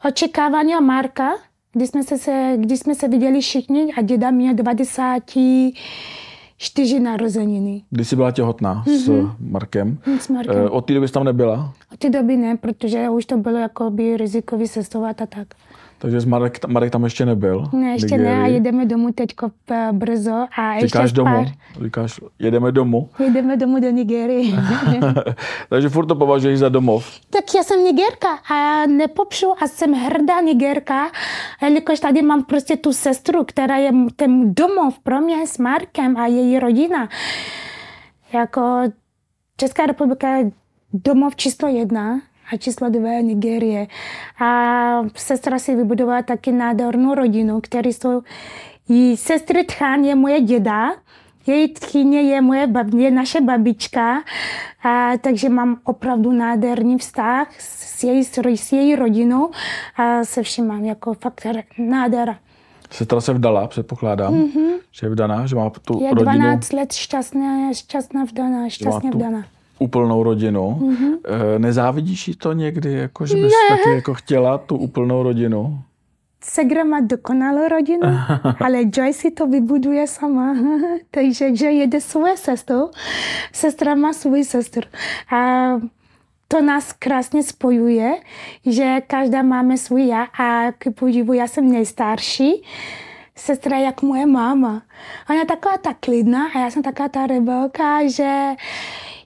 očekávání 0.07 0.73
Marka, 0.82 1.32
když 1.73 1.89
jsme 1.89 2.03
se, 2.03 2.53
kdy 2.57 2.78
jsme 2.78 2.95
se 2.95 3.07
viděli 3.07 3.41
všichni 3.41 3.93
a 3.97 4.01
děda 4.01 4.32
mě 4.32 4.53
20 4.53 5.19
čtyři 6.58 6.99
narozeniny. 6.99 7.84
Kdy 7.89 8.05
jsi 8.05 8.16
byla 8.16 8.32
těhotná 8.32 8.84
mm-hmm. 8.88 8.97
s 8.97 9.08
mhm. 9.08 9.32
Markem? 9.39 9.97
S 10.20 10.30
Markem. 10.30 10.58
E, 10.58 10.70
od 10.70 10.82
té 10.86 10.93
doby 10.93 11.08
jsi 11.08 11.14
tam 11.14 11.24
nebyla? 11.24 11.74
Od 11.93 11.99
té 11.99 12.10
doby 12.10 12.38
ne, 12.38 12.58
protože 12.58 13.10
už 13.10 13.26
to 13.26 13.38
bylo 13.38 13.58
jako 13.58 13.89
by 13.89 14.18
rizikový 14.18 14.70
cestovat 14.70 15.22
a 15.22 15.26
tak 15.26 15.47
takže 15.98 16.20
Marek, 16.26 16.66
Marek 16.66 16.91
tam 16.91 17.04
ještě 17.04 17.26
nebyl. 17.26 17.70
Ne, 17.74 17.91
ještě 17.91 18.18
ne 18.18 18.41
a 18.41 18.48
jedeme 18.48 18.86
domů 18.86 19.12
teďko 19.12 19.52
eh, 19.72 19.89
brzo 19.91 20.45
a 20.58 20.74
ještě 20.74 20.88
Říkáš 20.88 21.12
domů, 21.12 21.36
pár. 21.36 21.45
říkáš, 21.84 22.20
jedeme 22.39 22.72
domů. 22.72 23.10
Jedeme 23.20 23.58
domů 23.58 23.80
do 23.80 23.89
Nigérie. 23.89 24.56
takže 25.70 25.89
furt 25.89 26.06
to 26.06 26.16
považuješ 26.16 26.60
za 26.60 26.70
domov. 26.70 27.20
Tak 27.30 27.43
já 27.56 27.64
jsem 27.64 27.84
Nigerka 27.84 28.28
a 28.52 28.86
nepopřu 28.86 29.54
a 29.64 29.68
jsem 29.68 29.93
hrdá 29.93 30.41
Nigerka, 30.41 31.12
jelikož 31.62 32.00
tady 32.00 32.22
mám 32.22 32.43
prostě 32.43 32.78
tu 32.78 32.93
sestru, 32.93 33.43
která 33.43 33.78
je 33.78 33.91
ten 34.16 34.54
domov 34.54 35.00
pro 35.00 35.22
mě 35.22 35.48
s 35.48 35.58
Markem 35.58 36.18
a 36.18 36.28
její 36.28 36.60
rodina. 36.60 37.10
Jako 38.34 38.82
Česká 39.58 39.86
republika 39.86 40.36
je 40.36 40.52
domov 40.93 41.36
číslo 41.36 41.68
jedna 41.68 42.20
a 42.54 42.58
číslo 42.58 42.89
dvě 42.89 43.14
je 43.14 43.24
Nigérie. 43.24 43.88
A 44.45 45.02
sestra 45.16 45.60
si 45.60 45.76
vybudovala 45.76 46.22
taky 46.22 46.52
nádhernou 46.52 47.16
rodinu, 47.16 47.62
který 47.62 47.93
jsou 47.93 48.22
jí 48.89 49.18
sestry 49.18 49.64
Tchán 49.64 50.04
je 50.04 50.16
moje 50.16 50.41
děda, 50.41 50.91
její 51.48 51.74
tchyně 51.74 52.22
je, 52.22 52.41
moje 52.41 52.68
bab, 52.68 52.93
je 52.93 53.12
naše 53.12 53.41
babička, 53.41 54.24
a, 54.84 55.12
takže 55.22 55.50
mám 55.50 55.78
opravdu 55.84 56.32
nádherný 56.32 56.98
vztah 56.98 57.48
s 57.60 58.04
její, 58.04 58.24
s 58.58 58.72
její 58.72 58.95
rodinou 58.95 59.52
a 59.98 60.24
se 60.24 60.43
vším 60.43 60.68
mám 60.68 60.86
jako 60.86 61.14
fakt 61.14 61.48
nádhera. 61.78 62.38
Sestra 62.91 63.22
se 63.22 63.34
vdala, 63.34 63.68
předpokládám, 63.68 64.34
mm-hmm. 64.34 64.74
že 64.91 65.06
je 65.06 65.10
vdaná, 65.10 65.45
že 65.45 65.56
má 65.56 65.70
tu. 65.70 66.04
Je 66.04 66.10
rodinu, 66.10 66.24
12 66.24 66.74
let 66.74 66.93
šťastná, 66.93 67.74
šťastná 67.74 68.24
vdaná, 68.24 68.70
šťastně 68.70 69.12
vdaná. 69.12 69.45
Úplnou 69.80 70.23
rodinu. 70.23 70.71
Mhm. 70.71 70.93
Mm-hmm. 70.93 71.17
Nezávidíš 71.57 72.28
jí 72.28 72.36
to 72.36 72.53
někdy, 72.53 72.93
jako, 72.93 73.25
že 73.25 73.36
bys 73.36 73.53
taky 73.69 73.89
jako 73.89 74.13
chtěla 74.13 74.57
tu 74.57 74.75
úplnou 74.75 75.23
rodinu? 75.23 75.80
Segra 76.43 76.84
má 76.84 76.99
dokonalou 76.99 77.67
rodinu, 77.67 78.07
ale 78.65 78.78
Joy 78.93 79.13
si 79.13 79.32
to 79.32 79.47
vybuduje 79.47 80.07
sama. 80.07 80.55
Takže 81.11 81.55
že 81.55 81.71
jede 81.71 82.01
svoje 82.01 82.38
sestru, 82.38 82.91
sestra 83.53 83.95
má 83.95 84.13
svou 84.13 84.43
sestru. 84.43 84.88
A 85.34 85.67
to 86.47 86.61
nás 86.61 86.93
krásně 86.93 87.43
spojuje, 87.43 88.15
že 88.65 89.01
každá 89.07 89.41
máme 89.41 89.78
svůj 89.78 90.07
já 90.07 90.23
a 90.23 90.71
k 90.71 90.91
podivu 90.91 91.34
já 91.34 91.47
jsem 91.47 91.71
nejstarší. 91.71 92.63
Sestra 93.36 93.78
jak 93.78 94.01
moje 94.01 94.25
máma. 94.25 94.82
Ona 95.30 95.39
je 95.39 95.45
taková 95.45 95.78
ta 95.78 95.93
klidná 95.99 96.47
a 96.55 96.59
já 96.59 96.71
jsem 96.71 96.84
taková 96.84 97.09
ta 97.09 97.28
rebelka, 97.28 98.07
že 98.07 98.55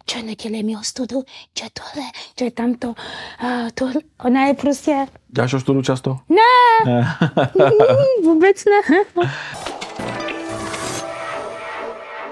čo 0.05 0.21
nedělej 0.21 0.63
mi 0.63 0.77
ostudu, 0.77 1.23
čo 1.53 1.65
tohle, 1.73 2.07
čo 2.35 2.43
je 2.45 2.51
tamto. 2.51 2.93
A 3.39 3.45
tohle. 3.73 4.01
Ona 4.25 4.45
je 4.45 4.53
prostě, 4.53 5.07
Děláš 5.27 5.53
ostudu 5.53 5.81
často? 5.81 6.17
ne, 6.29 6.91
Ne. 6.91 7.15
vůbec 8.23 8.63
ne. 8.65 9.03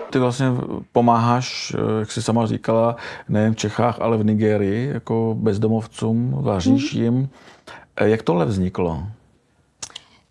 Ty 0.09 0.19
vlastně 0.19 0.47
pomáháš, 0.91 1.75
jak 1.99 2.11
jsi 2.11 2.21
sama 2.21 2.45
říkala, 2.45 2.95
nejen 3.29 3.53
v 3.53 3.57
Čechách, 3.57 4.01
ale 4.01 4.17
v 4.17 4.25
Nigérii, 4.25 4.89
jako 4.93 5.35
bezdomovcům, 5.39 6.31
vaříš 6.41 6.93
Mhm. 6.93 7.03
jim. 7.03 7.29
Eh, 7.97 8.09
Jak 8.09 8.21
tohle 8.23 8.45
vzniklo? 8.45 9.03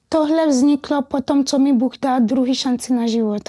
Tohle 0.09 0.47
vzniklo 0.47 1.03
po 1.03 1.21
tom, 1.21 1.45
co 1.45 1.59
mi 1.59 1.73
Bůh 1.73 1.93
dal 2.03 2.21
druhý 2.21 2.55
šanci 2.55 2.93
na 2.95 3.07
život. 3.07 3.43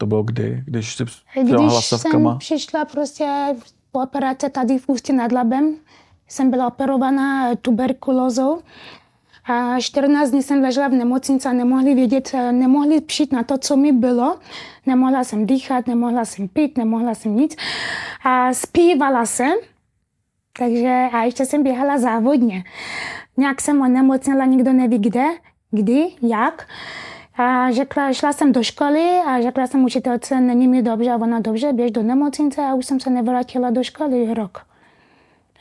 To 0.00 0.06
bylo 0.06 0.22
kdy? 0.22 0.62
Když 0.66 0.94
jsi 0.94 1.04
přijela 1.04 1.42
Když 1.42 1.72
hlasovkama? 1.72 2.30
jsem 2.30 2.38
přišla 2.38 2.84
prostě 2.84 3.26
po 3.92 4.00
operaci 4.00 4.50
tady 4.50 4.78
v 4.78 4.88
Ústí 4.88 5.12
nad 5.12 5.32
Labem, 5.32 5.74
jsem 6.28 6.50
byla 6.50 6.66
operovaná 6.66 7.54
tuberkulózou 7.56 8.60
a 9.44 9.80
14 9.80 10.30
dní 10.30 10.42
jsem 10.42 10.62
ležela 10.62 10.88
v 10.88 10.92
nemocnici 10.92 11.48
a 11.48 11.52
nemohli 11.52 11.94
vědět, 11.94 12.32
nemohli 12.50 13.00
přijít 13.00 13.32
na 13.32 13.42
to, 13.42 13.58
co 13.58 13.76
mi 13.76 13.92
bylo. 13.92 14.38
Nemohla 14.86 15.24
jsem 15.24 15.46
dýchat, 15.46 15.86
nemohla 15.86 16.24
jsem 16.24 16.48
pít, 16.48 16.78
nemohla 16.78 17.14
jsem 17.14 17.36
nic. 17.36 17.56
A 18.24 18.54
zpívala 18.54 19.26
jsem, 19.26 19.52
takže 20.58 21.08
a 21.12 21.22
ještě 21.22 21.46
jsem 21.46 21.62
běhala 21.62 21.98
závodně. 21.98 22.64
Nějak 23.36 23.60
jsem 23.60 23.80
onemocněla, 23.80 24.44
nikdo 24.44 24.72
neví 24.72 24.98
kde, 24.98 25.24
kdy, 25.70 26.06
jak. 26.22 26.66
A 27.40 27.70
řekla, 27.72 28.12
šla 28.12 28.32
jsem 28.32 28.52
do 28.52 28.62
školy 28.62 29.20
a 29.26 29.42
řekla 29.42 29.66
jsem 29.66 29.84
učitelce, 29.84 30.40
není 30.40 30.68
mi 30.68 30.82
dobře 30.82 31.10
a 31.10 31.16
ona 31.16 31.40
dobře, 31.40 31.72
běž 31.72 31.90
do 31.90 32.02
nemocnice 32.02 32.62
a 32.62 32.74
už 32.74 32.86
jsem 32.86 33.00
se 33.00 33.10
nevrátila 33.10 33.70
do 33.70 33.82
školy 33.82 34.34
rok. 34.34 34.58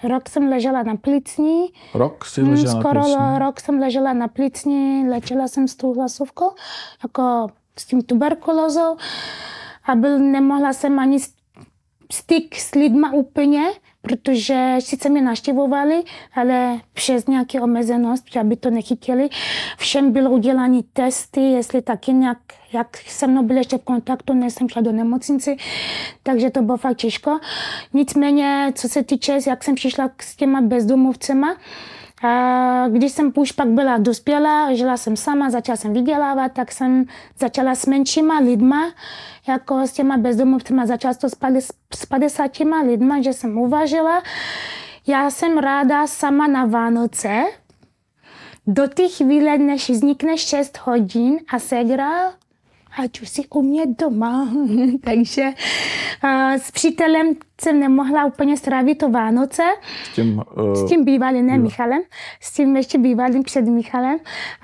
Rok 0.03 0.29
jsem 0.29 0.49
ležela 0.49 0.83
na 0.83 0.95
plicní, 0.95 1.65
Rok 1.93 2.25
si 2.25 2.41
Hmm, 2.41 2.51
ležela 2.51 2.73
na 2.73 2.79
skoro 2.81 3.01
plicní? 3.01 3.39
rok 3.39 3.59
jsem 3.59 3.79
ležela 3.79 4.13
na 4.13 4.27
plicní, 4.27 5.09
léčila 5.09 5.47
jsem 5.47 5.67
s 5.67 5.75
tou 5.75 5.93
hlasovkou, 5.93 6.51
jako 7.03 7.47
s 7.77 7.85
tím 7.85 8.01
tuberkulózou 8.01 8.97
a 9.85 9.95
byl, 9.95 10.19
nemohla 10.19 10.73
jsem 10.73 10.99
ani 10.99 11.17
styk 12.11 12.55
s 12.55 12.75
lidma 12.75 13.13
úplně, 13.13 13.67
protože 14.01 14.75
sice 14.79 15.09
mě 15.09 15.21
naštěvovali, 15.21 16.03
ale 16.35 16.79
přes 16.93 17.27
nějaké 17.27 17.61
omezenost, 17.61 18.37
aby 18.37 18.55
to 18.55 18.69
nechytili. 18.69 19.29
Všem 19.77 20.11
bylo 20.11 20.31
udělané 20.31 20.81
testy, 20.93 21.41
jestli 21.41 21.81
taky 21.81 22.13
nějak, 22.13 22.37
jak 22.73 22.97
se 22.97 23.27
mnou 23.27 23.43
byli 23.43 23.59
ještě 23.59 23.77
v 23.77 23.83
kontaktu, 23.83 24.33
než 24.33 24.53
jsem 24.53 24.69
šla 24.69 24.81
do 24.81 24.91
nemocnici, 24.91 25.57
takže 26.23 26.49
to 26.49 26.61
bylo 26.61 26.77
fakt 26.77 26.97
těžko. 26.97 27.39
Nicméně, 27.93 28.71
co 28.75 28.89
se 28.89 29.03
týče, 29.03 29.39
jak 29.47 29.63
jsem 29.63 29.75
přišla 29.75 30.09
s 30.21 30.35
těma 30.35 30.61
bezdomovcema, 30.61 31.55
když 32.87 33.11
jsem 33.11 33.31
už 33.35 33.51
pak 33.51 33.67
byla 33.67 33.97
dospělá, 33.97 34.73
žila 34.73 34.97
jsem 34.97 35.17
sama, 35.17 35.49
začala 35.49 35.77
jsem 35.77 35.93
vydělávat, 35.93 36.51
tak 36.51 36.71
jsem 36.71 37.05
začala 37.39 37.75
s 37.75 37.85
menšíma 37.85 38.39
lidma, 38.39 38.91
jako 39.47 39.87
s 39.87 39.91
těma 39.91 40.17
bezdomovcema, 40.17 40.85
začala 40.85 41.13
to 41.13 41.29
s 41.95 42.05
50 42.05 42.51
lidma, 42.85 43.21
že 43.21 43.33
jsem 43.33 43.57
uvažila. 43.57 44.23
Já 45.07 45.29
jsem 45.29 45.57
ráda 45.57 46.07
sama 46.07 46.47
na 46.47 46.65
Vánoce, 46.65 47.43
do 48.67 48.87
té 48.87 49.07
chvíle, 49.07 49.57
než 49.57 49.89
vznikne 49.89 50.37
6 50.37 50.79
hodin 50.83 51.39
a 51.53 51.59
segra 51.59 52.33
ať 52.97 53.21
už 53.21 53.29
si 53.29 53.47
u 53.47 53.61
mě 53.61 53.85
doma. 53.85 54.49
Takže 55.03 55.43
uh, 55.43 56.53
s 56.53 56.71
přítelem 56.71 57.27
jsem 57.61 57.79
nemohla 57.79 58.25
úplně 58.25 58.57
strávit 58.57 58.97
to 58.97 59.09
Vánoce. 59.09 59.63
S 60.03 60.15
tím, 60.15 60.41
uh, 60.57 60.73
s 60.73 60.89
tím 60.89 61.05
bývalým, 61.05 61.45
ne 61.45 61.57
Michalem, 61.57 62.01
s 62.41 62.53
tím 62.53 62.77
ještě 62.77 62.97
bývalým 62.97 63.43
před 63.43 63.61
Michalem. 63.61 64.17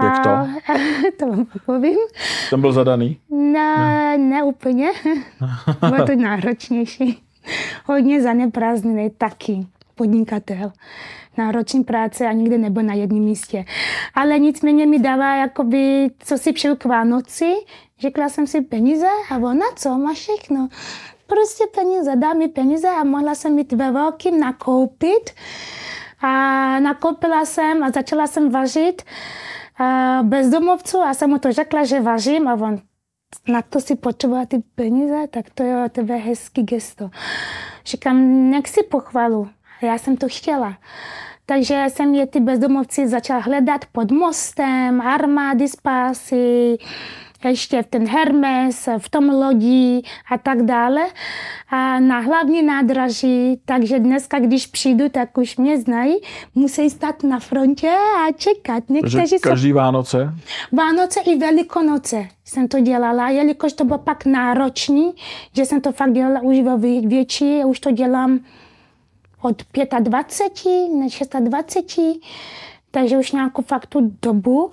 Jak 0.04 0.24
to? 0.24 0.30
A, 0.30 0.48
to 1.20 1.28
vám 1.28 1.46
povím. 1.66 1.98
Ten 2.50 2.62
byl 2.62 2.72
zadaný? 2.72 3.18
Ne, 3.30 4.18
ne 4.18 4.44
úplně. 4.44 4.92
Bylo 5.90 6.06
to 6.06 6.16
náročnější. 6.16 7.22
Hodně 7.86 8.22
zaneprázdněný 8.22 9.10
taky 9.18 9.68
podnikatel. 9.96 10.72
Náročný 11.38 11.84
práce 11.84 12.28
a 12.28 12.32
nikdy 12.32 12.58
nebyl 12.58 12.84
na 12.84 12.94
jednom 12.94 13.22
místě. 13.22 13.66
Ale 14.14 14.40
nicméně 14.40 14.86
mi 14.86 15.00
dává, 15.00 15.36
jakoby, 15.36 16.10
co 16.20 16.38
si 16.38 16.54
přeju 16.54 16.76
k 16.76 16.86
Vánoci. 16.86 17.54
Řekla 18.00 18.30
jsem 18.30 18.48
si 18.48 18.62
peníze 18.62 19.08
a 19.32 19.38
ona 19.38 19.66
co, 19.76 19.98
má 19.98 20.14
všechno. 20.14 20.68
Prostě 21.28 21.64
peníze, 21.76 22.16
dá 22.16 22.34
mi 22.34 22.48
peníze 22.48 22.88
a 22.90 23.04
mohla 23.04 23.36
jsem 23.36 23.54
mít 23.54 23.74
ve 23.74 23.92
velkým 23.92 24.40
nakoupit. 24.40 25.32
A 26.22 26.30
nakoupila 26.80 27.46
jsem 27.46 27.84
a 27.84 27.92
začala 27.92 28.28
jsem 28.28 28.50
vařit 28.50 29.02
bez 30.24 30.50
domovců 30.50 31.02
a 31.02 31.14
jsem 31.14 31.30
mu 31.30 31.40
to 31.40 31.52
řekla, 31.52 31.84
že 31.84 32.02
vařím 32.02 32.48
a 32.48 32.54
on 32.54 32.82
na 33.48 33.62
to 33.62 33.82
si 33.82 33.96
potřebovala 33.96 34.46
ty 34.46 34.64
peníze, 34.76 35.28
tak 35.32 35.46
to 35.54 35.64
je 35.64 35.90
tebe 35.90 36.16
hezký 36.16 36.64
gesto. 36.64 37.10
Říkám, 37.86 38.50
nech 38.50 38.68
si 38.68 38.84
pochvalu. 38.84 39.50
Já 39.82 39.98
jsem 39.98 40.18
to 40.18 40.28
chtěla. 40.30 40.78
Takže 41.46 41.86
jsem 41.88 42.16
je 42.16 42.28
ty 42.28 42.40
bezdomovci 42.40 43.08
začala 43.08 43.40
hledat 43.40 43.86
pod 43.92 44.12
mostem, 44.12 45.02
armády 45.02 45.68
spásy, 45.68 46.78
ještě 47.44 47.84
v 47.84 47.88
ten 47.88 48.08
Hermes, 48.08 48.90
v 48.98 49.10
tom 49.10 49.30
lodi 49.30 50.02
a 50.32 50.38
tak 50.38 50.62
dále. 50.62 51.02
A 51.70 52.00
na 52.00 52.20
hlavní 52.20 52.64
nádraží, 52.64 53.62
takže 53.66 54.00
dneska, 54.00 54.40
když 54.40 54.68
přijdu, 54.68 55.10
tak 55.10 55.38
už 55.38 55.58
mě 55.58 55.80
znají, 55.80 56.16
musí 56.56 56.90
stát 56.90 57.24
na 57.24 57.40
frontě 57.40 57.92
a 57.92 58.32
čekat. 58.32 58.90
Někteří 58.90 59.40
každý 59.40 59.70
jsou... 59.70 59.76
Vánoce? 59.76 60.34
Vánoce 60.72 61.20
i 61.20 61.38
Velikonoce 61.38 62.28
jsem 62.46 62.68
to 62.68 62.80
dělala, 62.80 63.30
jelikož 63.30 63.74
to 63.74 63.86
bylo 63.86 64.00
pak 64.00 64.26
náročný, 64.26 65.14
že 65.56 65.66
jsem 65.66 65.82
to 65.82 65.92
fakt 65.92 66.14
dělala 66.14 66.42
už 66.42 66.60
ve 66.60 66.78
větší, 67.08 67.64
už 67.66 67.80
to 67.80 67.92
dělám 67.92 68.40
od 69.42 69.64
25 70.00 71.34
na 71.34 71.40
26, 71.40 72.20
takže 72.92 73.18
už 73.18 73.32
nějakou 73.32 73.62
fakt 73.62 73.86
tu 73.86 74.12
dobu, 74.22 74.72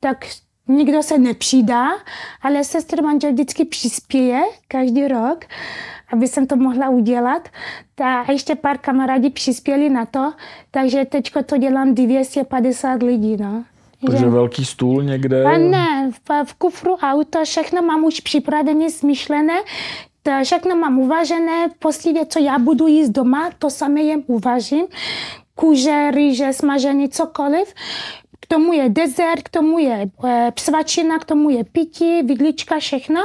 tak 0.00 0.24
nikdo 0.68 1.02
se 1.02 1.18
nepřidá, 1.18 1.88
ale 2.42 2.64
sestr 2.64 3.02
manžel 3.02 3.32
vždycky 3.32 3.64
přispěje 3.64 4.42
každý 4.68 5.08
rok, 5.08 5.44
aby 6.12 6.28
jsem 6.28 6.46
to 6.46 6.56
mohla 6.56 6.88
udělat. 6.88 7.48
A 8.04 8.32
ještě 8.32 8.54
pár 8.54 8.78
kamarádí 8.78 9.30
přispěli 9.30 9.90
na 9.90 10.06
to, 10.06 10.32
takže 10.70 11.04
teď 11.04 11.32
to 11.46 11.56
dělám 11.56 11.94
250 11.94 13.02
lidí. 13.02 13.36
No. 13.36 13.64
Takže 14.06 14.18
že... 14.18 14.30
velký 14.30 14.64
stůl 14.64 15.02
někde? 15.02 15.44
A 15.44 15.58
ne, 15.58 16.10
v, 16.10 16.44
v 16.44 16.54
kufru 16.54 16.96
auto, 16.96 17.44
všechno 17.44 17.82
mám 17.82 18.04
už 18.04 18.20
připravené, 18.20 18.90
smyšlené, 18.90 19.54
všechno 20.44 20.76
mám 20.76 20.98
uvažené, 20.98 21.68
posledně, 21.78 22.26
co 22.26 22.38
já 22.38 22.58
budu 22.58 22.86
jíst 22.86 23.08
doma, 23.08 23.50
to 23.58 23.70
samé 23.70 24.00
jem 24.00 24.22
uvažím. 24.26 24.86
Kůže, 25.54 26.10
rýže, 26.10 26.52
smažený, 26.52 27.08
cokoliv. 27.08 27.74
Tomu 28.48 28.72
je 28.72 28.88
dezert, 28.88 29.42
k 29.42 29.48
tomu 29.48 29.78
je 29.78 30.10
e, 30.24 30.50
psvačina, 30.50 31.18
k 31.18 31.24
tomu 31.24 31.50
je 31.50 31.64
pití, 31.64 32.22
vidlička, 32.22 32.78
všechno. 32.78 33.20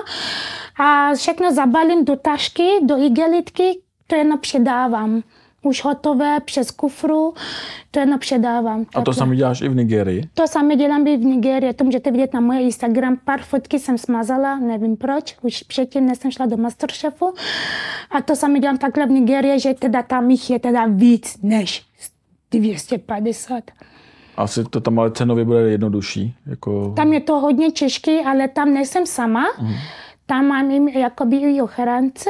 A 0.79 1.13
všechno 1.15 1.53
zabalím 1.53 2.05
do 2.05 2.15
tašky, 2.15 2.67
do 2.83 2.97
igelitky, 2.97 3.79
to 4.07 4.15
jenom 4.15 4.39
předávám 4.39 5.23
už 5.63 5.83
hotové 5.83 6.39
přes 6.39 6.71
kufru, 6.71 7.33
to 7.91 7.99
jenom 7.99 8.19
předávám. 8.19 8.85
A 8.95 9.01
to 9.01 9.13
samé 9.13 9.35
děláš 9.35 9.61
i 9.61 9.69
v 9.69 9.75
Nigerii? 9.75 10.29
To 10.33 10.47
samé 10.47 10.75
dělám 10.75 11.07
i 11.07 11.17
v 11.17 11.25
Nigerii, 11.25 11.73
to 11.73 11.83
můžete 11.83 12.11
vidět 12.11 12.33
na 12.33 12.39
moje 12.39 12.61
Instagram. 12.61 13.17
Pár 13.25 13.41
fotky 13.41 13.79
jsem 13.79 13.97
smazala, 13.97 14.59
nevím 14.59 14.97
proč, 14.97 15.37
už 15.41 15.63
předtím, 15.63 16.05
než 16.05 16.17
jsem 16.17 16.31
šla 16.31 16.45
do 16.45 16.57
Masterchefu. 16.57 17.33
A 18.11 18.21
to 18.21 18.35
samé 18.35 18.59
dělám 18.59 18.77
takhle 18.77 19.05
v 19.05 19.09
Nigerii, 19.09 19.59
že 19.59 19.73
teda 19.73 20.03
tam 20.03 20.29
jich 20.29 20.49
je 20.49 20.59
teda 20.59 20.85
víc 20.85 21.37
než 21.43 21.85
250. 22.51 23.63
Asi 24.37 24.63
to 24.63 24.81
tam 24.81 24.99
ale 24.99 25.11
cenově 25.11 25.45
bude 25.45 25.59
jednodušší. 25.59 26.35
Jako... 26.45 26.93
Tam 26.95 27.13
je 27.13 27.19
to 27.19 27.39
hodně 27.39 27.71
těžké, 27.71 28.21
ale 28.25 28.47
tam 28.47 28.73
nejsem 28.73 29.05
sama. 29.05 29.43
Mm 29.61 29.73
tam 30.25 30.47
mám 30.47 30.71
jim 30.71 30.87
jakoby 30.87 31.37
i 31.37 31.61
ochránce, 31.61 32.29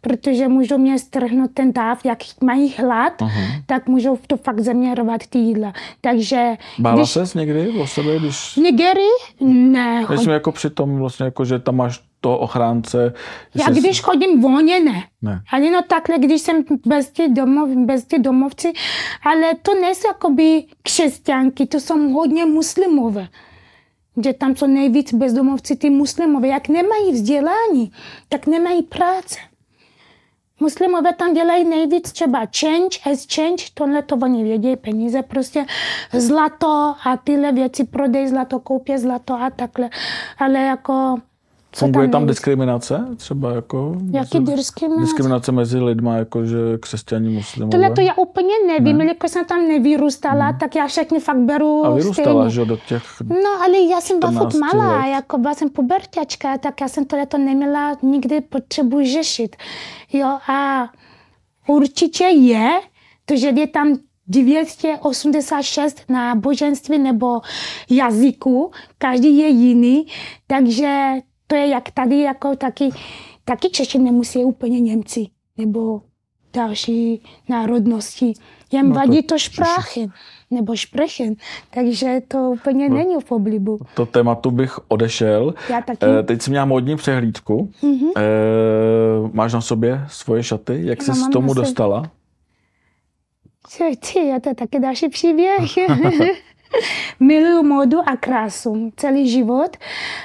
protože 0.00 0.48
můžou 0.48 0.78
mě 0.78 0.98
strhnout 0.98 1.50
ten 1.54 1.72
dáv, 1.72 2.04
jak 2.04 2.18
mají 2.42 2.74
hlad, 2.78 3.12
uh-huh. 3.20 3.62
tak 3.66 3.86
můžou 3.86 4.18
to 4.26 4.36
fakt 4.36 4.60
zaměrovat 4.60 5.26
ty 5.26 5.38
jídla. 5.38 5.72
Takže... 6.00 6.56
Bála 6.78 6.96
když... 6.96 7.10
ses 7.10 7.34
někdy 7.34 7.68
o 7.68 7.86
sebe, 7.86 8.18
když... 8.18 8.36
V 8.36 8.56
Nigerii? 8.56 9.10
Ne. 9.40 10.06
Myslím 10.10 10.32
jako 10.32 10.52
při 10.52 10.70
tom 10.70 10.98
vlastně, 10.98 11.24
jako, 11.24 11.44
že 11.44 11.58
tam 11.58 11.76
máš 11.76 12.00
to 12.20 12.38
ochránce. 12.38 13.14
Já 13.54 13.66
jsi... 13.66 13.80
když 13.80 14.00
chodím 14.00 14.40
volně, 14.40 14.80
ne. 14.80 15.02
ne. 15.22 15.42
Ani 15.52 15.70
no 15.70 15.82
takhle, 15.82 16.18
když 16.18 16.40
jsem 16.40 16.64
bez 16.86 17.10
ty, 17.10 17.28
domov, 17.28 17.68
bez 17.70 18.04
ty 18.04 18.18
domovci, 18.18 18.72
ale 19.22 19.54
to 19.62 19.74
nejsou 19.74 20.08
jakoby 20.08 20.64
křesťanky, 20.82 21.66
to 21.66 21.80
jsou 21.80 22.12
hodně 22.12 22.44
muslimové 22.44 23.28
že 24.24 24.32
tam 24.32 24.56
jsou 24.56 24.66
nejvíc 24.66 25.14
bezdomovci 25.14 25.76
ty 25.76 25.90
muslimové. 25.90 26.48
Jak 26.48 26.68
nemají 26.68 27.12
vzdělání, 27.12 27.92
tak 28.28 28.46
nemají 28.46 28.82
práce. 28.82 29.38
Muslimové 30.60 31.14
tam 31.14 31.34
dělají 31.34 31.64
nejvíc 31.64 32.12
třeba 32.12 32.38
change, 32.38 32.98
exchange, 33.10 33.64
tohle 33.74 34.02
to 34.02 34.16
oni 34.16 34.44
vědí, 34.44 34.76
peníze, 34.76 35.22
prostě 35.22 35.66
zlato 36.12 36.94
a 37.04 37.16
tyhle 37.24 37.52
věci, 37.52 37.84
prodej 37.84 38.28
zlato, 38.28 38.60
koupě 38.60 38.98
zlato 38.98 39.34
a 39.34 39.50
takhle. 39.50 39.90
Ale 40.38 40.58
jako 40.60 41.16
Funguje 41.76 42.08
tam, 42.08 42.12
tam 42.12 42.26
diskriminace? 42.26 43.06
Třeba 43.16 43.54
jako... 43.54 43.96
Jaký 44.10 44.38
diskriminace? 44.38 45.02
Diskriminace 45.02 45.52
mezi 45.52 45.80
lidma, 45.80 46.16
jakože 46.16 46.58
křesťaní, 46.80 47.34
muslimové? 47.34 47.70
Tohle 47.70 47.90
to 47.90 48.00
já 48.00 48.14
úplně 48.14 48.54
nevím, 48.66 48.98
ne. 48.98 49.04
jako 49.04 49.28
jsem 49.28 49.44
tam 49.44 49.68
nevyrůstala, 49.68 50.46
hmm. 50.46 50.58
tak 50.58 50.74
já 50.76 50.86
všechny 50.86 51.20
fakt 51.20 51.38
beru 51.38 51.86
A 51.86 51.94
vyrůstala, 51.94 52.42
stejně. 52.42 52.50
že 52.50 52.64
do 52.64 52.76
těch 52.76 53.02
No, 53.28 53.62
ale 53.64 53.78
já 53.90 54.00
jsem 54.00 54.18
byla 54.18 54.32
furt 54.32 54.54
malá, 54.54 54.96
let. 54.96 55.10
jako 55.10 55.38
byla 55.38 55.54
jsem 55.54 55.70
puberťačka, 55.70 56.58
tak 56.58 56.80
já 56.80 56.88
jsem 56.88 57.04
tohle 57.04 57.26
to 57.26 57.38
neměla 57.38 57.96
nikdy 58.02 58.40
potřebu 58.40 59.04
řešit. 59.04 59.56
Jo, 60.12 60.38
a 60.48 60.88
určitě 61.68 62.24
je, 62.24 62.70
to, 63.24 63.36
že 63.36 63.48
je 63.48 63.66
tam 63.66 63.98
286 64.26 66.02
náboženství 66.08 66.98
nebo 66.98 67.40
jazyku, 67.90 68.70
každý 68.98 69.38
je 69.38 69.48
jiný, 69.48 70.06
takže 70.46 71.10
to 71.50 71.56
je 71.56 71.68
jak 71.68 71.90
tady, 71.90 72.20
jako 72.20 72.56
taky, 72.56 72.90
taky 73.44 73.70
Češi 73.70 73.98
nemusí 73.98 74.44
úplně 74.44 74.80
Němci 74.80 75.26
nebo 75.58 76.02
další 76.52 77.22
národnosti. 77.48 78.32
Jen 78.72 78.88
no 78.88 78.94
vadí 78.94 79.22
to, 79.22 79.34
to 79.34 79.38
špráchen 79.38 80.12
nebo 80.50 80.76
šprechen, 80.76 81.34
takže 81.70 82.20
to 82.28 82.38
úplně 82.38 82.88
no, 82.88 82.96
není 82.96 83.14
v 83.24 83.32
oblibu. 83.32 83.78
To 83.94 84.06
tématu 84.06 84.50
bych 84.50 84.78
odešel. 84.88 85.54
Já 85.70 85.82
taky. 85.82 86.06
E, 86.20 86.22
teď 86.22 86.42
jsem 86.42 86.50
měla 86.50 86.64
modní 86.64 86.96
přehlídku. 86.96 87.70
Mm-hmm. 87.82 88.10
E, 88.16 88.22
máš 89.32 89.52
na 89.52 89.60
sobě 89.60 90.04
svoje 90.08 90.42
šaty? 90.42 90.80
Jak 90.82 91.02
jsi 91.02 91.14
s 91.14 91.28
tomu 91.28 91.54
dostala? 91.54 92.10
Ty, 93.78 93.96
ty, 93.96 94.26
já 94.26 94.40
to 94.40 94.48
je 94.48 94.54
taky 94.54 94.80
další 94.80 95.08
příběh. 95.08 95.60
Miluju 97.20 97.62
módu 97.62 98.08
a 98.08 98.16
krásu 98.16 98.92
celý 98.96 99.30
život. 99.30 99.76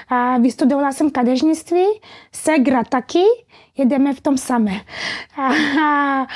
A 0.09 0.37
vystudovala 0.37 0.91
jsem 0.91 1.11
kadeřnictví, 1.11 1.85
segra 2.31 2.83
taky, 2.83 3.23
jedeme 3.77 4.13
v 4.13 4.21
tom 4.21 4.37
samé. 4.37 4.81
A, 5.37 5.47
a 5.81 6.27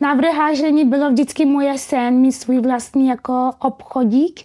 na 0.00 0.14
vrhážení 0.14 0.84
bylo 0.84 1.10
vždycky 1.10 1.46
moje 1.46 1.78
sen 1.78 2.14
mít 2.14 2.32
svůj 2.32 2.60
vlastní 2.60 3.08
jako 3.08 3.50
obchodík. 3.58 4.40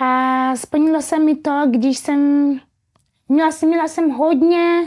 A 0.00 0.56
splnilo 0.56 1.02
se 1.02 1.18
mi 1.18 1.36
to, 1.36 1.62
když 1.66 1.98
jsem 1.98 2.50
měla, 3.28 3.50
měla 3.66 3.88
jsem 3.88 4.10
hodně 4.10 4.84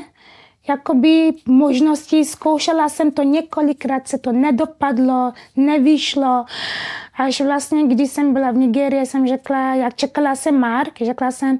jakoby 0.67 1.31
možností, 1.45 2.25
zkoušela 2.25 2.89
jsem 2.89 3.11
to 3.11 3.23
několikrát, 3.23 4.07
se 4.07 4.17
to 4.17 4.31
nedopadlo, 4.31 5.33
nevyšlo. 5.55 6.45
Až 7.17 7.41
vlastně, 7.41 7.87
když 7.87 8.11
jsem 8.11 8.33
byla 8.33 8.51
v 8.51 8.57
Nigerii, 8.57 9.05
jsem 9.05 9.27
řekla, 9.27 9.75
jak 9.75 9.95
čekala 9.95 10.35
jsem 10.35 10.59
Mark, 10.59 11.01
řekla 11.01 11.31
jsem, 11.31 11.59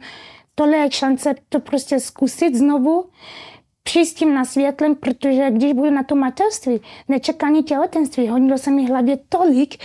tohle 0.56 0.78
je 0.78 0.91
šance 0.91 1.36
to 1.49 1.60
prostě 1.60 1.99
zkusit 1.99 2.56
znovu. 2.56 3.06
Příštím 3.84 4.34
na 4.34 4.46
světlem, 4.46 4.96
protože 4.96 5.52
když 5.52 5.74
budu 5.74 5.92
na 5.92 6.04
to 6.04 6.16
mateřství, 6.16 6.82
nečekání 7.08 7.64
těhotenství, 7.64 8.28
honilo 8.28 8.58
se 8.58 8.72
mi 8.72 8.88
hlavě 8.88 9.18
tolik, 9.30 9.76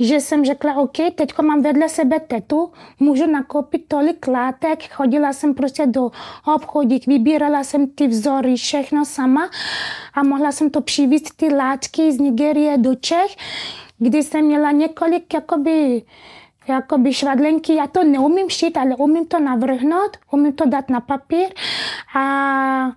že 0.00 0.20
jsem 0.20 0.44
řekla, 0.44 0.74
OK, 0.76 0.96
teď 1.14 1.38
mám 1.42 1.62
vedle 1.62 1.88
sebe 1.88 2.20
tetu, 2.20 2.72
můžu 3.00 3.26
nakoupit 3.26 3.84
tolik 3.88 4.26
látek, 4.26 4.90
chodila 4.90 5.32
jsem 5.32 5.54
prostě 5.54 5.86
do 5.86 6.10
obchodík, 6.54 7.06
vybírala 7.06 7.64
jsem 7.64 7.86
ty 7.86 8.06
vzory, 8.06 8.56
všechno 8.56 9.04
sama 9.04 9.50
a 10.14 10.22
mohla 10.22 10.52
jsem 10.52 10.70
to 10.70 10.80
přivízt 10.80 11.36
ty 11.36 11.54
látky 11.54 12.12
z 12.12 12.18
Nigerie 12.18 12.78
do 12.78 12.94
Čech, 12.94 13.36
kdy 13.98 14.22
jsem 14.22 14.44
měla 14.44 14.70
několik 14.70 15.34
jakoby 15.34 16.02
jakoby 16.68 17.12
švadlenky, 17.12 17.74
já 17.74 17.86
to 17.86 18.04
neumím 18.04 18.50
šít, 18.50 18.76
ale 18.76 18.96
umím 18.96 19.26
to 19.26 19.40
navrhnout, 19.40 20.16
umím 20.32 20.52
to 20.52 20.68
dát 20.68 20.90
na 20.90 21.00
papír 21.00 21.48
a 22.16 22.92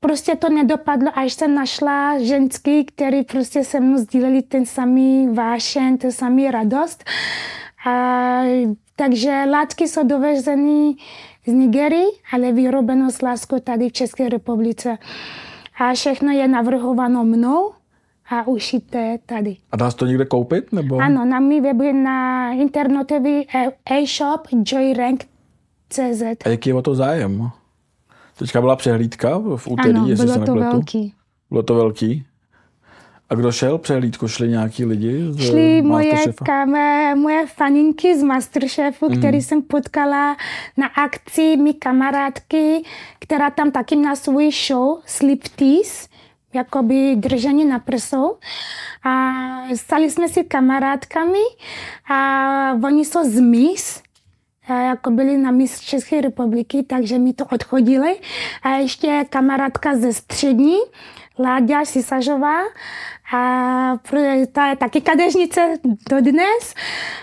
prostě 0.00 0.36
to 0.36 0.48
nedopadlo, 0.48 1.10
až 1.14 1.32
jsem 1.32 1.54
našla 1.54 2.18
ženský, 2.18 2.84
který 2.84 3.22
prostě 3.24 3.64
se 3.64 3.80
mnou 3.80 3.98
sdíleli 3.98 4.42
ten 4.42 4.66
samý 4.66 5.28
vášen, 5.28 5.98
ten 5.98 6.12
samý 6.12 6.50
radost. 6.50 7.04
A, 7.86 8.42
takže 8.96 9.44
látky 9.50 9.88
jsou 9.88 10.06
dovezeny 10.06 10.94
z 11.46 11.52
Nigerii, 11.52 12.06
ale 12.32 12.52
vyrobeno 12.52 13.10
s 13.10 13.22
láskou 13.22 13.58
tady 13.58 13.88
v 13.88 13.92
České 13.92 14.28
republice. 14.28 14.98
A 15.80 15.94
všechno 15.94 16.32
je 16.32 16.48
navrhováno 16.48 17.24
mnou 17.24 17.72
a 18.30 18.46
ušité 18.46 19.18
tady. 19.26 19.56
A 19.72 19.76
dá 19.76 19.90
se 19.90 19.96
to 19.96 20.06
někde 20.06 20.24
koupit? 20.24 20.72
Nebo? 20.72 20.98
Ano, 20.98 21.24
na 21.24 21.40
mý 21.40 21.60
webu 21.60 21.82
je 21.82 21.92
na 21.92 22.52
internetový 22.52 23.46
e-shop 23.90 24.48
joyrank.cz. 24.64 26.22
A 26.44 26.48
jaký 26.48 26.70
je 26.70 26.74
o 26.74 26.82
to 26.82 26.94
zájem? 26.94 27.50
Teďka 28.38 28.60
byla 28.60 28.76
přehlídka 28.76 29.38
v 29.56 29.68
úterý, 29.68 29.98
ano, 29.98 30.08
jestli 30.08 30.26
bylo 30.26 30.38
se 30.38 30.44
to 30.44 30.54
nepletu. 30.54 30.76
velký. 30.76 31.14
Bylo 31.50 31.62
to 31.62 31.74
velký. 31.74 32.24
A 33.30 33.34
kdo 33.34 33.52
šel 33.52 33.78
přehlídku? 33.78 34.28
Šli 34.28 34.48
nějaký 34.48 34.84
lidi 34.84 35.26
z 35.30 35.46
Šli 35.46 35.82
moje, 35.82 36.14
kame, 36.44 37.14
moje 37.14 37.46
faninky 37.46 38.18
z 38.18 38.22
Masterchefu, 38.22 39.08
mm. 39.08 39.18
který 39.18 39.42
jsem 39.42 39.62
potkala 39.62 40.36
na 40.76 40.86
akci 40.86 41.56
mý 41.56 41.74
kamarádky, 41.74 42.82
která 43.18 43.50
tam 43.50 43.70
taky 43.70 43.96
měla 43.96 44.16
svůj 44.16 44.50
show 44.66 44.98
Sliptease, 45.06 46.08
jakoby 46.54 47.16
držení 47.16 47.64
na 47.64 47.78
prsou. 47.78 48.36
A 49.04 49.32
stali 49.74 50.10
jsme 50.10 50.28
si 50.28 50.44
kamarádkami 50.44 51.44
a 52.10 52.72
oni 52.84 53.04
jsou 53.04 53.24
z 53.24 53.40
MIS, 53.40 54.02
jako 54.74 55.10
byli 55.10 55.36
na 55.36 55.50
Miss 55.50 55.80
České 55.80 56.20
republiky, 56.20 56.82
takže 56.82 57.18
mi 57.18 57.32
to 57.32 57.44
odchodili. 57.44 58.16
A 58.62 58.68
ještě 58.70 59.24
kamarádka 59.30 59.96
ze 59.96 60.12
střední, 60.12 60.76
Láďa 61.38 61.84
Sisažová, 61.84 62.58
a 63.34 63.98
ta 64.52 64.66
je 64.66 64.76
taky 64.76 65.00
kadežnice 65.00 65.78
dodnes. 66.10 66.74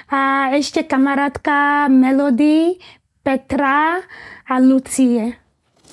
A 0.09 0.47
ještě 0.47 0.83
kamarádka 0.83 1.87
Melody, 1.87 2.65
Petra 3.23 3.95
a 4.47 4.57
Lucie. 4.59 5.44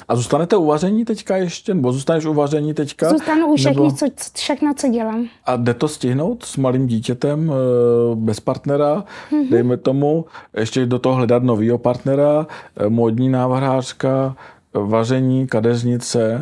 A 0.08 0.16
zůstanete 0.16 0.56
u 0.56 0.66
vaření 0.66 1.04
teďka 1.04 1.36
ještě? 1.36 1.74
Nebo 1.74 1.92
zůstaneš 1.92 2.24
u 2.24 2.34
vaření 2.34 2.74
teďka? 2.74 3.10
Zůstanu 3.10 3.46
u 3.46 3.56
všechny, 3.56 3.82
Nebo- 3.82 3.90
co, 3.96 4.06
všechno, 4.36 4.74
co 4.74 4.88
dělám. 4.88 5.28
A 5.46 5.56
jde 5.56 5.74
to 5.74 5.88
stihnout 5.88 6.44
s 6.44 6.56
malým 6.56 6.86
dítětem, 6.86 7.52
eh, 7.52 8.14
bez 8.16 8.40
partnera, 8.40 9.04
Mhm. 9.32 9.48
dejme 9.50 9.76
tomu, 9.76 10.24
ještě 10.56 10.86
do 10.86 10.98
toho 10.98 11.14
hledat 11.14 11.42
novýho 11.42 11.78
partnera, 11.78 12.46
eh, 12.76 12.88
módní 12.88 13.28
návrhářka, 13.28 14.36
eh, 14.74 14.78
vaření, 14.78 15.46
kadeřnice. 15.46 16.40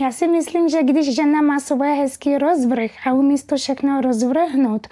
Já 0.00 0.12
si 0.12 0.28
myslím, 0.28 0.68
že 0.68 0.82
když 0.82 1.14
žena 1.14 1.42
má 1.42 1.60
svoje 1.60 1.90
hezký 1.94 2.38
rozvrh 2.38 2.90
a 3.06 3.12
umí 3.12 3.36
to 3.46 3.56
všechno 3.56 4.00
rozvrhnout 4.00 4.86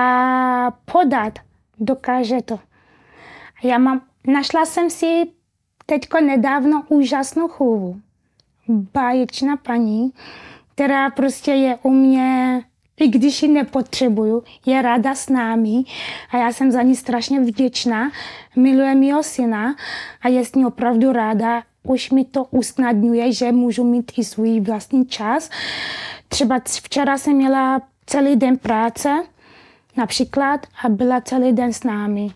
a 0.00 0.70
podat, 0.92 1.32
dokáže 1.80 2.36
to. 2.44 2.58
Já 3.64 3.78
mám, 3.78 4.00
našla 4.26 4.66
jsem 4.66 4.90
si 4.90 5.22
teďko 5.86 6.20
nedávno 6.20 6.82
úžasnou 6.88 7.48
chůvu. 7.48 8.00
Báječná 8.68 9.56
paní, 9.56 10.12
která 10.74 11.10
prostě 11.10 11.50
je 11.50 11.78
u 11.82 11.90
mě, 11.90 12.62
i 13.00 13.08
když 13.08 13.42
ji 13.42 13.48
nepotřebuju, 13.48 14.42
je 14.66 14.82
ráda 14.82 15.14
s 15.14 15.28
námi 15.28 15.84
a 16.30 16.36
já 16.36 16.52
jsem 16.52 16.70
za 16.70 16.82
ní 16.82 16.96
strašně 16.96 17.40
vděčná. 17.40 18.10
Miluje 18.56 18.94
mýho 18.94 19.22
syna 19.22 19.76
a 20.22 20.28
je 20.28 20.44
s 20.44 20.54
ní 20.54 20.66
opravdu 20.66 21.12
ráda. 21.12 21.62
Už 21.82 22.10
mi 22.10 22.24
to 22.24 22.44
usnadňuje, 22.44 23.32
že 23.32 23.52
můžu 23.52 23.84
mít 23.84 24.12
i 24.16 24.24
svůj 24.24 24.60
vlastní 24.60 25.06
čas. 25.06 25.50
Třeba 26.28 26.60
včera 26.66 27.18
jsem 27.18 27.36
měla 27.36 27.82
celý 28.06 28.36
den 28.36 28.58
práce, 28.58 29.22
například 29.96 30.66
a 30.84 30.88
byla 30.88 31.20
celý 31.20 31.52
den 31.52 31.72
s 31.72 31.84
námi. 31.84 32.30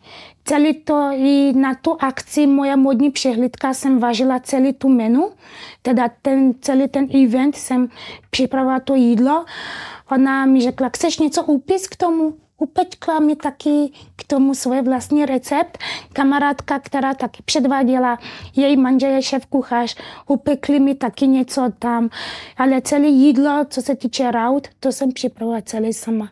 Celý 0.44 0.74
to 0.74 1.10
i 1.14 1.52
na 1.52 1.74
tu 1.74 1.96
akci 2.00 2.46
moje 2.46 2.76
modní 2.76 3.10
přehlídka 3.10 3.74
jsem 3.74 3.98
važila 3.98 4.40
celý 4.40 4.72
tu 4.72 4.88
menu, 4.88 5.30
teda 5.82 6.10
ten, 6.22 6.54
celý 6.60 6.88
ten 6.88 7.08
event 7.24 7.56
jsem 7.56 7.88
připravila 8.30 8.80
to 8.80 8.94
jídlo. 8.94 9.44
Ona 10.10 10.46
mi 10.46 10.60
řekla, 10.60 10.88
chceš 10.88 11.18
něco 11.18 11.44
upis 11.44 11.88
k 11.88 11.96
tomu? 11.96 12.34
Upečkla 12.58 13.20
mi 13.20 13.36
taky 13.36 13.92
k 14.16 14.24
tomu 14.24 14.54
svůj 14.54 14.82
vlastní 14.82 15.26
recept. 15.26 15.78
Kamarádka, 16.12 16.78
která 16.78 17.14
taky 17.14 17.42
předváděla, 17.44 18.18
její 18.56 18.76
manžel 18.76 19.10
je 19.10 19.22
šéf 19.22 19.46
kuchař, 19.46 19.96
upekli 20.26 20.80
mi 20.80 20.94
taky 20.94 21.26
něco 21.26 21.72
tam. 21.78 22.10
Ale 22.56 22.80
celé 22.80 23.06
jídlo, 23.06 23.64
co 23.70 23.82
se 23.82 23.96
týče 23.96 24.30
raut, 24.30 24.68
to 24.80 24.92
jsem 24.92 25.12
připravila 25.12 25.60
celý 25.60 25.92
sama. 25.92 26.28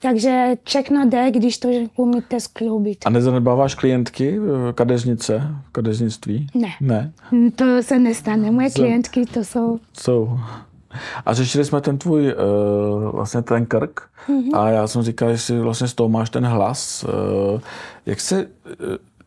Takže 0.00 0.56
všechno 0.64 1.08
jde, 1.08 1.30
když 1.30 1.58
to 1.58 1.68
umíte 1.96 2.40
skloubit. 2.40 2.98
A 3.06 3.10
nezanedbáváš 3.10 3.74
klientky, 3.74 4.38
kadeřnice, 4.74 5.42
kadeřnictví? 5.72 6.46
Ne. 6.54 6.68
Ne, 6.80 7.12
To 7.56 7.64
se 7.82 7.98
nestane. 7.98 8.50
Moje 8.50 8.70
klientky 8.70 9.26
to 9.26 9.44
jsou... 9.44 9.80
jsou. 10.00 10.38
A 11.26 11.34
řešili 11.34 11.64
jsme 11.64 11.80
ten 11.80 11.98
tvůj, 11.98 12.34
uh, 12.34 13.10
vlastně 13.12 13.42
ten 13.42 13.66
krk 13.66 14.00
Mhm. 14.28 14.54
a 14.54 14.68
já 14.68 14.86
jsem 14.86 15.02
říkal, 15.02 15.28
jestli 15.28 15.60
vlastně 15.60 15.88
z 15.88 15.94
toho 15.94 16.08
máš 16.08 16.30
ten 16.30 16.46
hlas. 16.46 17.04
Uh, 17.04 17.60
jak 18.06 18.20
se 18.20 18.46
uh, 18.46 18.50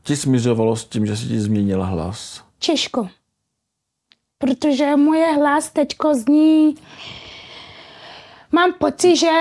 ti 0.04 0.16
smiřovalo 0.16 0.76
s 0.76 0.86
tím, 0.86 1.06
že 1.06 1.18
si 1.18 1.28
ti 1.28 1.40
změnil 1.40 1.84
hlas? 1.86 2.44
Těžko. 2.60 3.08
Protože 4.38 4.96
moje 4.96 5.34
hlas 5.34 5.70
teďko 5.70 6.16
zní... 6.16 6.76
Mám 8.52 8.74
pocit, 8.74 9.16
že 9.16 9.32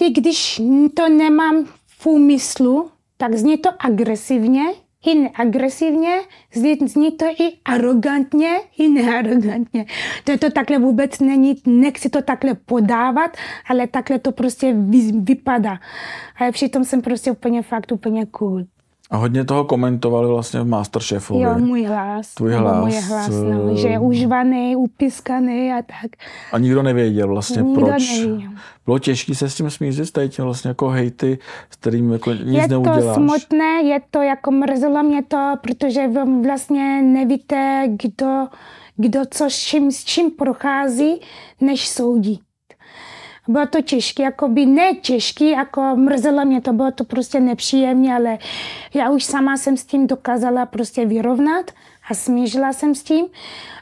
ty, 0.00 0.10
když 0.10 0.62
to 0.94 1.08
nemám 1.08 1.64
v 1.86 2.06
úmyslu, 2.06 2.90
tak 3.16 3.34
zní 3.34 3.58
to 3.58 3.70
agresivně, 3.78 4.62
i 5.06 5.14
neagresivně, 5.14 6.20
zní, 6.54 6.78
zní 6.86 7.10
to 7.10 7.24
i 7.24 7.52
arrogantně, 7.64 8.60
i 8.78 8.88
nearrogantně. 8.88 9.86
To, 10.24 10.38
to 10.38 10.50
takhle 10.50 10.78
vůbec 10.78 11.20
není, 11.20 11.56
nechci 11.66 12.10
to 12.10 12.22
takhle 12.22 12.54
podávat, 12.54 13.36
ale 13.68 13.86
takhle 13.86 14.18
to 14.18 14.32
prostě 14.32 14.72
vy, 14.72 15.12
vypadá. 15.12 15.78
Ale 16.36 16.52
přitom 16.52 16.84
jsem 16.84 17.02
prostě 17.02 17.30
úplně 17.30 17.62
fakt 17.62 17.92
úplně 17.92 18.26
cool. 18.26 18.64
A 19.10 19.16
hodně 19.16 19.44
toho 19.44 19.64
komentovali 19.64 20.28
vlastně 20.28 20.60
v 20.60 20.68
Masterchefovi. 20.68 21.40
Jo, 21.40 21.58
můj 21.58 21.84
hlas. 21.84 22.34
Tvůj 22.34 22.52
hlas, 22.52 22.80
Moje 22.80 23.00
hlas, 23.00 23.28
no, 23.28 23.72
eh, 23.72 23.76
že 23.76 23.88
je 23.88 23.98
užvaný, 23.98 24.76
upiskaný 24.76 25.72
a 25.72 25.82
tak. 25.82 26.10
A 26.52 26.58
nikdo 26.58 26.82
nevěděl 26.82 27.28
vlastně 27.28 27.62
Nikdo 27.62 27.80
proč. 27.86 28.18
neví. 28.18 28.48
Bylo 28.84 28.98
těžké 28.98 29.34
se 29.34 29.50
s 29.50 29.54
tím 29.54 29.70
smířit, 29.70 30.06
s 30.06 30.28
tím 30.28 30.44
vlastně 30.44 30.68
jako 30.68 30.88
hejty, 30.88 31.38
s 31.70 31.76
kterým 31.76 32.12
jako 32.12 32.32
nic 32.32 32.62
je 32.62 32.68
to 32.68 32.82
neuděláš. 32.82 33.16
smutné, 33.16 33.82
je 33.82 34.00
to 34.10 34.22
jako 34.22 34.50
mrzelo 34.50 35.02
mě 35.02 35.22
to, 35.22 35.54
protože 35.60 36.08
vlastně 36.42 37.02
nevíte, 37.02 37.84
kdo, 37.88 38.46
kdo 38.96 39.20
co 39.30 39.44
s 39.50 39.58
čím, 39.58 39.92
s 39.92 40.04
čím 40.04 40.30
prochází, 40.30 41.20
než 41.60 41.88
soudí. 41.88 42.40
Bylo 43.48 43.66
to 43.66 43.82
těžké, 43.82 44.22
jako 44.22 44.48
by 44.48 44.66
ne 44.66 44.94
těžké, 44.94 45.44
jako 45.44 45.96
mrzelo 45.96 46.44
mě 46.44 46.60
to, 46.60 46.72
bylo 46.72 46.90
to 46.90 47.04
prostě 47.04 47.40
nepříjemné, 47.40 48.14
ale 48.14 48.38
já 48.94 49.10
už 49.10 49.24
sama 49.24 49.56
jsem 49.56 49.76
s 49.76 49.84
tím 49.84 50.06
dokázala 50.06 50.66
prostě 50.66 51.06
vyrovnat 51.06 51.70
a 52.10 52.14
smířila 52.14 52.72
jsem 52.72 52.94
s 52.94 53.02
tím 53.02 53.26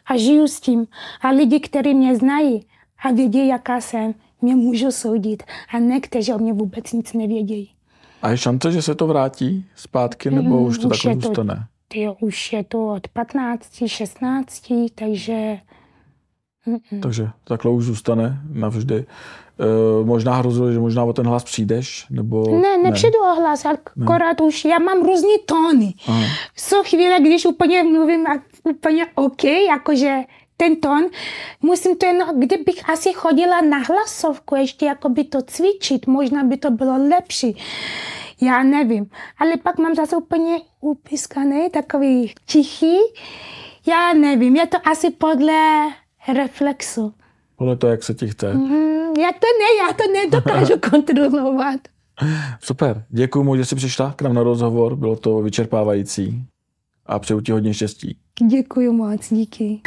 a 0.07 0.17
žiju 0.17 0.47
s 0.49 0.61
tím. 0.61 0.87
A 1.21 1.31
lidi, 1.31 1.61
kteří 1.61 1.95
mě 1.95 2.17
znají 2.17 2.67
a 3.05 3.13
vědí, 3.13 3.49
jaká 3.49 3.81
jsem, 3.81 4.15
mě 4.41 4.57
můžou 4.57 4.91
soudit 4.91 5.43
a 5.75 5.79
ne, 5.79 6.01
kteří 6.01 6.33
o 6.33 6.39
mě 6.39 6.53
vůbec 6.53 6.93
nic 6.93 7.13
nevědějí. 7.13 7.71
A 8.23 8.31
je 8.31 8.37
šance, 8.37 8.73
že 8.73 8.83
se 8.83 8.95
to 8.95 9.07
vrátí 9.07 9.65
zpátky, 9.75 10.31
nebo 10.31 10.61
Mm, 10.61 10.63
už 10.67 10.79
to 10.79 10.89
už 10.89 11.03
takhle 11.03 11.21
to- 11.21 11.27
zůstane? 11.29 11.67
Jo, 11.95 12.17
už 12.21 12.53
je 12.53 12.65
to 12.65 12.87
od 12.89 13.09
15, 13.09 13.89
16, 13.89 14.91
takže 14.95 15.59
Takže 17.03 17.29
takhle 17.45 17.71
už 17.71 17.85
zůstane 17.85 18.41
navždy. 18.53 19.07
E, 19.61 20.05
možná 20.05 20.35
hrozilo, 20.35 20.73
že 20.73 20.79
možná 20.79 21.05
o 21.05 21.13
ten 21.13 21.27
hlas 21.27 21.45
přijdeš, 21.45 22.07
nebo... 22.11 22.59
ne, 22.61 22.79
nepřijdu 22.79 23.19
o 23.19 23.35
hlas, 23.35 23.65
akorát 23.65 24.41
už 24.41 24.65
já 24.65 24.79
mám 24.79 25.03
různý 25.03 25.35
tóny. 25.47 25.95
Aha. 26.07 26.25
Jsou 26.57 26.83
chvíle, 26.83 27.21
když 27.21 27.47
úplně 27.47 27.83
mluvím 27.83 28.27
a 28.27 28.43
úplně 28.65 29.07
OK, 29.15 29.45
jakože 29.45 30.19
ten 30.57 30.77
tón, 30.77 31.05
musím 31.63 31.97
to 31.97 32.07
jenom, 32.07 32.41
kdybych 32.41 32.91
asi 32.91 33.13
chodila 33.13 33.61
na 33.61 33.79
hlasovku 33.79 34.57
ještě 34.57 34.87
jako 34.87 35.09
by 35.09 35.25
to 35.25 35.43
cvičit, 35.43 36.07
možná 36.07 36.45
by 36.45 36.57
to 36.57 36.71
bylo 36.71 37.09
lepší. 37.09 37.57
Já 38.41 38.63
nevím. 38.63 39.07
Ale 39.39 39.57
pak 39.57 39.79
mám 39.79 39.95
zase 39.95 40.17
úplně 40.17 40.61
upískaný, 40.81 41.71
takový 41.71 42.35
tichý. 42.47 42.97
Já 43.87 44.13
nevím, 44.13 44.57
je 44.57 44.67
to 44.67 44.79
asi 44.85 45.11
podle 45.11 45.89
reflexu. 46.29 47.13
Podle 47.59 47.77
toho, 47.77 47.91
jak 47.91 48.03
se 48.03 48.15
ti 48.15 48.29
chce. 48.29 48.55
Mm, 48.55 48.69
já 49.19 49.33
to 49.33 49.47
ne, 49.59 49.87
já 49.87 49.93
to 49.93 50.13
nedokážu 50.13 50.75
kontrolovat. 50.91 51.81
Super, 52.61 53.05
děkuji 53.09 53.43
mu, 53.43 53.57
že 53.57 53.65
jsi 53.65 53.75
přišla 53.77 54.13
k 54.17 54.23
nám 54.23 54.35
na 54.35 54.43
rozhovor, 54.43 54.97
bylo 54.97 55.17
to 55.17 55.43
vyčerpávající 55.43 56.45
a 57.07 57.19
přeju 57.19 57.41
ti 57.41 57.53
hodně 57.53 57.75
štěstí. 57.75 58.19
Děkuji 58.49 58.93
moc, 58.93 59.29
díky. 59.31 59.81